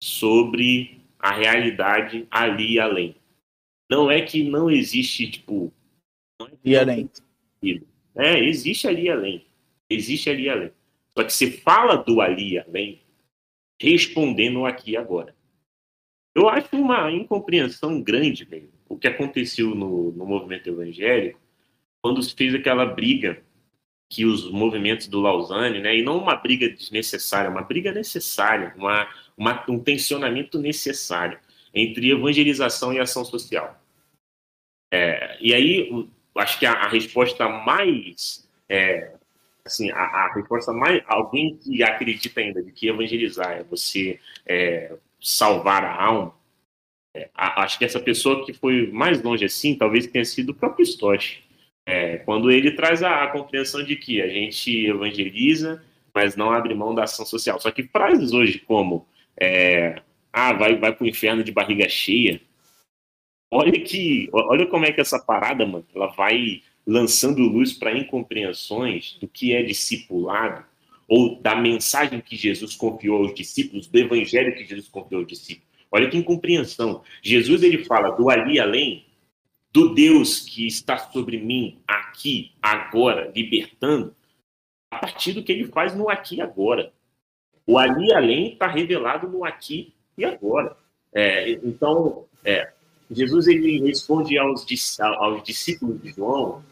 [0.02, 3.16] sobre a realidade ali e além.
[3.90, 5.74] Não é que não existe, tipo.
[6.40, 7.10] Não é e além.
[8.16, 9.46] É, existe ali além.
[9.90, 10.72] Existe ali além.
[11.18, 13.02] Só que você fala do ali e além
[13.80, 15.36] respondendo aqui e agora.
[16.36, 21.40] Eu acho uma incompreensão grande, velho, o que aconteceu no, no movimento evangélico
[22.02, 23.42] quando se fez aquela briga
[24.10, 29.08] que os movimentos do Lausanne, né, e não uma briga desnecessária, uma briga necessária, uma,
[29.38, 31.38] uma, um tensionamento necessário
[31.74, 33.78] entre evangelização e ação social.
[34.92, 39.14] É, e aí, acho que a, a resposta mais, é,
[39.66, 44.96] assim, a, a, resposta mais, alguém que acredita ainda de que evangelizar é você é,
[45.20, 46.34] salvar a alma,
[47.18, 50.84] é, acho que essa pessoa que foi mais longe assim, talvez tenha sido o próprio
[50.84, 51.44] Stott.
[51.86, 56.74] É, quando ele traz a, a, compreensão de que a gente evangeliza, mas não abre
[56.74, 57.60] mão da ação social.
[57.60, 59.08] Só que frases hoje como
[59.40, 60.02] é,
[60.32, 62.40] ah, vai, vai pro inferno de barriga cheia.
[63.52, 69.18] Olha que, olha como é que essa parada, mano, ela vai lançando luz para incompreensões
[69.20, 70.66] do que é discipulado
[71.08, 75.67] ou da mensagem que Jesus confiou aos discípulos, do evangelho que Jesus confiou aos discípulos.
[75.92, 77.04] Olha que incompreensão.
[77.22, 79.06] Jesus ele fala do ali além,
[79.72, 84.16] do Deus que está sobre mim, aqui, agora, libertando,
[84.92, 86.92] a partir do que ele faz no aqui e agora.
[87.66, 90.76] O ali além está revelado no aqui e agora.
[91.14, 92.72] É, então, é,
[93.12, 94.66] Jesus ele responde aos,
[95.02, 96.64] aos discípulos de João,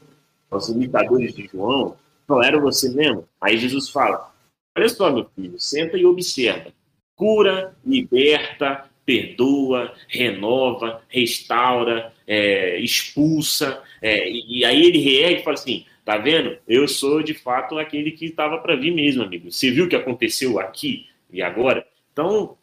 [0.50, 1.98] aos imitadores de João,
[2.28, 3.28] não era você mesmo?
[3.40, 4.34] Aí Jesus fala:
[4.78, 6.72] Olha só, meu filho, senta e observa.
[7.16, 13.82] Cura, liberta, perdoa, renova, restaura, é, expulsa.
[14.02, 16.58] É, e, e, aí ele reergue e fala assim: tá vendo?
[16.68, 19.52] Eu sou de fato aquele que estava para vir mesmo, amigo.
[19.52, 21.86] Você viu o que aconteceu aqui e agora?
[22.12, 22.58] Então,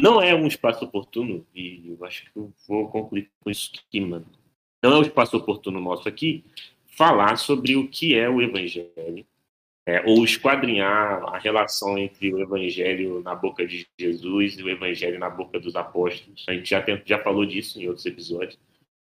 [0.00, 4.00] não é um espaço oportuno, e eu acho que eu vou concluir com isso aqui,
[4.00, 4.26] mano.
[4.82, 6.44] Não é um espaço oportuno nosso aqui
[6.86, 9.26] falar sobre o que é o evangelho,
[9.88, 15.18] é, ou esquadrinhar a relação entre o evangelho na boca de Jesus e o evangelho
[15.18, 16.44] na boca dos apóstolos.
[16.46, 18.60] A gente já, tem, já falou disso em outros episódios,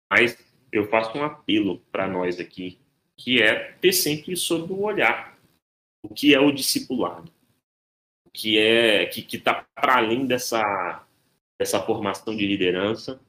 [0.10, 0.38] mas
[0.72, 2.80] eu faço um apelo para nós aqui,
[3.18, 5.38] que é ter sempre sobre o olhar
[6.04, 7.30] o que é o discipulado,
[8.26, 11.06] o que é que está para além dessa
[11.60, 13.20] dessa formação de liderança,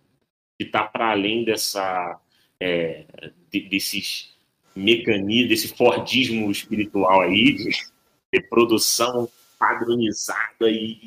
[0.56, 2.18] que está para além dessa,
[2.60, 3.04] é,
[3.50, 4.31] de, desses
[4.74, 7.70] mecanismos, desse Fordismo espiritual aí, de,
[8.32, 10.98] de produção padronizada e,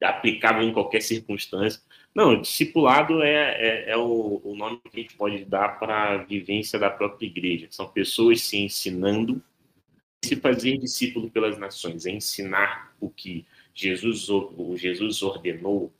[0.00, 1.80] e, aplicável em qualquer circunstância.
[2.14, 6.16] Não, discipulado é, é, é o, o, nome que a gente pode dar para a
[6.18, 7.68] vivência da própria igreja.
[7.70, 9.42] São pessoas se ensinando,
[10.24, 15.92] se fazer discípulo pelas nações, é ensinar o que Jesus, o Jesus ordenou.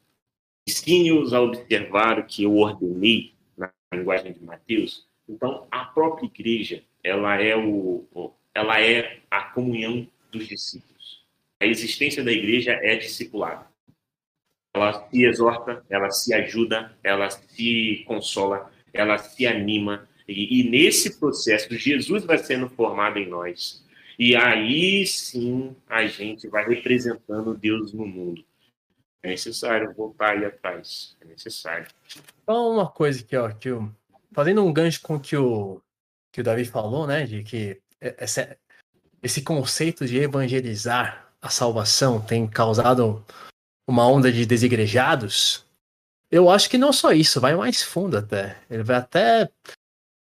[0.69, 5.09] Ensine-os a observar o que eu ordenei na linguagem de Mateus.
[5.31, 11.25] Então, a própria igreja, ela é, o, ela é a comunhão dos discípulos.
[11.61, 13.65] A existência da igreja é discipulada.
[14.75, 20.09] Ela se exorta, ela se ajuda, ela se consola, ela se anima.
[20.27, 23.85] E, e nesse processo, Jesus vai sendo formado em nós.
[24.19, 28.45] E aí sim a gente vai representando Deus no mundo.
[29.23, 31.17] É necessário voltar aí atrás.
[31.21, 31.87] É necessário.
[32.43, 33.91] Então, uma coisa aqui, ó, que eu,
[34.33, 35.81] fazendo um gancho com o que o,
[36.33, 37.25] que o Davi falou, né?
[37.27, 38.57] De que esse,
[39.23, 43.25] esse conceito de evangelizar a salvação tem causado
[43.89, 45.65] uma onda de desigrejados.
[46.31, 48.57] Eu acho que não só isso, vai mais fundo até.
[48.71, 49.51] Ele vai até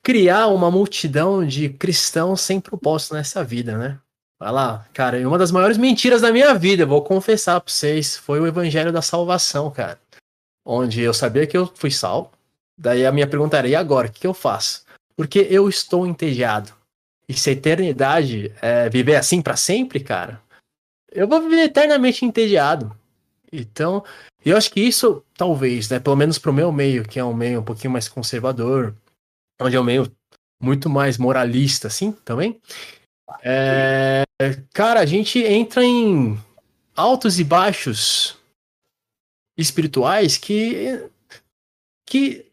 [0.02, 4.00] criar uma multidão de cristãos sem propósito nessa vida, né?
[4.38, 8.40] Vai lá, cara, uma das maiores mentiras da minha vida, vou confessar pra vocês, foi
[8.40, 10.00] o evangelho da salvação, cara.
[10.66, 12.32] Onde eu sabia que eu fui salvo.
[12.82, 14.08] Daí a minha pergunta era: e agora?
[14.08, 14.84] O que eu faço?
[15.16, 16.72] Porque eu estou entediado.
[17.28, 20.42] E se a eternidade é viver assim para sempre, cara,
[21.12, 22.94] eu vou viver eternamente entediado.
[23.52, 24.04] Então,
[24.44, 27.60] eu acho que isso, talvez, né, pelo menos pro meu meio, que é um meio
[27.60, 28.96] um pouquinho mais conservador,
[29.60, 30.10] onde é um meio
[30.60, 32.60] muito mais moralista, assim, também.
[33.44, 34.24] É,
[34.72, 36.36] cara, a gente entra em
[36.96, 38.36] altos e baixos
[39.56, 41.08] espirituais que
[42.06, 42.51] que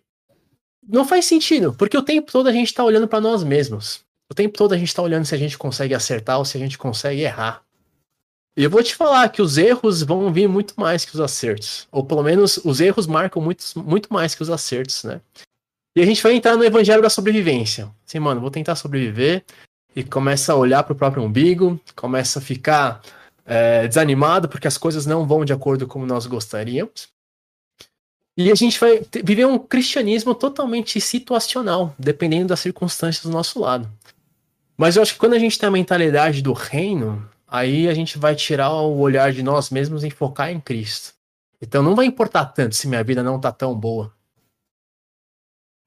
[0.89, 4.01] não faz sentido, porque o tempo todo a gente tá olhando para nós mesmos.
[4.29, 6.59] O tempo todo a gente tá olhando se a gente consegue acertar ou se a
[6.59, 7.61] gente consegue errar.
[8.57, 11.87] E eu vou te falar que os erros vão vir muito mais que os acertos.
[11.91, 15.21] Ou pelo menos os erros marcam muito, muito mais que os acertos, né?
[15.95, 17.89] E a gente vai entrar no evangelho da sobrevivência.
[18.07, 19.43] Assim, mano, vou tentar sobreviver.
[19.95, 23.01] E começa a olhar pro próprio umbigo, começa a ficar
[23.45, 27.09] é, desanimado porque as coisas não vão de acordo como nós gostaríamos.
[28.39, 33.91] E a gente vai viver um cristianismo totalmente situacional, dependendo das circunstâncias do nosso lado.
[34.77, 38.17] Mas eu acho que quando a gente tem a mentalidade do reino, aí a gente
[38.17, 41.13] vai tirar o olhar de nós mesmos e focar em Cristo.
[41.61, 44.15] Então não vai importar tanto se minha vida não tá tão boa.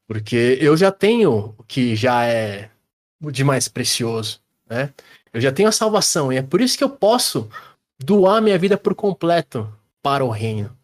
[0.07, 2.68] Porque eu já tenho o que já é
[3.18, 4.92] de mais precioso, né?
[5.32, 7.48] Eu já tenho a salvação e é por isso que eu posso
[7.98, 10.76] doar minha vida por completo para o reino.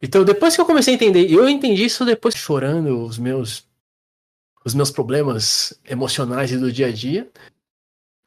[0.00, 3.66] Então, depois que eu comecei a entender, eu entendi isso depois chorando os meus
[4.64, 7.30] os meus problemas emocionais do dia a dia.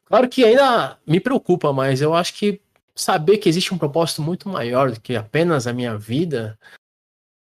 [0.05, 2.59] Claro que ainda me preocupa, mas eu acho que
[2.95, 6.57] saber que existe um propósito muito maior do que apenas a minha vida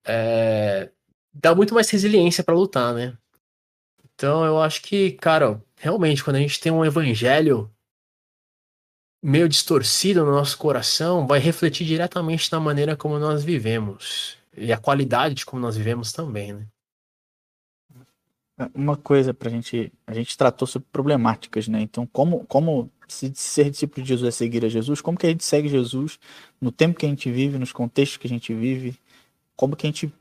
[0.07, 0.91] é,
[1.33, 3.17] dá muito mais resiliência para lutar, né?
[4.15, 7.74] Então eu acho que, cara, realmente quando a gente tem um evangelho
[9.25, 14.77] meio distorcido no nosso coração, vai refletir diretamente na maneira como nós vivemos e a
[14.77, 16.67] qualidade de como nós vivemos também, né?
[18.75, 21.81] Uma coisa para a gente, a gente tratou sobre problemáticas, né?
[21.81, 25.31] Então, como, como se ser discípulo de Jesus é seguir a Jesus, como que a
[25.31, 26.19] gente segue Jesus
[26.61, 28.95] no tempo que a gente vive, nos contextos que a gente vive,
[29.57, 30.13] como que a gente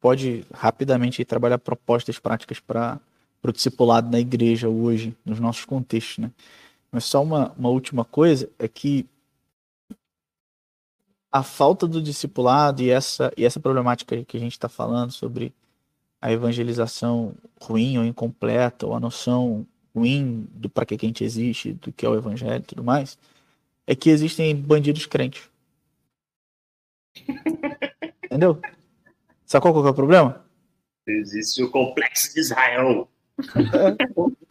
[0.00, 3.00] pode rapidamente trabalhar propostas práticas para
[3.42, 6.30] o discipulado na igreja hoje, nos nossos contextos, né?
[6.90, 9.06] Mas só uma, uma última coisa é que
[11.30, 15.52] a falta do discipulado e essa, e essa problemática que a gente está falando sobre
[16.20, 21.72] a evangelização ruim ou incompleta, ou a noção ruim do para que a gente existe,
[21.74, 23.18] do que é o evangelho e tudo mais,
[23.86, 25.48] é que existem bandidos crentes.
[28.24, 28.60] Entendeu?
[29.44, 30.44] Sabe qual que é o problema?
[31.06, 33.08] Existe o complexo de Israel.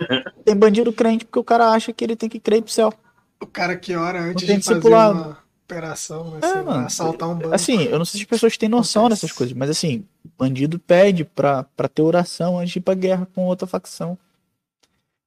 [0.10, 0.32] É.
[0.46, 2.94] Tem bandido crente porque o cara acha que ele tem que crer pro céu.
[3.42, 6.40] O cara que ora antes de fazer uma operação, né?
[6.42, 7.54] É, mano, assaltar um banco.
[7.54, 9.24] Assim, eu não sei se as pessoas têm noção Acontece.
[9.24, 10.06] dessas coisas, mas assim,
[10.38, 14.18] bandido pede pra, pra ter oração antes de ir pra guerra com outra facção.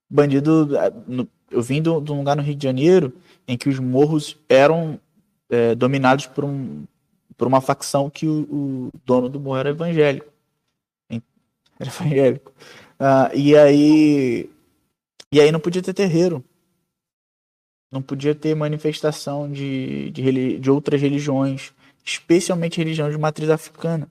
[0.08, 0.76] Bandido.
[0.76, 0.92] É,
[1.50, 3.12] eu vim de um lugar no Rio de Janeiro
[3.46, 4.98] em que os morros eram
[5.50, 6.84] é, dominados por um,
[7.36, 10.30] por uma facção que o, o dono do morro era evangélico.
[11.80, 12.52] Era evangélico.
[13.00, 14.50] Uh, e aí.
[15.32, 16.44] E aí não podia ter terreiro.
[17.90, 21.72] Não podia ter manifestação de, de, de outras religiões.
[22.04, 24.08] especialmente religião de matriz africana,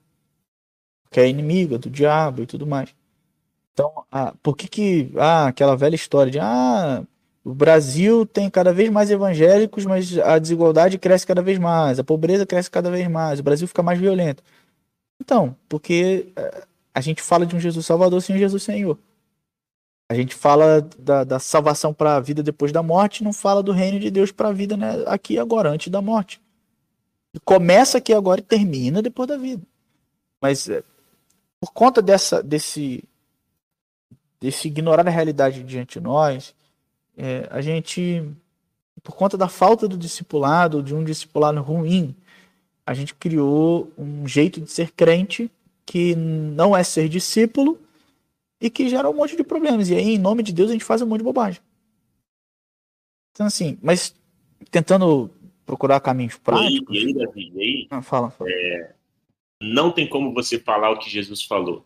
[1.12, 2.94] que é inimiga do diabo e tudo mais.
[3.74, 7.04] Então, ah, por que que ah, aquela velha história de ah,
[7.44, 12.04] o Brasil tem cada vez mais evangélicos, mas a desigualdade cresce cada vez mais, a
[12.04, 14.44] pobreza cresce cada vez mais, o Brasil fica mais violento.
[15.22, 18.98] Então, porque eh, a gente fala de um Jesus Salvador sem um Jesus Senhor.
[20.10, 23.72] A gente fala da, da salvação para a vida depois da morte, não fala do
[23.72, 26.42] reino de Deus para a vida né, aqui agora, antes da morte.
[27.46, 29.62] Começa aqui agora e termina depois da vida.
[30.42, 30.84] Mas é,
[31.60, 33.04] por conta dessa, desse,
[34.40, 36.56] desse ignorar a realidade diante de nós,
[37.16, 38.24] é, a gente,
[39.04, 42.16] por conta da falta do discipulado, de um discipulado ruim,
[42.84, 45.52] a gente criou um jeito de ser crente
[45.90, 47.80] que não é ser discípulo
[48.62, 49.90] e que gera um monte de problemas.
[49.90, 51.60] E aí, em nome de Deus, a gente faz um monte de bobagem.
[53.32, 54.16] Então, assim, mas
[54.70, 55.32] tentando
[55.66, 56.96] procurar caminhos práticos.
[56.96, 58.30] E aí, Davi, e aí, ah, fala.
[58.30, 58.52] fala.
[58.52, 58.94] É,
[59.64, 61.84] não tem como você falar o que Jesus falou.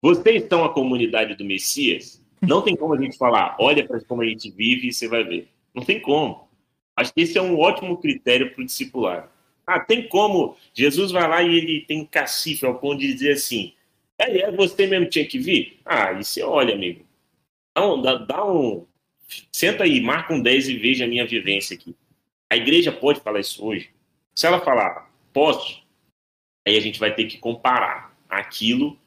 [0.00, 2.24] Vocês são a comunidade do Messias?
[2.40, 5.24] Não tem como a gente falar, olha para como a gente vive e você vai
[5.24, 5.50] ver.
[5.74, 6.48] Não tem como.
[6.96, 9.30] Acho que esse é um ótimo critério para o discipular.
[9.66, 10.56] Ah, tem como.
[10.72, 13.72] Jesus vai lá e ele tem cacife ao ponto de dizer assim:
[14.18, 15.80] é, é, você mesmo tinha que vir?
[15.84, 17.04] Ah, e você olha, amigo.
[17.74, 18.86] Dá um, dá, dá um.
[19.52, 21.96] Senta aí, marca um 10 e veja a minha vivência aqui.
[22.50, 23.90] A igreja pode falar isso hoje?
[24.34, 25.82] Se ela falar, posso,
[26.66, 28.98] aí a gente vai ter que comparar aquilo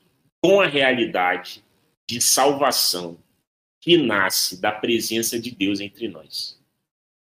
[0.41, 1.63] com a realidade
[2.09, 3.17] de salvação
[3.79, 6.56] que nasce da presença de Deus entre nós.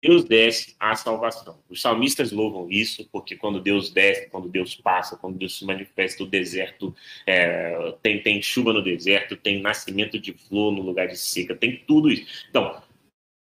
[0.06, 1.58] Deus desce a salvação.
[1.68, 6.22] Os salmistas louvam isso, porque quando Deus desce, quando Deus passa, quando Deus se manifesta,
[6.22, 6.95] o deserto
[7.26, 11.84] é, tem, tem chuva no deserto, tem nascimento de flor no lugar de seca, tem
[11.88, 12.45] tudo isso.
[12.47, 12.80] Então,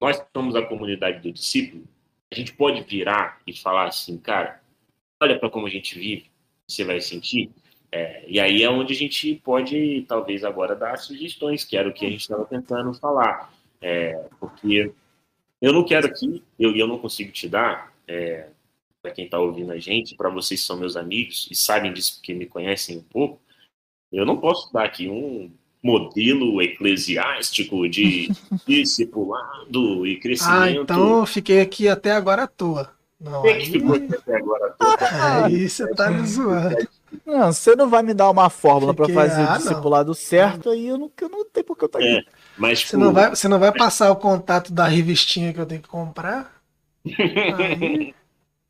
[0.01, 1.83] nós que somos a comunidade do discípulo,
[2.33, 4.63] a gente pode virar e falar assim, cara,
[5.21, 6.31] olha para como a gente vive,
[6.69, 7.51] você vai sentir.
[7.91, 11.93] É, e aí é onde a gente pode, talvez, agora dar sugestões, que era o
[11.93, 13.53] que a gente estava tentando falar.
[13.81, 14.93] É, porque
[15.65, 18.49] eu não quero aqui, eu, eu não consigo te dar, é,
[19.01, 22.17] para quem está ouvindo a gente, para vocês que são meus amigos e sabem disso
[22.17, 23.41] porque me conhecem um pouco,
[24.13, 25.51] eu não posso dar aqui um
[25.83, 28.31] modelo eclesiástico de
[28.69, 30.61] discipulado e crescimento.
[30.61, 32.91] Ah, então eu fiquei aqui até agora à toa.
[33.19, 33.65] Não, Quem aí...
[33.65, 34.97] ficou até agora à toa?
[35.47, 36.77] Aí você tá me zoando.
[37.25, 40.15] Não, você não vai me dar uma fórmula para fazer ah, o discipulado não.
[40.15, 42.07] certo, aí eu não, eu não tenho porque eu tô aqui.
[42.07, 42.25] É.
[42.57, 45.83] Mas, você, não vai, você não vai passar o contato da revistinha que eu tenho
[45.83, 46.63] que comprar?
[47.05, 48.15] Aí,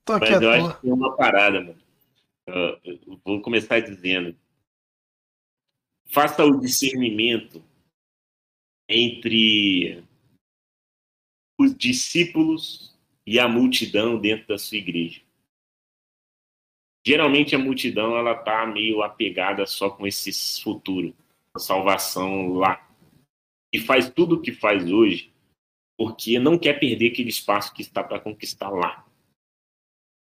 [0.04, 1.84] tô aqui Mas eu acho que tem uma parada, mano.
[2.46, 4.36] Eu vou começar dizendo.
[6.06, 7.62] Faça o discernimento
[8.88, 10.04] entre
[11.58, 12.94] os discípulos
[13.26, 15.22] e a multidão dentro da sua igreja.
[17.06, 21.14] Geralmente a multidão ela tá meio apegada só com esse futuro,
[21.54, 22.80] a salvação lá
[23.74, 25.34] e faz tudo o que faz hoje
[25.98, 29.04] porque não quer perder aquele espaço que está para conquistar lá.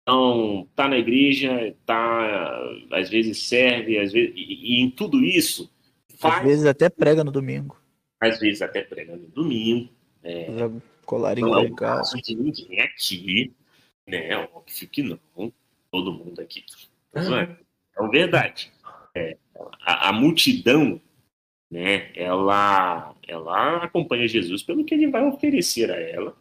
[0.03, 2.61] Então, tá na igreja, tá
[2.93, 5.71] às vezes serve, às vezes e, e em tudo isso
[6.17, 7.79] faz, às vezes até prega no domingo.
[8.21, 9.93] Às vezes até prega no domingo.
[10.23, 10.47] É,
[11.05, 13.53] colarinho não é o caso de ninguém aqui,
[14.07, 14.37] né?
[14.37, 15.53] Óbvio que não.
[15.91, 16.65] Todo mundo aqui.
[17.15, 17.57] Não é?
[17.91, 18.73] Então, verdade.
[19.15, 19.37] É,
[19.83, 21.01] a, a multidão
[21.71, 22.11] né?
[22.15, 26.37] Ela, ela acompanha Jesus pelo que ele vai oferecer a ela.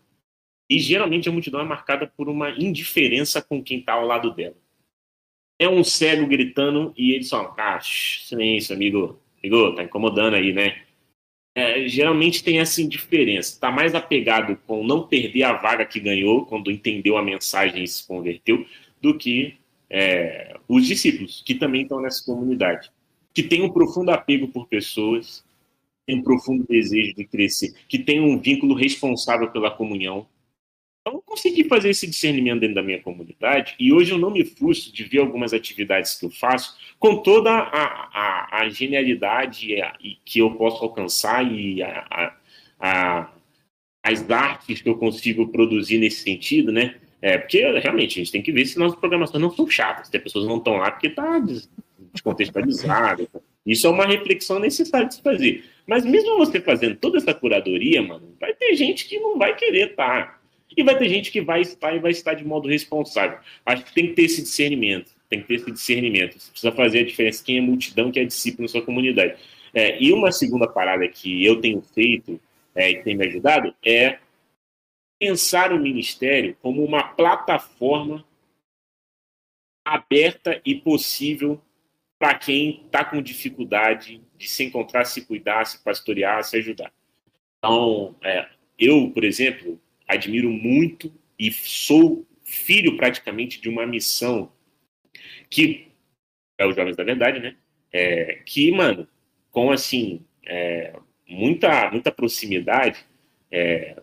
[0.70, 4.56] E geralmente a multidão é marcada por uma indiferença com quem está ao lado dela.
[5.60, 10.82] É um cego gritando e ele só, ah, silêncio, amigo, amigo, tá incomodando aí, né?
[11.58, 13.54] É, geralmente tem essa indiferença.
[13.54, 17.88] Está mais apegado com não perder a vaga que ganhou quando entendeu a mensagem e
[17.88, 18.66] se converteu,
[19.02, 19.58] do que
[19.90, 22.92] é, os discípulos, que também estão nessa comunidade
[23.36, 25.44] que tem um profundo apego por pessoas,
[26.08, 30.26] tem um profundo desejo de crescer, que tem um vínculo responsável pela comunhão.
[31.02, 34.46] Então, eu consegui fazer esse discernimento dentro da minha comunidade e hoje eu não me
[34.46, 39.76] frustro de ver algumas atividades que eu faço com toda a, a, a genialidade
[40.24, 42.34] que eu posso alcançar e a,
[42.80, 43.34] a,
[44.02, 46.96] as artes que eu consigo produzir nesse sentido, né?
[47.22, 50.16] É, porque realmente a gente tem que ver se nossas programações não são chatas, se
[50.16, 51.40] as pessoas não estão lá porque tá
[52.16, 53.30] descontextualizado.
[53.66, 55.66] Isso é uma reflexão necessária de se fazer.
[55.88, 59.92] Mas mesmo você fazendo toda essa curadoria, mano, vai ter gente que não vai querer
[59.92, 60.28] estar.
[60.28, 60.40] Tá.
[60.76, 63.38] E vai ter gente que vai estar e vai estar de modo responsável.
[63.66, 65.12] Acho que tem que ter esse discernimento.
[65.30, 66.40] Tem que ter esse discernimento.
[66.40, 69.36] Você precisa fazer a diferença quem é multidão, quem é discípulo na sua comunidade.
[69.74, 72.40] É, e uma segunda parada que eu tenho feito
[72.74, 74.20] é, e tem me ajudado é
[75.20, 78.26] pensar o ministério como uma plataforma
[79.86, 81.62] aberta e possível
[82.26, 86.92] para quem está com dificuldade de se encontrar, se cuidar, se pastorear, se ajudar.
[87.60, 88.48] Então, é,
[88.80, 94.52] eu, por exemplo, admiro muito e sou filho praticamente de uma missão
[95.52, 95.92] que
[96.58, 97.56] é os Jovens da Verdade, né?
[97.94, 99.08] É, que, mano,
[99.52, 100.96] com assim, é,
[101.30, 103.06] muita, muita proximidade,
[103.52, 104.02] é,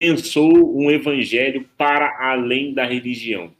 [0.00, 3.54] pensou um evangelho para além da religião.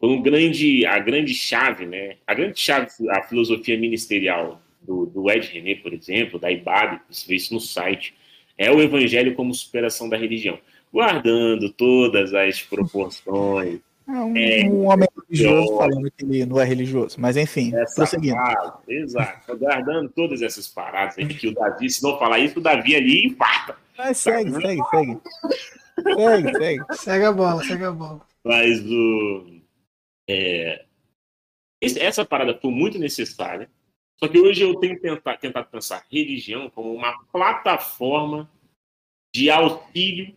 [0.00, 2.16] Foi um grande, a grande chave, né?
[2.26, 7.26] A grande chave, a filosofia ministerial do, do Ed René, por exemplo, da IBAB, você
[7.26, 8.14] vê isso no site,
[8.56, 10.58] é o evangelho como superação da religião,
[10.92, 13.80] guardando todas as proporções.
[14.08, 18.38] É um, é, um homem religioso falando que ele não é religioso, mas enfim, prosseguindo.
[18.88, 22.96] exato, guardando todas essas paradas aí, que o Davi, se não falar isso, o Davi
[22.96, 23.76] ali infarta.
[23.98, 25.18] Mas segue, tá segue, segue.
[25.98, 26.84] Segue, segue.
[26.92, 28.20] Segue a bola, segue a bola.
[28.44, 29.57] Mas o.
[30.28, 30.84] É,
[31.80, 33.70] essa parada foi muito necessária.
[34.18, 38.50] Só que hoje eu tenho tentado, tentado pensar religião como uma plataforma
[39.34, 40.34] de auxílio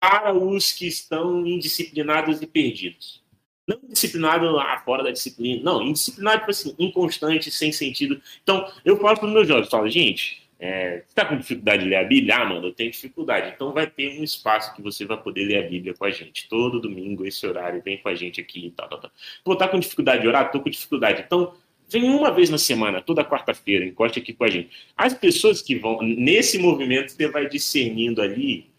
[0.00, 3.24] para os que estão indisciplinados e perdidos.
[3.66, 8.20] Não indisciplinado lá fora da disciplina, não, indisciplinado, tipo assim, inconstante, sem sentido.
[8.42, 11.96] Então, eu falo para os meus jovens, falo, gente, é, está com dificuldade de ler
[11.96, 12.36] a Bíblia?
[12.36, 13.52] Ah, mano, eu tenho dificuldade.
[13.54, 16.48] Então vai ter um espaço que você vai poder ler a Bíblia com a gente.
[16.48, 19.10] Todo domingo, esse horário, vem com a gente aqui e tal, tal, tal.
[19.44, 20.50] Pô, tá com dificuldade de orar?
[20.50, 21.22] Tô com dificuldade.
[21.26, 21.52] Então,
[21.88, 24.70] vem uma vez na semana, toda quarta-feira, encoste aqui com a gente.
[24.96, 28.70] As pessoas que vão, nesse movimento, você vai discernindo ali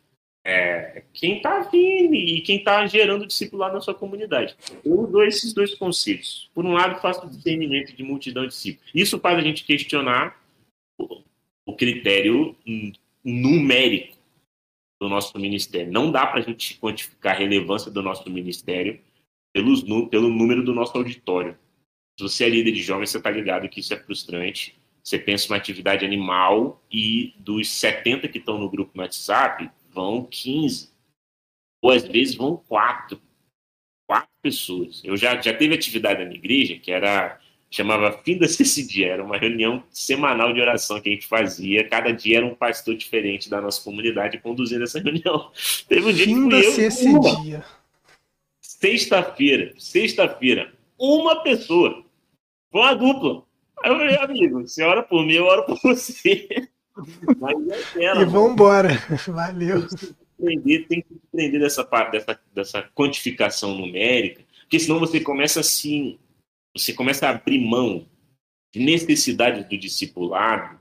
[0.43, 4.55] é, quem está vindo e quem está gerando discipulado na sua comunidade.
[4.83, 6.49] Eu dou esses dois conceitos.
[6.55, 8.89] Por um lado, faço o discernimento de multidão de discípulos.
[8.95, 10.41] Isso faz a gente questionar
[11.68, 12.56] o critério
[13.23, 14.15] numérico
[14.99, 15.91] do nosso ministério.
[15.91, 18.99] Não dá para a gente quantificar a relevância do nosso ministério
[19.53, 21.57] pelos, pelo número do nosso auditório.
[22.18, 24.80] Se você é líder de jovens, você está ligado que isso é frustrante.
[25.03, 30.23] Você pensa uma atividade animal e dos 70 que estão no grupo no WhatsApp, vão
[30.23, 30.89] 15.
[31.81, 33.22] Ou às vezes vão quatro.
[34.07, 35.02] Quatro pessoas.
[35.03, 37.39] Eu já, já teve atividade na minha igreja que era
[37.69, 38.48] chamava Fim da
[38.88, 42.56] dia era uma reunião semanal de oração que a gente fazia, cada dia era um
[42.56, 45.52] pastor diferente da nossa comunidade conduzindo essa reunião.
[45.88, 47.65] Teve um dia que dia.
[48.61, 52.03] Sexta-feira, sexta-feira, uma pessoa,
[52.72, 53.44] foi uma dupla.
[53.84, 56.48] Aí eu falei, amigo, você ora por mim, eu oro por você.
[57.39, 58.89] Mas é e vambora,
[59.27, 59.88] valeu.
[60.39, 65.60] Tem que, tem que aprender dessa parte, dessa, dessa quantificação numérica, porque senão você começa
[65.60, 66.19] assim
[66.77, 68.07] você começa a abrir mão
[68.73, 70.79] de necessidades do discipulado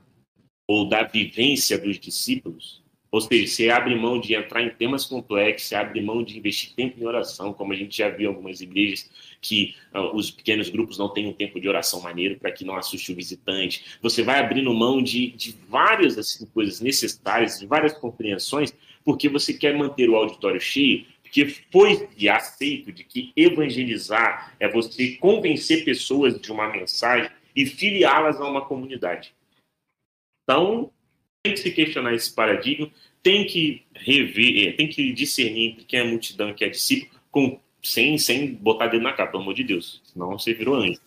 [0.67, 5.69] ou da vivência dos discípulos, ou seja, você abre mão de entrar em temas complexos,
[5.69, 8.59] você abre mão de investir tempo em oração, como a gente já viu em algumas
[8.59, 9.09] igrejas,
[9.41, 12.75] que uh, os pequenos grupos não têm um tempo de oração maneiro para que não
[12.75, 13.97] assuste o visitante.
[14.01, 18.73] Você vai abrindo mão de, de várias assim, coisas necessárias, de várias compreensões,
[19.05, 25.11] porque você quer manter o auditório cheio porque foi aceito de que evangelizar é você
[25.19, 29.33] convencer pessoas de uma mensagem e filiá-las a uma comunidade.
[30.43, 30.89] Então,
[31.43, 32.89] tem que se questionar esse paradigma,
[33.21, 37.19] tem que rever, é, tem que discernir entre quem é multidão e quem é discípulo,
[37.29, 40.01] com, sem, sem botar dedo na cara, pelo amor de Deus.
[40.05, 40.99] Senão você virou anjo.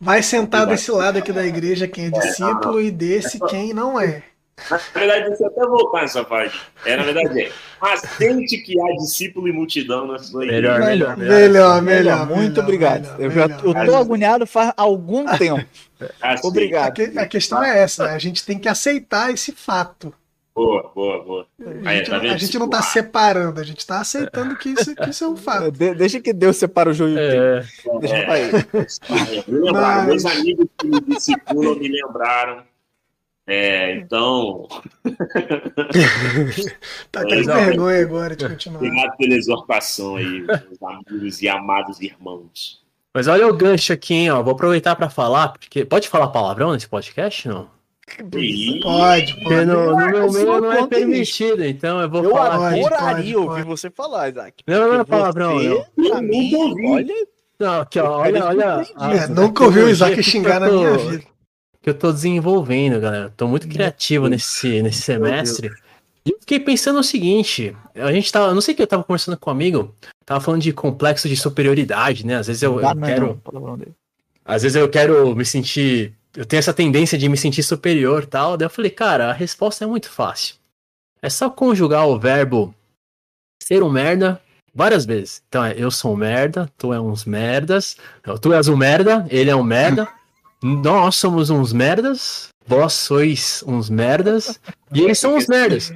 [0.00, 3.98] Vai sentar desse lado aqui da igreja quem é discípulo é, e desse quem não
[3.98, 4.22] é.
[4.70, 6.60] Na verdade, você até voltar nessa parte.
[6.84, 7.52] É, na verdade, é.
[7.80, 10.78] Mas sente que há discípulo e multidão na sua igreja.
[10.78, 11.82] Melhor, melhor, melhor.
[11.82, 13.20] melhor, Muito obrigado.
[13.20, 15.64] eu já eu tô agoniado faz algum tempo.
[16.20, 17.00] Assim, obrigado.
[17.16, 18.14] A, a, questão é essa, né?
[18.14, 20.12] A gente tem que aceitar esse fato.
[20.54, 21.46] Boa, boa, boa.
[21.84, 25.10] A gente, tá a gente não está separando, a gente está aceitando que isso, que
[25.10, 25.70] isso é um fato.
[25.70, 27.64] De, deixa que Deus separa o joio é.
[28.00, 28.30] Deixa é.
[28.30, 28.50] aí.
[29.72, 30.06] Mas...
[30.06, 32.64] Meus amigos que me discipulam me lembraram
[33.48, 34.68] é, então.
[37.10, 38.76] tá com vergonha agora de continuar.
[38.76, 42.82] Obrigado pela exortação aí, meus amigos e amados irmãos.
[43.14, 44.42] Mas olha o gancho aqui, hein, ó.
[44.42, 45.82] Vou aproveitar para falar, porque.
[45.82, 47.70] Pode falar palavrão nesse podcast, não?
[48.18, 49.34] Pode, pode.
[49.36, 52.76] Porque no, no meu meio não é permitido, então eu vou eu falar.
[52.76, 54.62] Eu adoraria ouvir você falar, Isaac.
[54.66, 55.58] Não, não é palavrão.
[55.58, 56.52] Eu, mim,
[56.86, 57.14] olha.
[57.58, 58.82] Não, aqui, ó, olha, olha.
[59.14, 61.37] É, nunca ouvi o Isaac xingar na minha vida
[61.82, 63.32] que eu tô desenvolvendo, galera.
[63.36, 65.70] Tô muito criativo nesse, nesse semestre.
[66.24, 68.54] E eu fiquei pensando o seguinte: a gente tava.
[68.54, 69.94] Não sei o que eu tava conversando com um amigo,
[70.24, 72.36] tava falando de complexo de superioridade, né?
[72.36, 73.42] Às vezes eu, eu quero.
[74.44, 76.14] Às vezes eu quero me sentir.
[76.36, 78.56] Eu tenho essa tendência de me sentir superior tal.
[78.56, 80.56] Daí eu falei, cara, a resposta é muito fácil.
[81.20, 82.74] É só conjugar o verbo
[83.60, 84.40] ser um merda
[84.78, 85.42] Várias vezes.
[85.48, 87.96] Então é, eu sou um merda, tu é uns merdas,
[88.40, 90.06] tu és um merda, ele é um merda,
[90.62, 94.60] nós somos uns merdas, vós sois uns merdas,
[94.92, 95.92] e eles são uns merdas.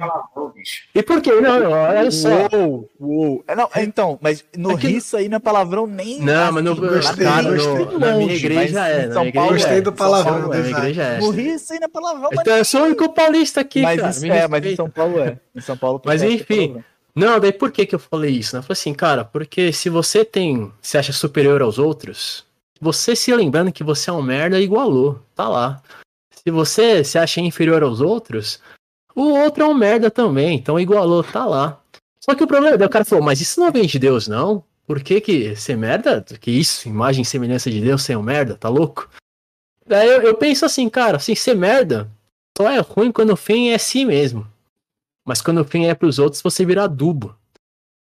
[0.95, 1.31] E por quê?
[1.41, 2.47] Não, olha só.
[2.53, 3.43] Uou, uou.
[3.47, 4.87] É, não, então, mas no é que...
[4.87, 6.19] isso aí não é palavrão nem.
[6.19, 9.07] Não, mas no, gostei, cara, gostei no, na minha igreja é.
[9.07, 9.81] Na minha igreja gostei é.
[9.81, 10.47] do palavrão.
[10.47, 11.19] Na minha igreja é.
[11.19, 12.29] No isso aí não é palavrão.
[12.31, 14.11] Então eu sou o único paulista aqui, mas cara.
[14.11, 15.37] Isso, é, mas em São Paulo é.
[15.55, 16.83] Em São Paulo Mas enfim.
[17.15, 18.55] Não, daí por que que eu falei isso?
[18.55, 18.59] Né?
[18.59, 22.43] Eu falei assim, cara, porque se você tem, se acha superior aos outros,
[22.83, 25.81] você se lembrando que você é um merda, igualou, tá lá.
[26.31, 28.59] Se você se acha inferior aos outros,
[29.15, 31.81] o outro é um merda também, então igualou, tá lá.
[32.19, 34.63] Só que o problema, daí o cara falou, mas isso não vem de Deus, não?
[34.85, 36.21] Por que que ser merda?
[36.21, 39.09] Que isso, imagem e semelhança de Deus, ser um merda, tá louco?
[39.85, 42.11] Daí eu, eu penso assim, cara, assim, ser merda
[42.57, 44.47] só é ruim quando o fim é si mesmo.
[45.25, 47.35] Mas quando o fim é pros outros, você vira adubo.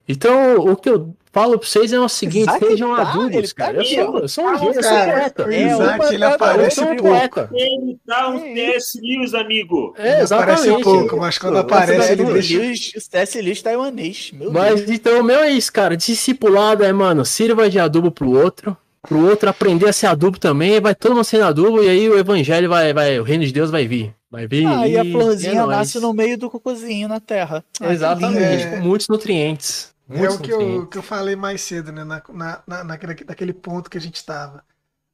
[0.09, 3.66] Então, o que eu falo pra vocês é o seguinte: Isaac sejam tá, adultos, tá
[3.66, 3.76] cara.
[3.76, 5.54] Eu sou, eu sou um gênio, eu sou poeta.
[5.54, 7.48] É, Isaac, ele aparece um pouco.
[7.52, 9.94] Ele tá um TS Lewis, amigo.
[9.98, 10.52] É, exatamente.
[10.52, 12.98] Aparece um pouco, mas quando aparece, ele deixa.
[12.98, 14.30] O TS Lewis taiwanês.
[14.32, 14.90] Meu mas Deus.
[14.90, 15.94] então, o meu é isso, cara.
[15.94, 18.74] Discipulado é, mano, sirva de adubo pro outro.
[19.02, 22.18] Pro outro aprender a ser adubo também, vai todo mundo sendo adubo, e aí o
[22.18, 24.12] evangelho vai, vai, o reino de Deus vai vir.
[24.28, 24.66] Vai vir.
[24.66, 27.64] Ah, e a florzinha é nasce no meio do cocôzinho na terra.
[27.80, 28.70] Exatamente, é...
[28.70, 29.94] com muitos nutrientes.
[30.09, 32.05] É o que eu, que eu falei mais cedo, né?
[32.05, 34.65] Na, na, na, naquele, naquele ponto que a gente estava.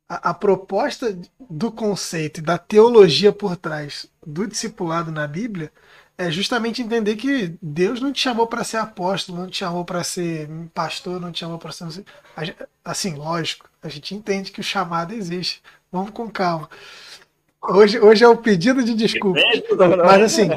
[0.09, 5.73] A, a, proposta do conceito e da teologia por trás do discipulado na Bíblia
[6.19, 10.05] é justamente entender que Deus não te chamou para ser apóstolo, não te chamou para
[10.05, 12.05] ser pastor, não te chamou para ser.
[12.85, 15.63] Assim, lógico, a gente entende que o chamado existe.
[15.91, 16.69] Vamos com calma.
[17.63, 19.41] Hoje, hoje é o pedido de desculpa.
[20.05, 20.49] Mas assim,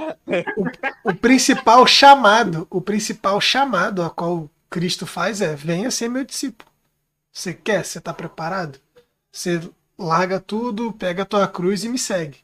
[1.04, 6.26] o, o, principal chamado, o principal chamado a qual Cristo faz é: venha ser meu
[6.26, 6.70] discípulo.
[7.32, 7.86] Você quer?
[7.86, 8.80] Você está preparado?
[9.32, 9.62] Você
[9.98, 12.40] larga tudo, pega a tua cruz e me segue.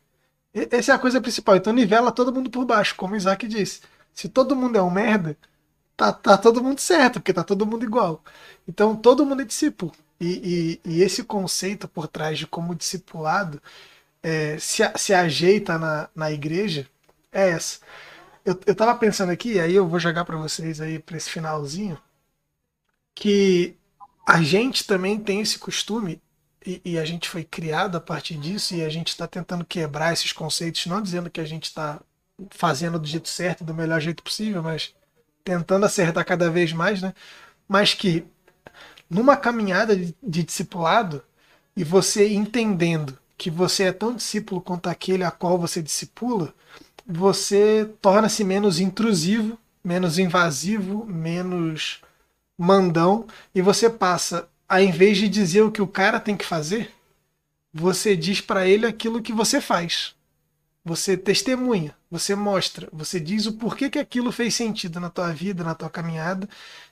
[0.54, 1.56] Essa é a coisa principal.
[1.56, 3.82] Então nivela todo mundo por baixo, como Isaac disse.
[4.14, 5.36] Se todo mundo é um merda,
[5.98, 8.24] tá, tá todo mundo certo, porque tá todo mundo igual.
[8.68, 9.92] Então todo mundo é discípulo.
[10.20, 13.60] E, e, e esse conceito por trás de como discipulado
[14.24, 16.88] é, se, se ajeita na, na igreja
[17.32, 17.80] é essa.
[18.46, 21.98] Eu, eu tava pensando aqui, aí eu vou jogar para vocês aí para esse finalzinho,
[23.16, 23.78] que
[24.28, 26.22] a gente também tem esse costume
[26.66, 30.14] e, e, a gente foi criado a partir disso e a gente está tentando quebrar
[30.14, 32.00] esses conceitos, não dizendo que a gente está
[32.52, 34.94] fazendo do jeito certo, do melhor jeito possível, mas
[35.44, 37.14] tentando acertar cada vez mais, né?
[37.68, 38.26] Mas que
[39.10, 41.24] numa caminhada de, de discipulado
[41.76, 46.54] e você entendendo que você é tão discípulo quanto aquele a qual você discipula,
[47.08, 52.02] você torna-se menos intrusivo, menos invasivo, menos
[52.56, 56.92] mandão, e você passa, a invés de dizer o que o cara tem que fazer,
[57.74, 60.14] você diz para ele aquilo que você faz.
[60.86, 65.64] Você testemunha, você mostra, você diz o porquê que aquilo fez sentido na tua vida,
[65.64, 66.48] na tua caminhada,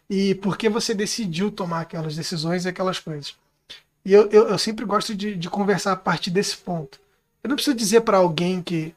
[0.09, 3.35] e por que você decidiu tomar aquelas decisões e aquelas coisas.
[4.09, 6.99] E eu, eu, eu sempre gosto de, de, conversar a partir desse ponto.
[7.43, 8.95] Eu não preciso dizer para alguém que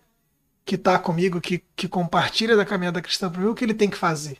[0.64, 3.90] que está comigo, que, que compartilha da caminhada cristã para mim, o que ele tem
[3.90, 4.38] que fazer.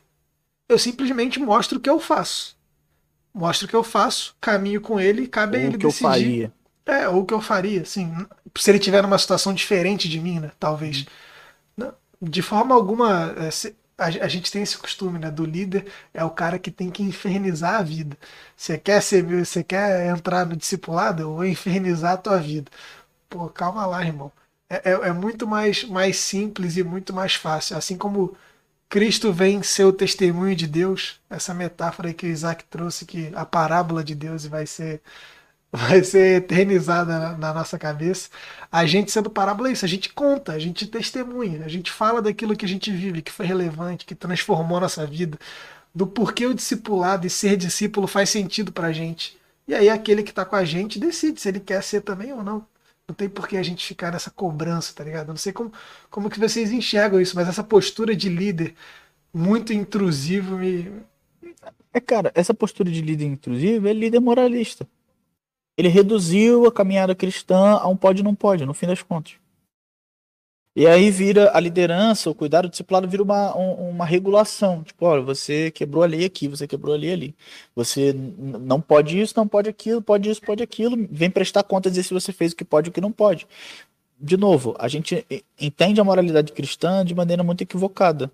[0.69, 2.57] Eu simplesmente mostro o que eu faço.
[3.35, 6.05] Mostro o que eu faço, caminho com ele, cabe ou a ele que decidir.
[6.05, 6.53] Eu faria.
[6.87, 8.15] É, ou o que eu faria, assim.
[8.57, 10.53] Se ele tiver numa situação diferente de mim, né?
[10.59, 11.05] Talvez.
[11.77, 11.91] Hum.
[12.23, 13.51] De forma alguma, é,
[13.99, 15.31] a, a, gente tem esse costume, né?
[15.31, 18.17] Do líder é o cara que tem que infernizar a vida.
[18.57, 21.23] Você quer ser, você quer entrar no discipulado?
[21.23, 22.71] Eu vou infernizar a tua vida.
[23.29, 24.33] Pô, calma lá, irmão.
[24.69, 27.77] É, é, é muito mais, mais simples e muito mais fácil.
[27.77, 28.37] Assim como
[28.89, 33.45] Cristo vem ser o testemunho de Deus, essa metáfora que o Isaac trouxe, que a
[33.45, 35.01] parábola de Deus vai ser
[35.73, 38.29] vai ser eternizada na, na, nossa cabeça.
[38.71, 42.21] A gente sendo parábola é isso, a gente conta, a gente testemunha, a gente fala
[42.21, 45.39] daquilo que a gente vive, que foi relevante, que transformou a nossa vida,
[45.95, 49.39] do porquê o discipulado e ser discípulo faz sentido pra gente.
[49.67, 52.43] E aí aquele que está com a gente decide se ele quer ser também ou
[52.43, 52.67] não.
[53.09, 55.29] Não tem por que a gente ficar nessa cobrança, tá ligado?
[55.29, 55.73] Eu não sei como,
[56.11, 58.75] como que vocês enxergam isso, mas essa postura de líder
[59.33, 60.93] muito intrusivo me.
[61.93, 64.87] É, cara, essa postura de líder intrusivo é líder moralista
[65.77, 69.35] ele reduziu a caminhada cristã a um pode não pode, no fim das contas.
[70.75, 74.83] E aí vira a liderança, o cuidado discipulado vira uma, um, uma regulação.
[74.83, 77.35] Tipo, olha, você quebrou a lei aqui, você quebrou a lei ali.
[77.77, 80.97] Você não pode isso, não pode aquilo, pode isso, pode aquilo.
[81.11, 83.47] Vem prestar conta dizer se você fez o que pode e o que não pode.
[84.19, 85.27] De novo, a gente
[85.61, 88.31] entende a moralidade cristã de maneira muito equivocada.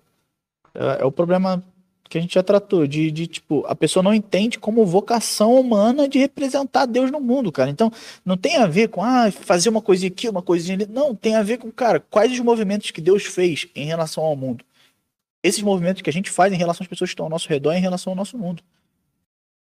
[0.73, 1.61] É, é o problema
[2.09, 6.09] que a gente já tratou, de, de tipo, a pessoa não entende como vocação humana
[6.09, 7.69] de representar Deus no mundo, cara.
[7.69, 7.91] Então,
[8.25, 10.87] não tem a ver com ah, fazer uma coisinha aqui, uma coisinha ali.
[10.87, 14.35] Não, tem a ver com, cara, quais os movimentos que Deus fez em relação ao
[14.35, 14.65] mundo.
[15.43, 17.73] Esses movimentos que a gente faz em relação às pessoas que estão ao nosso redor
[17.73, 18.63] em relação ao nosso mundo.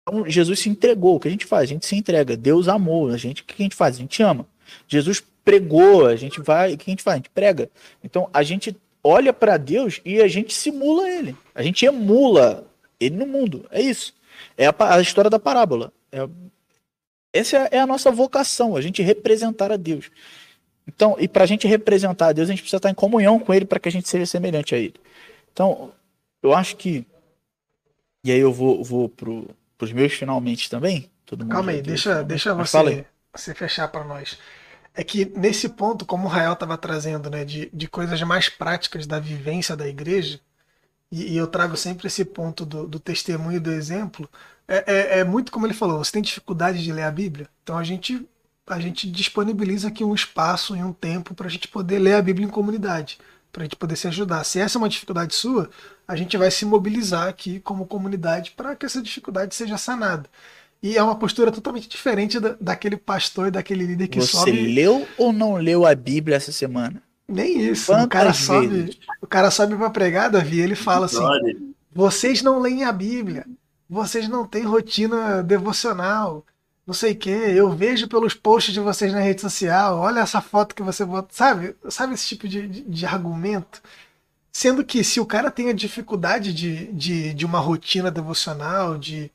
[0.08, 1.16] Então, Jesus se entregou.
[1.16, 1.64] O que a gente faz?
[1.64, 2.38] A gente se entrega.
[2.38, 3.10] Deus amou.
[3.10, 3.96] A gente, o que a gente faz?
[3.96, 4.46] A gente ama.
[4.88, 6.06] Jesus pregou.
[6.06, 6.76] A gente vai.
[6.76, 7.16] O que a gente faz?
[7.16, 7.68] A gente prega.
[8.04, 8.78] Então, a gente
[9.08, 11.36] olha para Deus e a gente simula ele.
[11.56, 12.68] A gente emula
[13.00, 13.66] ele no mundo.
[13.72, 14.14] É isso.
[14.58, 15.94] É a, a história da parábola.
[16.12, 16.28] É,
[17.32, 20.12] essa é, é a nossa vocação, a gente representar a Deus.
[20.86, 23.54] Então, e para a gente representar a Deus, a gente precisa estar em comunhão com
[23.54, 24.96] Ele para que a gente seja semelhante a Ele.
[25.52, 25.92] Então,
[26.44, 27.06] eu acho que.
[28.24, 31.10] E aí eu vou, vou pro, pros meus finalmente também.
[31.26, 34.38] Todo mundo Calma aí, deixa, deixa você, você fechar para nós
[34.98, 39.06] é que nesse ponto, como o Rael estava trazendo, né, de, de coisas mais práticas
[39.06, 40.40] da vivência da igreja,
[41.12, 44.28] e, e eu trago sempre esse ponto do, do testemunho do exemplo,
[44.68, 47.48] é, é, é, muito como ele falou, você tem dificuldade de ler a Bíblia?
[47.62, 48.28] Então a gente,
[48.66, 52.22] a gente disponibiliza aqui um espaço e um tempo para a gente poder ler a
[52.22, 53.20] Bíblia em comunidade,
[53.52, 54.44] para a gente poder se ajudar.
[54.46, 55.70] Se essa é uma dificuldade sua,
[56.08, 60.28] a gente vai se mobilizar aqui como comunidade para que essa dificuldade seja sanada.
[60.82, 64.52] E é uma postura totalmente diferente da, daquele pastor e daquele líder que Você sobe.
[64.52, 67.02] Você leu ou não leu a Bíblia essa semana?
[67.28, 67.94] Nem isso.
[67.94, 72.84] o cara sobe, o cara sobe para pregar, Davi, ele fala assim: "Vocês não leem
[72.84, 73.46] a Bíblia.
[73.90, 76.46] Vocês não têm rotina devocional.
[76.86, 80.40] Não sei o que, eu vejo pelos posts de vocês na rede social, olha essa
[80.40, 81.76] foto que você bota, sabe?
[81.90, 83.82] Sabe esse tipo de, de, de argumento?
[84.54, 89.30] Sendo que se o cara tem a dificuldade de, de, de uma rotina devocional, de,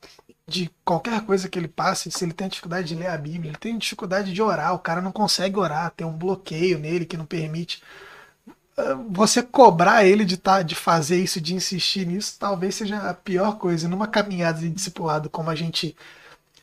[0.52, 3.58] de qualquer coisa que ele passe, se ele tem dificuldade de ler a Bíblia, ele
[3.58, 7.24] tem dificuldade de orar, o cara não consegue orar, tem um bloqueio nele que não
[7.24, 7.82] permite.
[8.76, 13.14] Ah, você cobrar ele de, tá, de fazer isso, de insistir nisso, talvez seja a
[13.14, 13.88] pior coisa.
[13.88, 15.96] Numa caminhada de discipulado, como a gente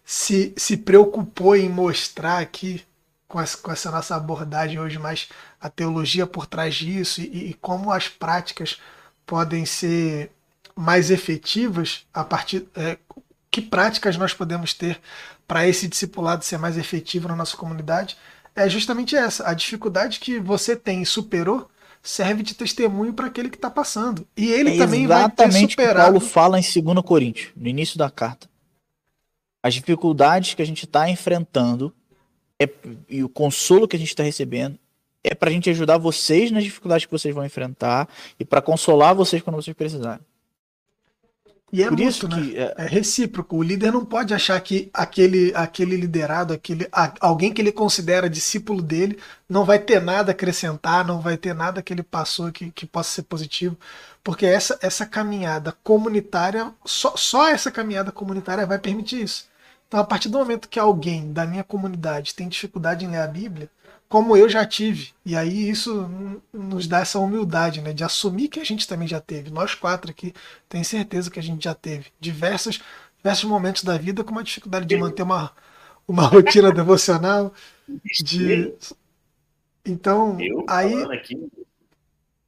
[0.05, 2.83] se, se preocupou em mostrar aqui,
[3.27, 5.29] com essa, com essa nossa abordagem hoje, mais
[5.61, 8.79] a teologia por trás disso e, e como as práticas
[9.25, 10.31] podem ser
[10.75, 12.97] mais efetivas a partir é,
[13.51, 14.99] que práticas nós podemos ter
[15.47, 18.15] para esse discipulado ser mais efetivo na nossa comunidade,
[18.55, 19.47] é justamente essa.
[19.47, 21.69] A dificuldade que você tem e superou
[22.01, 24.27] serve de testemunho para aquele que está passando.
[24.38, 25.95] E ele é também vai ter superado.
[25.95, 28.47] que Paulo fala em 2 Coríntios, no início da carta.
[29.61, 31.93] As dificuldades que a gente está enfrentando
[32.57, 32.69] é,
[33.09, 34.80] e o consolo que a gente está recebendo
[35.23, 38.07] é para a gente ajudar vocês nas dificuldades que vocês vão enfrentar
[38.39, 40.21] e para consolar vocês quando vocês precisarem.
[41.71, 42.35] E é Por isso né?
[42.35, 42.73] que é...
[42.77, 42.85] é...
[42.85, 43.57] recíproco.
[43.57, 46.87] O líder não pode achar que aquele, aquele liderado, aquele,
[47.19, 49.17] alguém que ele considera discípulo dele,
[49.47, 52.85] não vai ter nada a acrescentar, não vai ter nada que ele passou que, que
[52.85, 53.77] possa ser positivo.
[54.23, 59.47] Porque essa, essa caminhada comunitária, só, só essa caminhada comunitária vai permitir isso.
[59.87, 63.27] Então, a partir do momento que alguém da minha comunidade tem dificuldade em ler a
[63.27, 63.69] Bíblia,
[64.10, 65.14] como eu já tive.
[65.23, 66.10] E aí isso
[66.52, 67.94] nos dá essa humildade, né?
[67.94, 69.52] De assumir que a gente também já teve.
[69.52, 70.34] Nós quatro aqui,
[70.68, 72.81] tenho certeza que a gente já teve diversos,
[73.18, 75.52] diversos momentos da vida com uma dificuldade de manter uma,
[76.07, 77.53] uma rotina devocional.
[78.23, 78.73] De...
[79.86, 80.38] Então,
[80.68, 80.94] aí.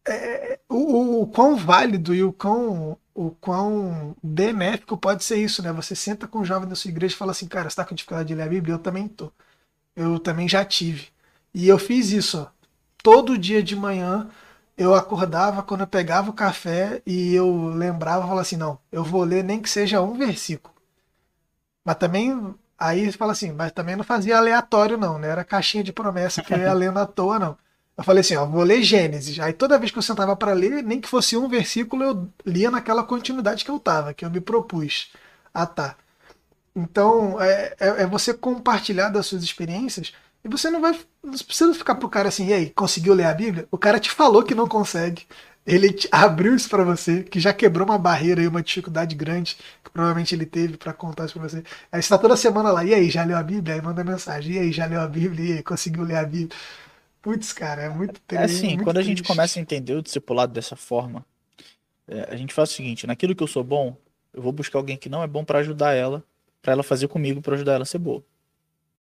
[0.07, 5.71] É, o, o quão válido e o quão, o quão benéfico pode ser isso, né?
[5.73, 7.93] Você senta com um jovem da sua igreja e fala assim, cara, você tá com
[7.93, 8.73] dificuldade de ler a Bíblia?
[8.73, 9.31] Eu também tô.
[9.95, 11.09] Eu também já tive.
[11.53, 12.39] E eu fiz isso.
[12.41, 12.47] Ó.
[13.03, 14.29] Todo dia de manhã
[14.77, 19.23] eu acordava quando eu pegava o café e eu lembrava, falava assim, não, eu vou
[19.23, 20.73] ler nem que seja um versículo.
[21.83, 25.27] Mas também, aí fala assim, mas também não fazia aleatório não, né?
[25.29, 27.57] Era caixinha de promessa que eu ia lendo à toa não.
[27.97, 29.39] Eu falei assim, ó, vou ler Gênesis.
[29.39, 32.71] Aí toda vez que eu sentava para ler, nem que fosse um versículo, eu lia
[32.71, 35.11] naquela continuidade que eu tava, que eu me propus
[35.53, 35.95] a tá.
[36.75, 40.99] Então, é, é, é você compartilhar das suas experiências e você não vai.
[41.23, 43.67] Não precisa ficar pro cara assim, e aí, conseguiu ler a Bíblia?
[43.69, 45.23] O cara te falou que não consegue.
[45.65, 49.91] Ele abriu isso para você, que já quebrou uma barreira e uma dificuldade grande que
[49.91, 51.63] provavelmente ele teve para contar isso pra você.
[51.91, 53.75] Aí você tá toda semana lá, e aí, já leu a Bíblia?
[53.75, 55.49] Aí manda mensagem, e aí, já leu a Bíblia?
[55.49, 56.57] E aí, conseguiu ler a Bíblia?
[57.21, 58.41] Putz, cara, é muito triste.
[58.41, 59.11] É assim, muito quando triste.
[59.11, 61.23] a gente começa a entender o discipulado dessa forma,
[62.07, 63.95] é, a gente faz o seguinte: naquilo que eu sou bom,
[64.33, 66.23] eu vou buscar alguém que não é bom para ajudar ela,
[66.63, 68.23] para ela fazer comigo, para ajudar ela a ser boa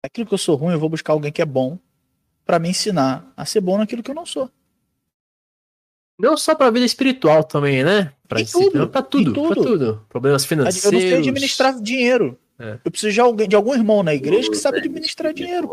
[0.03, 1.77] aquilo que eu sou ruim, eu vou buscar alguém que é bom
[2.45, 4.49] para me ensinar a ser bom naquilo que eu não sou.
[6.19, 8.13] Não só pra vida espiritual também, né?
[8.27, 9.53] Pra, tudo, pra tudo, tudo.
[9.53, 10.05] Pra tudo.
[10.09, 10.85] Problemas financeiros.
[10.85, 12.37] Eu não sei administrar dinheiro.
[12.59, 12.77] É.
[12.83, 15.69] Eu preciso de, alguém, de algum irmão na igreja que sabe administrar dinheiro.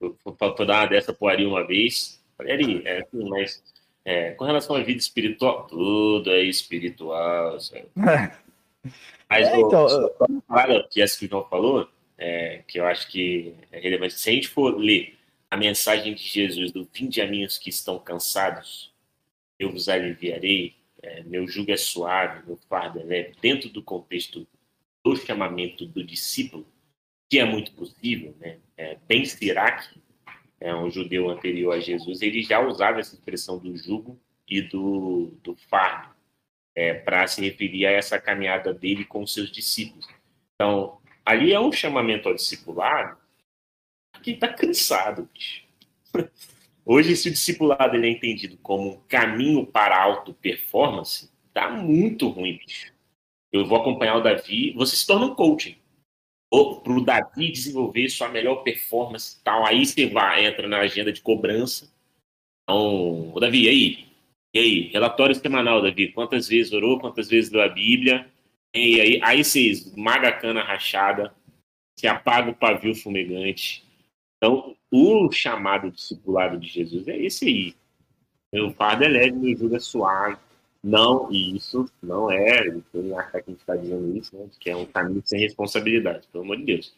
[0.00, 2.20] Eu, eu, dar uma dessa pro Ari uma vez.
[2.36, 3.60] Falei, Ari, é mas
[4.04, 7.58] É, com relação à vida espiritual, tudo é espiritual.
[9.28, 11.88] Mas é, então, o, essa que o João falou,
[12.20, 14.14] é, que eu acho que é relevante.
[14.14, 15.18] Se a gente for ler
[15.50, 18.92] a mensagem de Jesus do fim de aninhos que estão cansados,
[19.58, 24.46] eu vos aliviarei, é, meu jugo é suave, meu fardo é leve, dentro do contexto
[25.02, 26.66] do chamamento do discípulo,
[27.28, 28.58] que é muito possível, né?
[28.76, 29.88] É, ben Sirac,
[30.60, 35.32] é um judeu anterior a Jesus, ele já usava essa expressão do jugo e do,
[35.42, 36.14] do fardo
[36.74, 40.06] é, para se referir a essa caminhada dele com os seus discípulos.
[40.54, 43.16] Então, ali é um chamamento ao discipulado
[44.22, 45.28] que está cansado.
[46.84, 52.28] Hoje, se o discipulado ele é entendido como um caminho para a auto-performance, tá muito
[52.28, 52.92] ruim, bicho.
[53.52, 55.76] Eu vou acompanhar o Davi, você se torna um coaching.
[56.50, 59.64] Para o Davi desenvolver sua melhor performance tal.
[59.64, 61.92] Aí você vai, entra na agenda de cobrança.
[62.64, 64.06] Então, Davi, e aí?
[64.52, 64.80] E aí?
[64.92, 66.12] Relatório semanal, Davi.
[66.12, 66.98] Quantas vezes orou?
[66.98, 68.28] Quantas vezes leu a Bíblia?
[68.74, 71.34] E aí, aí você esmaga a cana rachada,
[71.98, 73.84] se apaga o pavio fumegante.
[74.36, 77.74] Então, o chamado discipulado de Jesus é esse aí.
[78.52, 80.38] Meu fardo é leve, meu jugo é suave.
[80.82, 84.70] Não, e isso não é, tem achar que a gente está dizendo isso, né, que
[84.70, 86.94] é um caminho sem responsabilidade, pelo amor de Deus.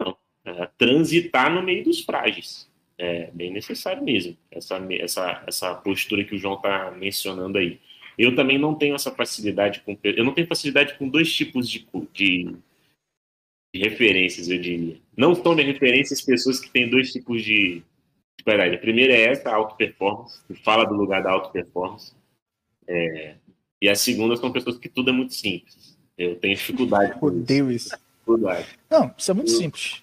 [0.00, 2.68] Não, é transitar no meio dos frágeis.
[2.98, 7.80] É bem necessário mesmo, essa, essa, essa postura que o João está mencionando aí.
[8.18, 9.96] Eu também não tenho essa facilidade com.
[10.02, 12.56] Eu não tenho facilidade com dois tipos de, de,
[13.74, 14.96] de referências, eu diria.
[15.16, 17.82] Não são minhas referências pessoas que têm dois tipos de,
[18.38, 18.76] de qualidade.
[18.76, 22.12] A primeira é essa, a auto-performance, que fala do lugar da auto-performance.
[22.86, 23.36] É,
[23.80, 25.98] e a segunda são pessoas que tudo é muito simples.
[26.16, 27.16] Eu tenho dificuldade.
[27.20, 27.96] Odeio isso.
[27.96, 28.66] Dificuldade.
[28.90, 30.02] Não, isso é muito eu, simples.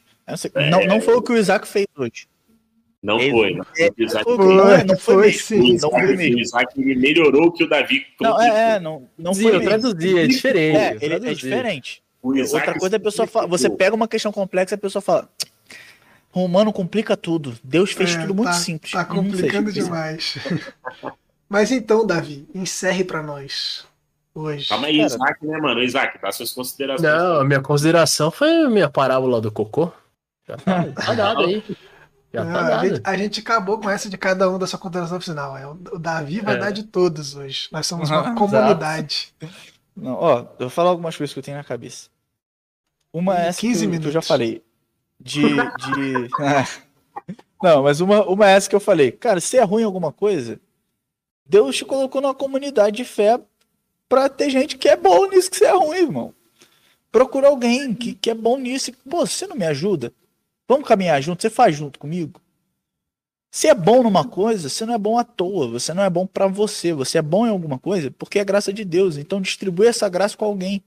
[0.56, 2.27] É, não, não foi o que o Isaac fez hoje.
[3.01, 3.53] Não Ele, foi.
[3.53, 5.77] Não, é, Isaac, foi, não, foi, foi sim.
[5.81, 6.38] Não foi mesmo.
[6.38, 8.05] O Isaac melhorou o que o Davi.
[8.19, 9.55] Não, é, é, não, não foi.
[9.55, 10.77] Eu traduzi, é diferente.
[10.77, 12.03] É, ele, é diferente.
[12.21, 15.30] Outra coisa é a pessoa fala, você pega uma questão complexa e a pessoa fala.
[16.31, 17.57] Romano complica tudo.
[17.63, 18.91] Deus fez é, tudo muito tá, simples.
[18.91, 20.38] Tá complicando demais.
[21.49, 23.84] Mas então, Davi, encerre para nós
[24.35, 24.69] hoje.
[24.69, 25.81] Calma aí, Cara, Isaac, né, mano?
[25.81, 27.01] Isaac, dá suas considerações.
[27.01, 29.91] Não, a minha consideração foi a minha parábola do cocô.
[30.47, 31.63] Já tá, tá dado aí.
[32.34, 32.73] Já tá dado.
[32.73, 35.57] A, gente, a, gente, acabou com essa de cada um da sua consideração final.
[35.57, 36.60] É, o Davi vai é.
[36.60, 37.68] dar de todos hoje.
[37.72, 39.34] Nós somos uma comunidade.
[39.95, 42.10] Não, ó, eu vou falar algumas coisas que eu tenho na cabeça.
[43.11, 44.03] Uma é essa 15 que, minutos.
[44.03, 44.64] que eu já falei.
[45.19, 45.41] De.
[45.41, 46.30] de...
[47.61, 49.11] Não, mas uma, uma é essa que eu falei.
[49.11, 50.60] Cara, se é ruim alguma coisa,
[51.45, 53.39] Deus te colocou numa comunidade de fé
[54.07, 56.34] pra ter gente que é bom nisso que você é ruim, irmão.
[57.11, 58.91] Procura alguém que, que é bom nisso.
[59.10, 60.14] Pô, você não me ajuda?
[60.69, 61.41] Vamos caminhar junto?
[61.41, 62.39] Você faz junto comigo?
[63.51, 66.27] Se é bom numa coisa, você não é bom à toa, você não é bom
[66.27, 69.17] para você, você é bom em alguma coisa porque é graça de Deus.
[69.17, 70.83] Então distribui essa graça com alguém.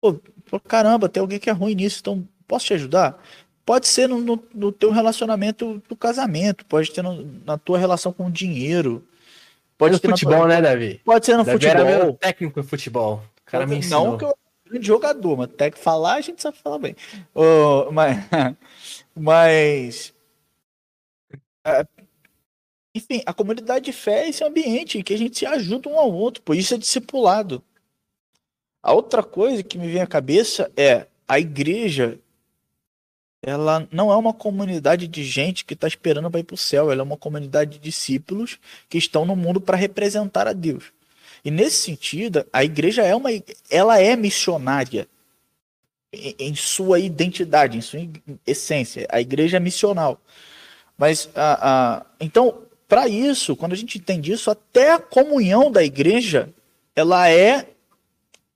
[0.00, 0.20] Pô,
[0.60, 3.20] caramba, tem alguém que é ruim nisso, então posso te ajudar?
[3.66, 8.12] Pode ser no, no, no teu relacionamento do casamento, pode ter no, na tua relação
[8.12, 9.04] com o dinheiro,
[9.76, 10.46] Pode ser futebol, tua...
[10.46, 11.00] né, Davi?
[11.04, 11.86] Pode ser no Davi futebol.
[11.86, 13.24] Era meu técnico em futebol.
[13.42, 14.12] O cara me ensinou.
[14.12, 14.34] Não que eu
[14.74, 16.96] grande jogador, mas até que falar a gente sabe falar bem.
[17.34, 18.16] Uh, mas,
[19.14, 20.12] mas
[21.66, 22.04] uh,
[22.94, 26.12] enfim, a comunidade de fé é esse ambiente que a gente se ajuda um ao
[26.12, 27.62] outro, por isso é discipulado.
[28.82, 32.20] A outra coisa que me vem à cabeça é a igreja
[33.46, 36.90] ela não é uma comunidade de gente que está esperando para ir para o céu,
[36.90, 38.58] ela é uma comunidade de discípulos
[38.88, 40.92] que estão no mundo para representar a Deus.
[41.44, 43.28] E nesse sentido, a igreja é uma,
[43.70, 45.06] ela é missionária
[46.38, 48.00] em, sua identidade, em sua
[48.46, 49.06] essência.
[49.10, 50.20] A igreja é missional.
[50.96, 55.82] Mas a, a então, para isso, quando a gente entende isso, até a comunhão da
[55.82, 56.48] igreja,
[56.94, 57.66] ela é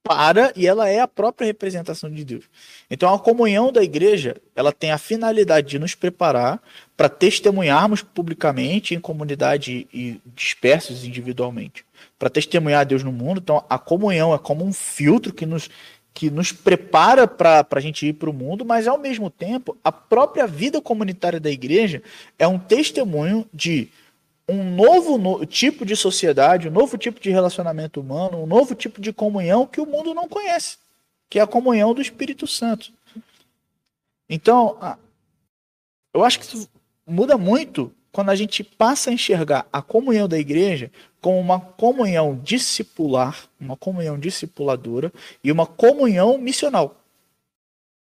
[0.08, 2.44] para e ela é a própria representação de Deus.
[2.90, 6.62] Então a comunhão da igreja, ela tem a finalidade de nos preparar
[6.96, 11.84] para testemunharmos publicamente em comunidade e dispersos individualmente,
[12.18, 13.40] para testemunhar Deus no mundo.
[13.42, 15.68] Então a comunhão é como um filtro que nos
[16.18, 19.92] que nos prepara para a gente ir para o mundo, mas ao mesmo tempo a
[19.92, 22.02] própria vida comunitária da igreja
[22.36, 23.88] é um testemunho de
[24.48, 29.00] um novo no, tipo de sociedade, um novo tipo de relacionamento humano, um novo tipo
[29.00, 30.78] de comunhão que o mundo não conhece,
[31.30, 32.92] que é a comunhão do Espírito Santo.
[34.28, 34.76] Então,
[36.12, 36.68] eu acho que isso
[37.06, 40.90] muda muito quando a gente passa a enxergar a comunhão da igreja
[41.20, 45.12] como uma comunhão discipular, uma comunhão discipuladora
[45.42, 47.02] e uma comunhão missional.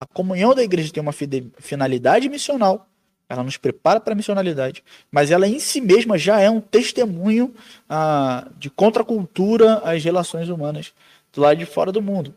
[0.00, 2.88] A comunhão da igreja tem uma finalidade missional,
[3.28, 7.54] ela nos prepara para a missionalidade, mas ela em si mesma já é um testemunho
[7.88, 10.94] ah, de contracultura às relações humanas
[11.32, 12.34] do lado de fora do mundo,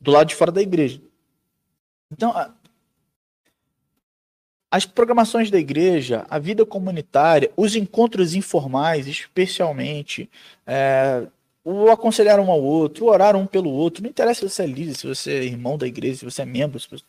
[0.00, 1.00] do lado de fora da igreja.
[2.12, 2.34] Então,
[4.72, 10.30] as programações da igreja, a vida comunitária, os encontros informais, especialmente,
[10.66, 11.26] é,
[11.62, 14.94] o aconselhar um ao outro, orar um pelo outro, não interessa se você é líder,
[14.96, 16.80] se você é irmão da igreja, se você é membro.
[16.80, 17.04] Você...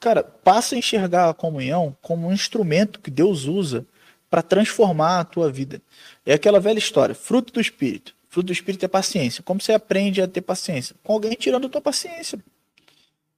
[0.00, 3.84] Cara, passa a enxergar a comunhão como um instrumento que Deus usa
[4.30, 5.82] para transformar a tua vida.
[6.24, 8.14] É aquela velha história, fruto do Espírito.
[8.30, 9.42] Fruto do Espírito é paciência.
[9.42, 10.96] Como você aprende a ter paciência?
[11.04, 12.38] Com alguém tirando a tua paciência.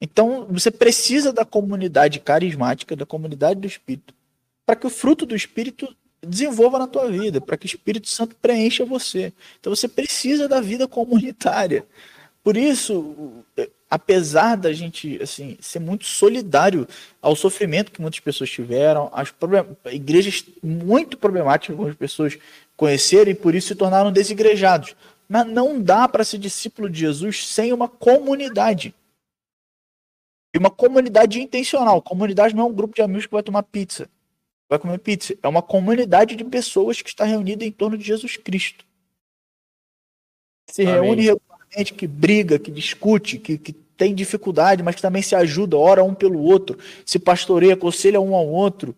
[0.01, 4.15] Então, você precisa da comunidade carismática, da comunidade do Espírito,
[4.65, 8.37] para que o fruto do Espírito desenvolva na tua vida, para que o Espírito Santo
[8.41, 9.33] preencha você.
[9.59, 11.87] Então, você precisa da vida comunitária.
[12.45, 13.45] Por isso,
[13.91, 16.87] apesar da gente assim ser muito solidário
[17.21, 19.35] ao sofrimento que muitas pessoas tiveram, as
[19.93, 22.39] igrejas muito problemáticas que algumas pessoas
[22.77, 24.95] conheceram e por isso se tornaram desigrejados.
[25.29, 28.95] Mas não dá para ser discípulo de Jesus sem uma comunidade.
[30.57, 32.01] E uma comunidade intencional.
[32.01, 34.09] Comunidade não é um grupo de amigos que vai tomar pizza,
[34.71, 35.37] vai comer pizza.
[35.43, 38.87] É uma comunidade de pessoas que está reunida em torno de Jesus Cristo.
[40.71, 40.95] Se Amém.
[40.95, 41.39] reúne
[41.77, 46.03] gente que briga, que discute, que, que tem dificuldade, mas que também se ajuda, ora
[46.03, 48.97] um pelo outro, se pastoreia, aconselha um ao outro,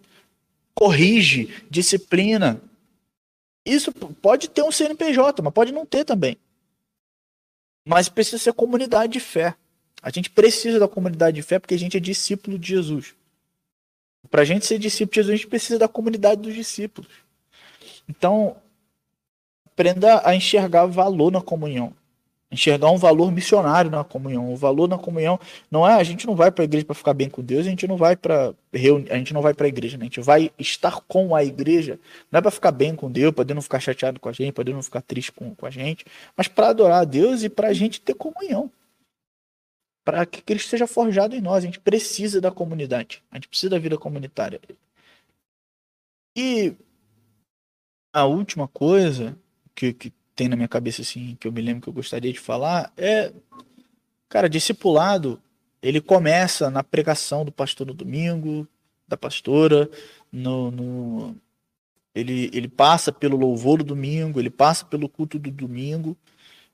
[0.77, 2.63] corrige, disciplina.
[3.67, 6.37] Isso pode ter um CNPJ, mas pode não ter também.
[7.85, 9.57] Mas precisa ser comunidade de fé.
[10.03, 13.15] A gente precisa da comunidade de fé porque a gente é discípulo de Jesus.
[14.31, 17.11] Para a gente ser discípulo de Jesus, a gente precisa da comunidade dos discípulos.
[18.09, 18.57] Então,
[19.67, 21.95] aprenda a enxergar valor na comunhão
[22.51, 24.53] enxergar um valor missionário na comunhão.
[24.53, 25.39] O valor na comunhão
[25.71, 27.71] não é a gente não vai para a igreja para ficar bem com Deus, a
[27.71, 30.03] gente não vai para a gente não vai para a igreja, né?
[30.03, 31.99] a gente vai estar com a igreja,
[32.31, 34.73] não é para ficar bem com Deus, para não ficar chateado com a gente, para
[34.73, 36.05] não ficar triste com, com a gente,
[36.37, 38.71] mas para adorar a Deus e para a gente ter comunhão.
[40.09, 43.69] Para que Cristo seja forjado em nós, a gente precisa da comunidade, a gente precisa
[43.69, 44.59] da vida comunitária.
[46.35, 46.75] E
[48.11, 49.37] a última coisa
[49.75, 52.41] que, que tem na minha cabeça assim, que eu me lembro que eu gostaria de
[52.41, 53.35] falar, é
[54.31, 55.43] cara, discipulado,
[55.83, 58.67] ele começa na pregação do pastor no domingo,
[59.07, 59.91] da pastora,
[60.33, 61.37] no, no
[62.15, 66.17] ele, ele passa pelo louvor do domingo, ele passa pelo culto do domingo,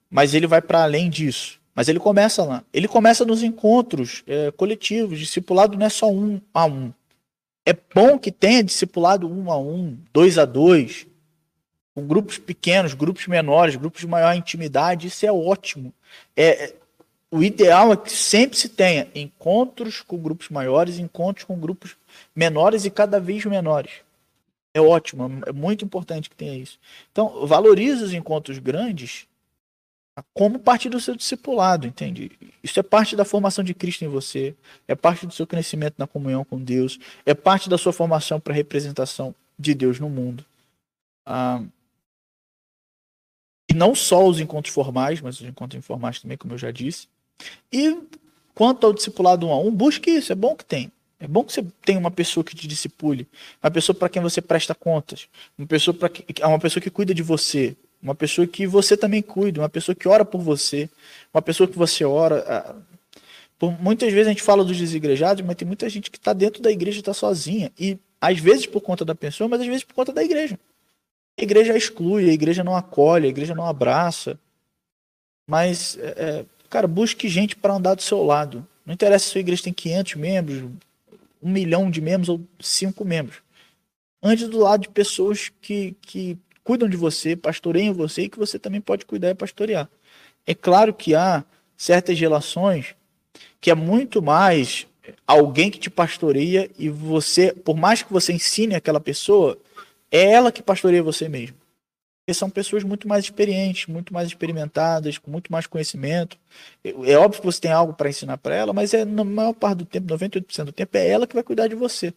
[0.09, 1.64] mas ele vai para além disso.
[1.75, 2.65] Mas ele começa lá.
[2.73, 5.19] Ele começa nos encontros é, coletivos.
[5.19, 6.93] Discipulado não é só um a um.
[7.67, 11.07] É bom que tenha discipulado um a um, dois a dois,
[11.95, 15.93] com grupos pequenos, grupos menores, grupos de maior intimidade, isso é ótimo.
[16.37, 16.75] É, é,
[17.31, 21.97] o ideal é que sempre se tenha encontros com grupos maiores, encontros com grupos
[22.35, 23.93] menores e cada vez menores.
[24.75, 26.79] É ótimo, é muito importante que tenha isso.
[27.13, 29.27] Então, valorize os encontros grandes
[30.33, 32.31] como parte do seu discipulado, entende?
[32.63, 34.55] Isso é parte da formação de Cristo em você,
[34.87, 38.53] é parte do seu crescimento na comunhão com Deus, é parte da sua formação para
[38.53, 40.45] a representação de Deus no mundo.
[41.27, 41.63] Ah,
[43.69, 47.09] e não só os encontros formais, mas os encontros informais também, como eu já disse.
[47.73, 47.99] E
[48.55, 50.93] quanto ao discipulado um a um, busque isso, é bom que tem.
[51.19, 53.27] É bom que você tenha uma pessoa que te discipule,
[53.63, 56.11] uma pessoa para quem você presta contas, uma pessoa para
[56.47, 60.07] uma pessoa que cuida de você, uma pessoa que você também cuida, uma pessoa que
[60.07, 60.91] ora por você,
[61.33, 62.45] uma pessoa que você ora.
[62.47, 62.77] Ah,
[63.59, 66.63] por, muitas vezes a gente fala dos desigrejados, mas tem muita gente que está dentro
[66.63, 67.73] da igreja e está sozinha.
[67.81, 70.59] E às vezes por conta da pessoa, mas às vezes por conta da igreja.
[71.39, 74.39] A igreja exclui, a igreja não acolhe, a igreja não abraça.
[75.49, 78.67] Mas, é, é cara, busque gente para andar do seu lado.
[78.85, 80.71] Não interessa se a igreja tem 500 membros,
[81.43, 83.39] um milhão de membros ou cinco membros.
[84.23, 88.59] Ande do lado de pessoas que, que cuidam de você, pastoreiam você e que você
[88.59, 89.89] também pode cuidar e pastorear.
[90.47, 91.45] É claro que há
[91.77, 92.97] certas relações
[93.61, 94.87] que é muito mais
[95.27, 99.59] alguém que te pastoreia e você, por mais que você ensine aquela pessoa,
[100.11, 101.57] é ela que pastoreia você mesmo.
[102.25, 106.39] Porque são pessoas muito mais experientes, muito mais experimentadas, com muito mais conhecimento.
[106.83, 109.79] É óbvio que você tem algo para ensinar para ela, mas é na maior parte
[109.79, 112.15] do tempo, 98% do tempo, é ela que vai cuidar de você.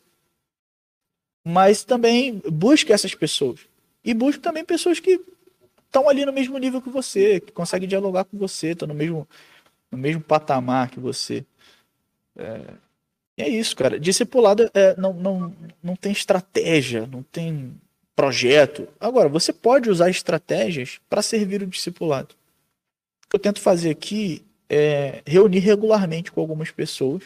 [1.45, 3.59] Mas também busque essas pessoas.
[4.07, 5.19] E busque também pessoas que
[5.85, 9.27] estão ali no mesmo nível que você, que conseguem dialogar com você, estão no mesmo,
[9.91, 11.45] no mesmo patamar que você.
[12.37, 12.61] É,
[13.35, 13.99] é isso, cara.
[13.99, 15.53] Discipulado é, não, não,
[15.83, 17.75] não tem estratégia, não tem
[18.15, 18.87] projeto.
[18.97, 22.33] Agora, você pode usar estratégias para servir o discipulado.
[23.25, 27.23] O que eu tento fazer aqui é reunir regularmente com algumas pessoas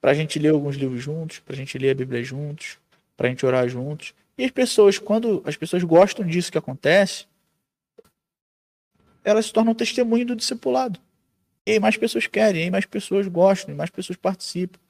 [0.00, 2.78] para a gente ler alguns livros juntos, para a gente ler a Bíblia juntos,
[3.16, 4.12] para a gente orar juntos.
[4.40, 7.26] E as pessoas, quando as pessoas gostam disso que acontece,
[9.22, 10.98] elas se tornam testemunho do discipulado.
[11.66, 14.80] E mais pessoas querem, e mais pessoas gostam, e mais pessoas participam.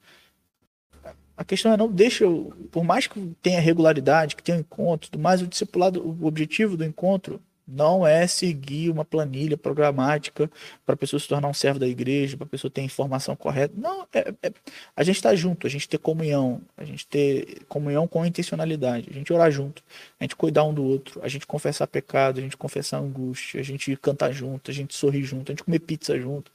[1.35, 2.23] A questão é não deixa,
[2.71, 6.85] por mais que tenha regularidade, que tenha encontro, tudo mais, o discipulado, o objetivo do
[6.85, 10.49] encontro não é seguir uma planilha programática
[10.85, 13.35] para a pessoa se tornar um servo da igreja, para a pessoa ter a informação
[13.35, 13.73] correta.
[13.77, 14.51] Não, é, é
[14.95, 19.13] a gente está junto, a gente ter comunhão, a gente ter comunhão com intencionalidade, a
[19.13, 19.83] gente orar junto,
[20.19, 23.63] a gente cuidar um do outro, a gente confessar pecado, a gente confessar angústia, a
[23.63, 26.51] gente cantar junto, a gente sorrir junto, a gente comer pizza junto.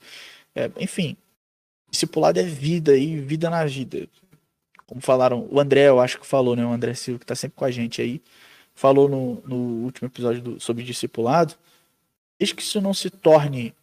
[0.55, 1.17] É, enfim,
[1.89, 4.07] discipulado é vida e vida na vida.
[4.85, 6.65] Como falaram, o André, eu acho que falou, né?
[6.65, 8.21] O André Silva, que está sempre com a gente aí
[8.77, 9.55] falou no, no
[9.85, 11.55] último episódio do, sobre discipulado,
[12.37, 13.73] desde que isso não se torne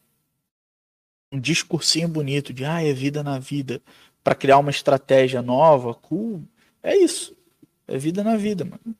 [1.32, 3.82] um discursinho bonito de ah, é vida na vida,
[4.22, 6.44] para criar uma estratégia nova, cool,
[6.80, 7.36] é isso.
[7.88, 8.96] É vida na vida, mano.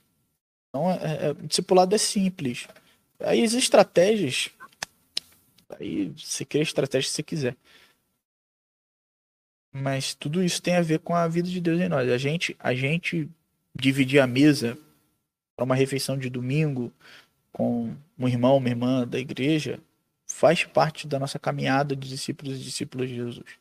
[0.69, 2.66] Então, é, é, é discipulado é simples.
[3.21, 4.51] Aí as estratégias,
[5.79, 7.57] aí você cria a estratégia se você quiser.
[9.73, 12.11] Mas tudo isso tem a ver com a vida de Deus em nós.
[12.11, 13.29] A gente, a gente
[13.73, 14.77] dividir a mesa
[15.56, 16.93] para uma refeição de domingo
[17.52, 19.81] com um irmão, uma irmã da igreja,
[20.26, 23.59] faz parte da nossa caminhada de discípulos e discípulos de Jesus.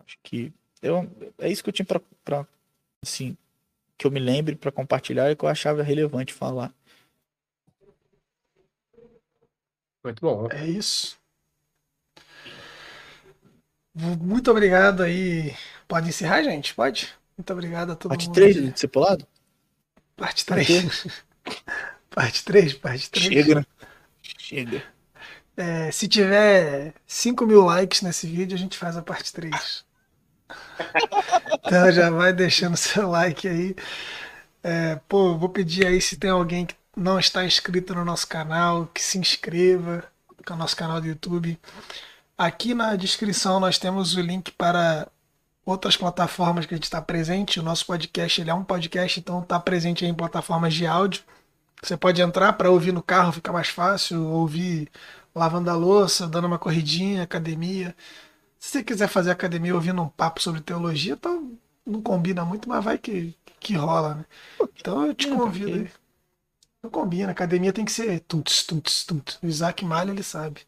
[0.00, 1.86] Acho que eu, é isso que eu tinha
[2.24, 2.46] para
[3.04, 3.36] assim,
[3.96, 6.72] que eu me lembre para compartilhar e que eu achava relevante falar.
[10.02, 10.48] Muito bom.
[10.50, 11.18] É isso.
[13.94, 15.54] Muito obrigado aí.
[15.86, 16.74] Pode encerrar, gente?
[16.74, 17.12] Pode?
[17.36, 18.34] Muito obrigado a todo Parte mundo.
[18.34, 19.26] Parte 3 do discipulado?
[20.18, 21.06] Parte 3.
[22.10, 23.26] parte 3, parte 3.
[23.26, 23.66] Chega, né?
[24.36, 24.82] Chega.
[25.56, 29.84] É, se tiver 5 mil likes nesse vídeo, a gente faz a parte 3.
[31.64, 33.76] então já vai deixando seu like aí.
[34.62, 38.86] É, pô, vou pedir aí se tem alguém que não está inscrito no nosso canal,
[38.86, 40.04] que se inscreva
[40.50, 41.58] no nosso canal do YouTube.
[42.36, 45.08] Aqui na descrição nós temos o link para
[45.68, 47.60] outras plataformas que a gente está presente.
[47.60, 51.22] O nosso podcast ele é um podcast, então está presente em plataformas de áudio.
[51.82, 54.90] Você pode entrar para ouvir no carro, fica mais fácil, ouvir
[55.34, 57.94] lavando a louça, dando uma corridinha, academia.
[58.58, 61.52] Se você quiser fazer academia ouvindo um papo sobre teologia, então
[61.86, 64.24] não combina muito, mas vai que, que rola, né?
[64.76, 65.90] Então eu te convido aí.
[66.82, 69.38] Não combina, academia tem que ser tuts, tuts, tuts.
[69.42, 70.62] O Isaac Malha, ele sabe.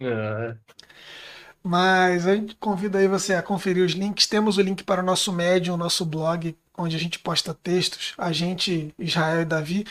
[0.00, 0.56] É.
[1.68, 4.26] Mas a gente convida aí você a conferir os links.
[4.26, 8.14] Temos o link para o nosso Medium, o nosso blog, onde a gente posta textos.
[8.16, 9.86] A gente, Israel e Davi.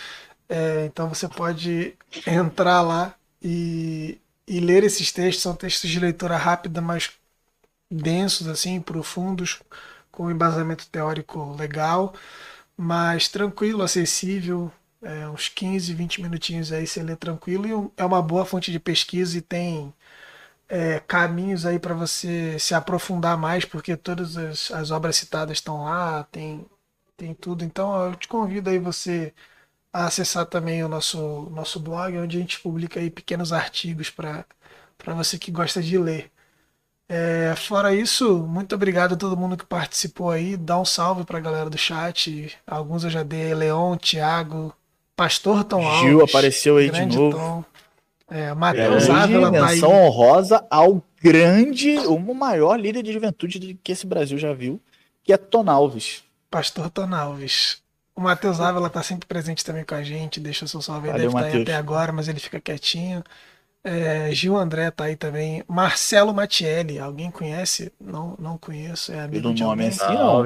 [0.49, 1.93] É, então você pode
[2.25, 4.17] entrar lá e,
[4.47, 5.43] e ler esses textos.
[5.43, 7.11] São textos de leitura rápida, mas
[7.91, 9.59] densos, assim, profundos,
[10.11, 12.15] com embasamento teórico legal,
[12.75, 14.71] mas tranquilo, acessível.
[14.99, 18.79] É, uns 15, 20 minutinhos aí você lê tranquilo e é uma boa fonte de
[18.79, 19.93] pesquisa e tem
[20.69, 25.85] é, caminhos aí para você se aprofundar mais, porque todas as, as obras citadas estão
[25.85, 26.65] lá, tem,
[27.15, 27.63] tem tudo.
[27.63, 29.33] Então eu te convido aí você
[29.91, 34.45] a acessar também o nosso, nosso blog, onde a gente publica aí pequenos artigos para
[35.15, 36.31] você que gosta de ler.
[37.09, 40.57] É, fora isso, muito obrigado a todo mundo que participou aí.
[40.57, 42.57] Dá um salve para a galera do chat.
[42.67, 44.75] Alguns eu já dei, Leon, Thiago,
[45.15, 47.37] Pastor Tom Gil Alves, apareceu aí de novo.
[47.37, 47.65] Tom.
[48.29, 49.97] É, Matheus é, Ávila tá menção aí.
[49.97, 54.81] honrosa ao grande, o maior líder de juventude que esse Brasil já viu,
[55.23, 56.23] que é Tonalves.
[56.51, 57.81] Pastor Tonalves.
[58.15, 61.19] O Matheus Ávila tá sempre presente também com a gente, deixa o seu salve, ele
[61.19, 63.23] deve estar tá aí até agora, mas ele fica quietinho.
[63.83, 65.63] É, Gil André tá aí também.
[65.67, 67.93] Marcelo Matielli, alguém conhece?
[67.99, 70.43] Não, não conheço, é amigo de nome assim, não.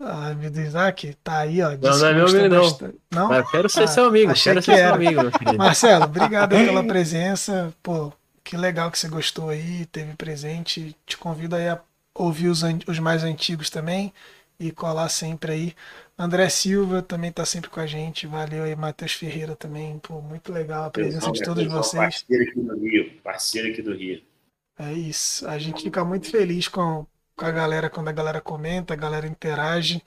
[0.00, 1.70] Ah, amigo do Isaac, tá aí, ó.
[1.70, 2.94] Não, não é meu amigo, não.
[3.10, 3.28] não.
[3.28, 4.86] Mas quero ser ah, seu amigo, quero que ser era.
[4.86, 5.22] seu amigo.
[5.56, 7.72] Marcelo, obrigado pela presença.
[7.82, 8.12] Pô,
[8.42, 10.96] que legal que você gostou aí, teve presente.
[11.06, 11.80] Te convido aí a
[12.14, 14.12] ouvir os, os mais antigos também
[14.58, 15.74] e colar sempre aí.
[16.18, 18.26] André Silva também tá sempre com a gente.
[18.26, 19.98] Valeu aí, Matheus Ferreira também.
[19.98, 22.24] Pô, muito legal a presença de todos vocês.
[22.24, 24.22] Parceiro aqui do Rio, parceiro aqui do Rio.
[24.78, 25.46] É isso.
[25.48, 27.06] A gente fica muito feliz com,
[27.36, 30.02] com a galera quando a galera comenta, a galera interage.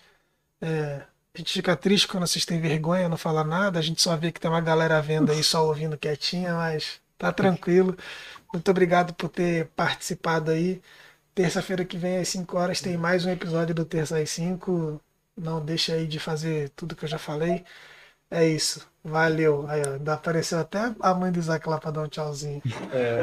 [0.62, 3.80] É, a gente fica triste quando vocês têm vergonha, não falar nada.
[3.80, 7.32] A gente só vê que tem uma galera vendo aí, só ouvindo quietinha, mas tá
[7.32, 7.98] tranquilo.
[8.54, 10.82] Muito obrigado por ter participado aí.
[11.36, 15.02] Terça-feira que vem, às 5 horas, tem mais um episódio do Terça às 5.
[15.38, 17.66] Não deixe aí de fazer tudo que eu já falei.
[18.30, 18.88] É isso.
[19.04, 19.66] Valeu.
[19.68, 22.62] Aí, ó, apareceu até a mãe do Isaac lá para dar um tchauzinho.
[22.92, 23.22] É.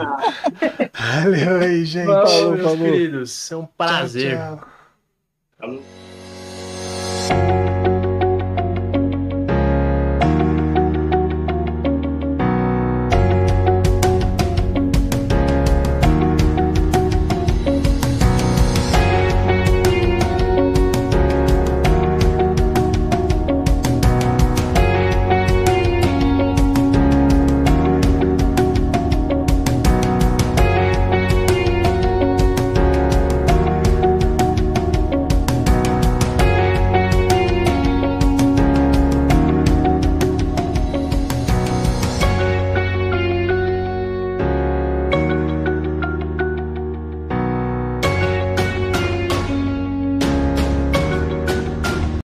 [1.23, 2.07] Valeu aí, gente.
[2.07, 2.79] Falou, meus falou.
[2.79, 3.51] queridos.
[3.51, 4.39] É um prazer.
[4.39, 4.69] Tchau, tchau.
[7.29, 7.62] Falou.